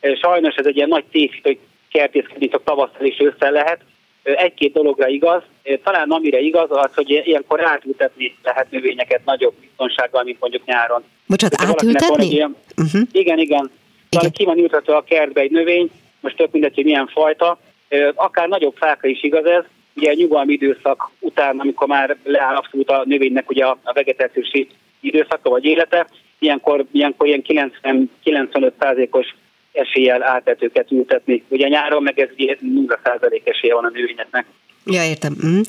Sajnos 0.00 0.54
ez 0.54 0.66
egy 0.66 0.76
ilyen 0.76 0.88
nagy 0.88 1.04
tévhit, 1.10 1.42
hogy 1.42 1.58
kertészkedni 1.90 2.48
csak 2.48 2.64
tavasszal 2.64 3.06
is 3.06 3.18
össze 3.18 3.50
lehet. 3.50 3.80
Egy-két 4.22 4.72
dologra 4.72 5.08
igaz, 5.08 5.42
talán 5.82 6.10
amire 6.10 6.38
igaz 6.38 6.68
az, 6.70 6.94
hogy 6.94 7.10
ilyenkor 7.10 7.64
átültetni 7.64 8.36
lehet 8.42 8.70
növényeket 8.70 9.24
nagyobb 9.24 9.54
biztonsággal, 9.60 10.22
mint 10.22 10.40
mondjuk 10.40 10.64
nyáron. 10.64 11.02
Bocsánat, 11.26 11.60
átültetni? 11.60 12.26
Ilyen, 12.26 12.56
uh-huh. 12.76 13.02
Igen, 13.12 13.38
igen. 13.38 13.70
igen. 14.08 14.30
ki 14.30 14.44
van 14.44 14.58
ültetve 14.58 14.96
a 14.96 15.04
kertbe 15.04 15.40
egy 15.40 15.50
növény, 15.50 15.90
most 16.20 16.36
tök 16.36 16.50
mindegy, 16.50 16.74
hogy 16.74 16.84
milyen 16.84 17.06
fajta, 17.06 17.58
akár 18.14 18.48
nagyobb 18.48 18.74
fákra 18.76 19.08
is 19.08 19.22
igaz 19.22 19.44
ez, 19.44 19.64
ugye 19.94 20.10
a 20.10 20.14
nyugalmi 20.14 20.52
időszak 20.52 21.10
után, 21.18 21.58
amikor 21.58 21.86
már 21.86 22.16
leáll 22.24 22.54
abszolút 22.54 22.90
a 22.90 23.02
növénynek 23.04 23.50
ugye 23.50 23.64
a 23.64 23.78
vegetációs 23.92 24.50
időszaka 25.00 25.50
vagy 25.50 25.64
élete, 25.64 26.06
ilyenkor, 26.38 26.84
ilyenkor 26.92 27.26
ilyen 27.26 27.42
90-95%-os 28.24 29.34
eséllyel 29.72 30.22
átvetőket 30.22 30.90
ültetni. 30.90 31.44
Ugye 31.48 31.68
nyáron 31.68 32.02
meg 32.02 32.18
ez 32.18 32.28
0% 32.36 33.40
esélye 33.44 33.74
van 33.74 33.84
a 33.84 33.90
növényeknek. 33.90 34.46
Ja, 34.86 35.04
értem. 35.04 35.36
Mm. 35.46 35.60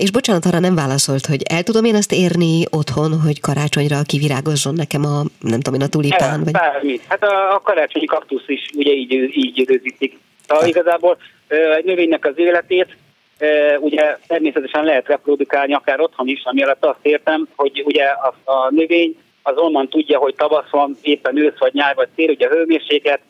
És 0.00 0.10
bocsánat, 0.10 0.44
arra 0.44 0.58
nem 0.58 0.74
válaszolt, 0.74 1.26
hogy 1.26 1.42
el 1.42 1.62
tudom 1.62 1.84
én 1.84 1.94
azt 1.94 2.12
érni 2.12 2.64
otthon, 2.70 3.20
hogy 3.20 3.40
karácsonyra 3.40 4.02
kivirágozzon 4.06 4.74
nekem 4.74 5.04
a, 5.04 5.22
nem 5.40 5.60
tudom 5.60 5.80
én, 5.80 5.86
a 5.86 5.88
tulipán? 5.88 6.30
El, 6.30 6.44
vagy... 6.44 6.52
Bármi. 6.52 7.00
Hát 7.08 7.22
a, 7.22 7.54
a 7.54 7.60
karácsonyi 7.60 8.06
kaktusz 8.06 8.48
is 8.48 8.70
ugye 8.74 8.92
így, 8.92 9.12
így 9.36 9.58
időzítik. 9.58 10.18
Szóval 10.46 10.68
igazából 10.68 11.18
egy 11.76 11.84
növénynek 11.84 12.24
az 12.24 12.34
életét 12.36 12.96
ugye 13.78 14.18
természetesen 14.26 14.84
lehet 14.84 15.06
reprodukálni 15.06 15.74
akár 15.74 16.00
otthon 16.00 16.28
is, 16.28 16.40
ami 16.44 16.62
alatt 16.62 16.84
azt 16.84 16.98
értem, 17.02 17.48
hogy 17.56 17.82
ugye 17.84 18.04
a, 18.04 18.34
a 18.44 18.70
növény 18.70 19.16
az 19.50 19.58
onnan 19.58 19.88
tudja, 19.88 20.18
hogy 20.18 20.34
tavasz 20.34 20.70
van, 20.70 20.96
éppen 21.02 21.38
ősz 21.38 21.58
vagy 21.58 21.74
nyár 21.74 21.94
vagy 21.94 22.08
tél, 22.14 22.30
ugye 22.30 22.46
a 22.46 22.50
hőmérséklet, 22.50 23.20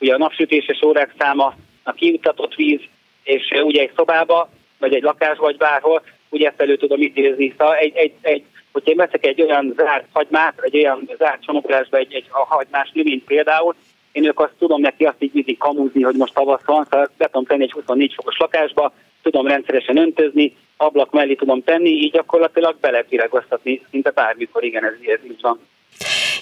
ugye 0.00 0.14
a 0.14 0.18
napsütéses 0.18 0.82
órák 0.82 1.14
száma, 1.18 1.54
a 1.82 1.92
kiutatott 1.92 2.54
víz, 2.54 2.80
és 3.22 3.50
ugye 3.62 3.80
egy 3.80 3.92
szobába, 3.96 4.48
vagy 4.78 4.94
egy 4.94 5.02
lakás, 5.02 5.38
vagy 5.38 5.56
bárhol, 5.56 6.02
ugye 6.28 6.48
ezt 6.48 6.60
elő 6.60 6.76
tudom 6.76 7.00
idézni. 7.00 7.54
Szóval 7.58 7.74
egy, 7.74 7.96
egy, 7.96 8.12
egy, 8.20 8.44
hogyha 8.72 8.90
én 8.90 8.96
veszek 8.96 9.26
egy 9.26 9.42
olyan 9.42 9.74
zárt 9.76 10.06
hagymát, 10.12 10.60
egy 10.60 10.76
olyan 10.76 11.08
zárt 11.18 11.44
csomagolásba 11.44 11.96
egy, 11.96 12.14
egy 12.14 12.26
a 12.30 12.44
hagymás 12.44 12.90
növényt 12.94 13.24
például, 13.24 13.74
én 14.12 14.24
ők 14.24 14.40
azt 14.40 14.54
tudom 14.58 14.80
neki 14.80 15.04
azt 15.04 15.22
így 15.22 15.30
mindig 15.32 15.58
kamúzni, 15.58 16.02
hogy 16.02 16.14
most 16.14 16.34
tavasz 16.34 16.64
van, 16.64 16.86
szóval 16.90 17.10
be 17.16 17.26
tudom 17.26 17.44
tenni 17.44 17.62
egy 17.62 17.72
24 17.72 18.14
fokos 18.14 18.38
lakásba, 18.38 18.92
tudom 19.22 19.46
rendszeresen 19.46 19.96
öntözni, 19.96 20.56
ablak 20.80 21.10
mellé 21.10 21.34
tudom 21.34 21.62
tenni, 21.62 21.88
így 21.88 22.12
gyakorlatilag 22.12 22.76
be 22.80 22.90
lehet 22.90 23.08
virágoztatni, 23.08 23.82
szinte 23.90 24.10
bármikor, 24.10 24.64
igen, 24.64 24.84
ez, 24.84 24.92
ez 25.06 25.30
így 25.30 25.40
van. 25.40 25.58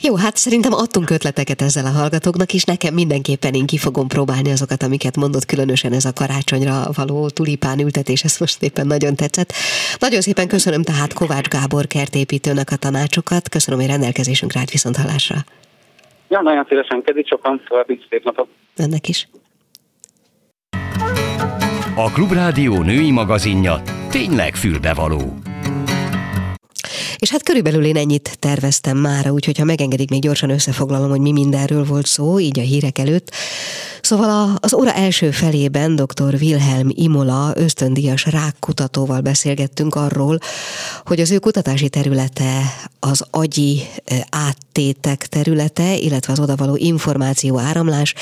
Jó, 0.00 0.16
hát 0.16 0.36
szerintem 0.36 0.72
adtunk 0.72 1.10
ötleteket 1.10 1.60
ezzel 1.62 1.84
a 1.84 1.98
hallgatóknak, 1.98 2.52
és 2.54 2.64
nekem 2.64 2.94
mindenképpen 2.94 3.54
én 3.54 3.66
ki 3.66 3.78
fogom 3.78 4.08
próbálni 4.08 4.50
azokat, 4.50 4.82
amiket 4.82 5.16
mondott, 5.16 5.44
különösen 5.44 5.92
ez 5.92 6.04
a 6.04 6.12
karácsonyra 6.12 6.74
való 6.96 7.28
tulipán 7.28 7.78
ültetés, 7.78 8.22
ez 8.22 8.36
most 8.40 8.62
éppen 8.62 8.86
nagyon 8.86 9.14
tetszett. 9.14 9.52
Nagyon 9.98 10.20
szépen 10.20 10.48
köszönöm 10.48 10.82
tehát 10.82 11.12
Kovács 11.12 11.48
Gábor 11.48 11.86
kertépítőnek 11.86 12.68
a 12.70 12.76
tanácsokat, 12.76 13.48
köszönöm, 13.48 13.80
hogy 13.80 13.88
rendelkezésünkre 13.88 14.58
állt 14.60 14.70
viszont 14.70 14.96
hallásra. 14.96 15.36
Ja, 16.28 16.40
nagyon 16.40 16.64
szívesen 16.68 17.02
kezdik, 17.02 17.26
sokan 17.28 17.62
további 17.68 18.00
szép 18.10 18.24
napot. 18.24 18.48
Önnek 18.76 19.08
is. 19.08 19.28
A 21.94 22.10
Klubrádió 22.12 22.82
női 22.82 23.10
magazinja 23.10 23.82
tényleg 24.10 24.56
fülbevaló. 24.56 25.38
És 27.16 27.30
hát 27.30 27.42
körülbelül 27.42 27.84
én 27.84 27.96
ennyit 27.96 28.36
terveztem 28.38 28.96
már, 28.96 29.30
úgyhogy 29.30 29.58
ha 29.58 29.64
megengedik, 29.64 30.10
még 30.10 30.20
gyorsan 30.20 30.50
összefoglalom, 30.50 31.10
hogy 31.10 31.20
mi 31.20 31.32
mindenről 31.32 31.84
volt 31.84 32.06
szó, 32.06 32.40
így 32.40 32.58
a 32.58 32.62
hírek 32.62 32.98
előtt. 32.98 33.34
Szóval 34.08 34.56
az 34.60 34.74
óra 34.74 34.92
első 34.92 35.30
felében 35.30 35.96
dr. 35.96 36.34
Wilhelm 36.40 36.88
Imola 36.90 37.52
ösztöndíjas 37.54 38.24
rákkutatóval 38.24 39.20
beszélgettünk 39.20 39.94
arról, 39.94 40.38
hogy 41.04 41.20
az 41.20 41.30
ő 41.30 41.38
kutatási 41.38 41.88
területe 41.88 42.60
az 43.00 43.24
agyi 43.30 43.82
áttétek 44.30 45.26
területe, 45.26 45.96
illetve 45.96 46.32
az 46.32 46.40
odavaló 46.40 46.76
információ 46.76 47.58
áramlás, 47.58 48.14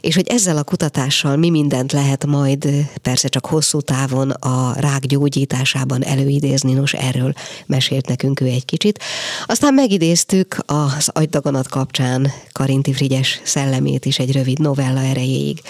és 0.00 0.14
hogy 0.14 0.28
ezzel 0.28 0.56
a 0.56 0.64
kutatással 0.64 1.36
mi 1.36 1.50
mindent 1.50 1.92
lehet 1.92 2.26
majd 2.26 2.68
persze 3.02 3.28
csak 3.28 3.46
hosszú 3.46 3.80
távon 3.80 4.30
a 4.30 4.74
rák 4.76 5.06
gyógyításában 5.06 6.04
előidézni, 6.04 6.72
nos 6.72 6.92
erről 6.92 7.32
mesélt 7.66 8.08
nekünk 8.08 8.40
ő 8.40 8.46
egy 8.46 8.64
kicsit. 8.64 9.02
Aztán 9.46 9.74
megidéztük 9.74 10.56
az 10.66 11.10
agydaganat 11.12 11.68
kapcsán 11.68 12.32
Karinti 12.52 12.92
Frigyes 12.92 13.40
szellemét 13.44 14.04
is 14.04 14.18
egy 14.18 14.32
rövid 14.32 14.58
novella 14.58 15.00
erejéig 15.00 15.26
erejéig. 15.28 15.60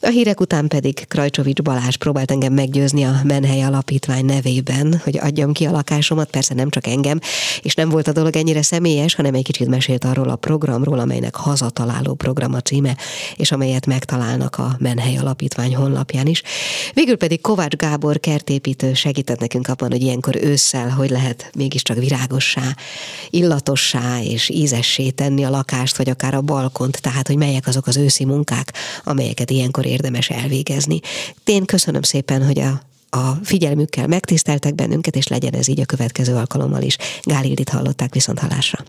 A 0.00 0.08
hírek 0.08 0.40
után 0.40 0.68
pedig 0.68 1.06
Krajcsovics 1.08 1.62
Balázs 1.62 1.96
próbált 1.96 2.30
engem 2.30 2.52
meggyőzni 2.52 3.02
a 3.02 3.20
Menhely 3.24 3.62
Alapítvány 3.62 4.24
nevében, 4.24 5.00
hogy 5.04 5.18
adjam 5.18 5.52
ki 5.52 5.64
a 5.64 5.70
lakásomat, 5.70 6.30
persze 6.30 6.54
nem 6.54 6.70
csak 6.70 6.86
engem, 6.86 7.18
és 7.62 7.74
nem 7.74 7.88
volt 7.88 8.08
a 8.08 8.12
dolog 8.12 8.36
ennyire 8.36 8.62
személyes, 8.62 9.14
hanem 9.14 9.34
egy 9.34 9.44
kicsit 9.44 9.68
mesélt 9.68 10.04
arról 10.04 10.28
a 10.28 10.36
programról, 10.36 10.98
amelynek 10.98 11.34
hazataláló 11.34 12.14
program 12.14 12.54
a 12.54 12.60
címe, 12.60 12.96
és 13.36 13.52
amelyet 13.52 13.86
megtalálnak 13.86 14.56
a 14.56 14.76
Menhely 14.78 15.16
Alapítvány 15.16 15.74
honlapján 15.74 16.26
is. 16.26 16.42
Végül 16.94 17.16
pedig 17.16 17.40
Kovács 17.40 17.76
Gábor 17.76 18.20
kertépítő 18.20 18.94
segített 18.94 19.40
nekünk 19.40 19.68
abban, 19.68 19.90
hogy 19.90 20.02
ilyenkor 20.02 20.36
ősszel 20.36 20.88
hogy 20.88 21.10
lehet 21.10 21.50
mégiscsak 21.56 21.96
virágossá, 21.96 22.76
illatossá 23.30 24.22
és 24.22 24.48
ízessé 24.48 25.10
tenni 25.10 25.44
a 25.44 25.50
lakást, 25.50 25.96
vagy 25.96 26.08
akár 26.08 26.34
a 26.34 26.40
balkont, 26.40 27.00
tehát 27.00 27.26
hogy 27.26 27.36
melyek 27.36 27.66
azok 27.66 27.86
az 27.86 27.96
őszi 27.96 28.24
munkák, 28.24 28.72
amelyeket 29.04 29.50
ilyenkor 29.50 29.86
érdemes 29.86 30.30
elvégezni. 30.30 31.00
Én 31.44 31.64
köszönöm 31.64 32.02
szépen, 32.02 32.44
hogy 32.44 32.58
a 32.58 32.82
a 33.14 33.38
figyelmükkel 33.42 34.06
megtiszteltek 34.06 34.74
bennünket, 34.74 35.16
és 35.16 35.26
legyen 35.26 35.54
ez 35.54 35.68
így 35.68 35.80
a 35.80 35.84
következő 35.84 36.34
alkalommal 36.34 36.82
is. 36.82 36.96
Gálildit 37.22 37.68
hallották 37.68 38.14
viszont 38.14 38.38
halásra. 38.38 38.84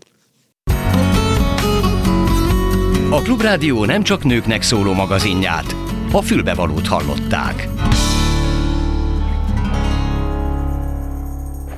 A 3.10 3.22
Klubrádió 3.22 3.84
nem 3.84 4.02
csak 4.02 4.24
nőknek 4.24 4.62
szóló 4.62 4.92
magazinját, 4.92 5.76
a 6.12 6.22
fülbevalót 6.22 6.86
hallották. 6.86 7.68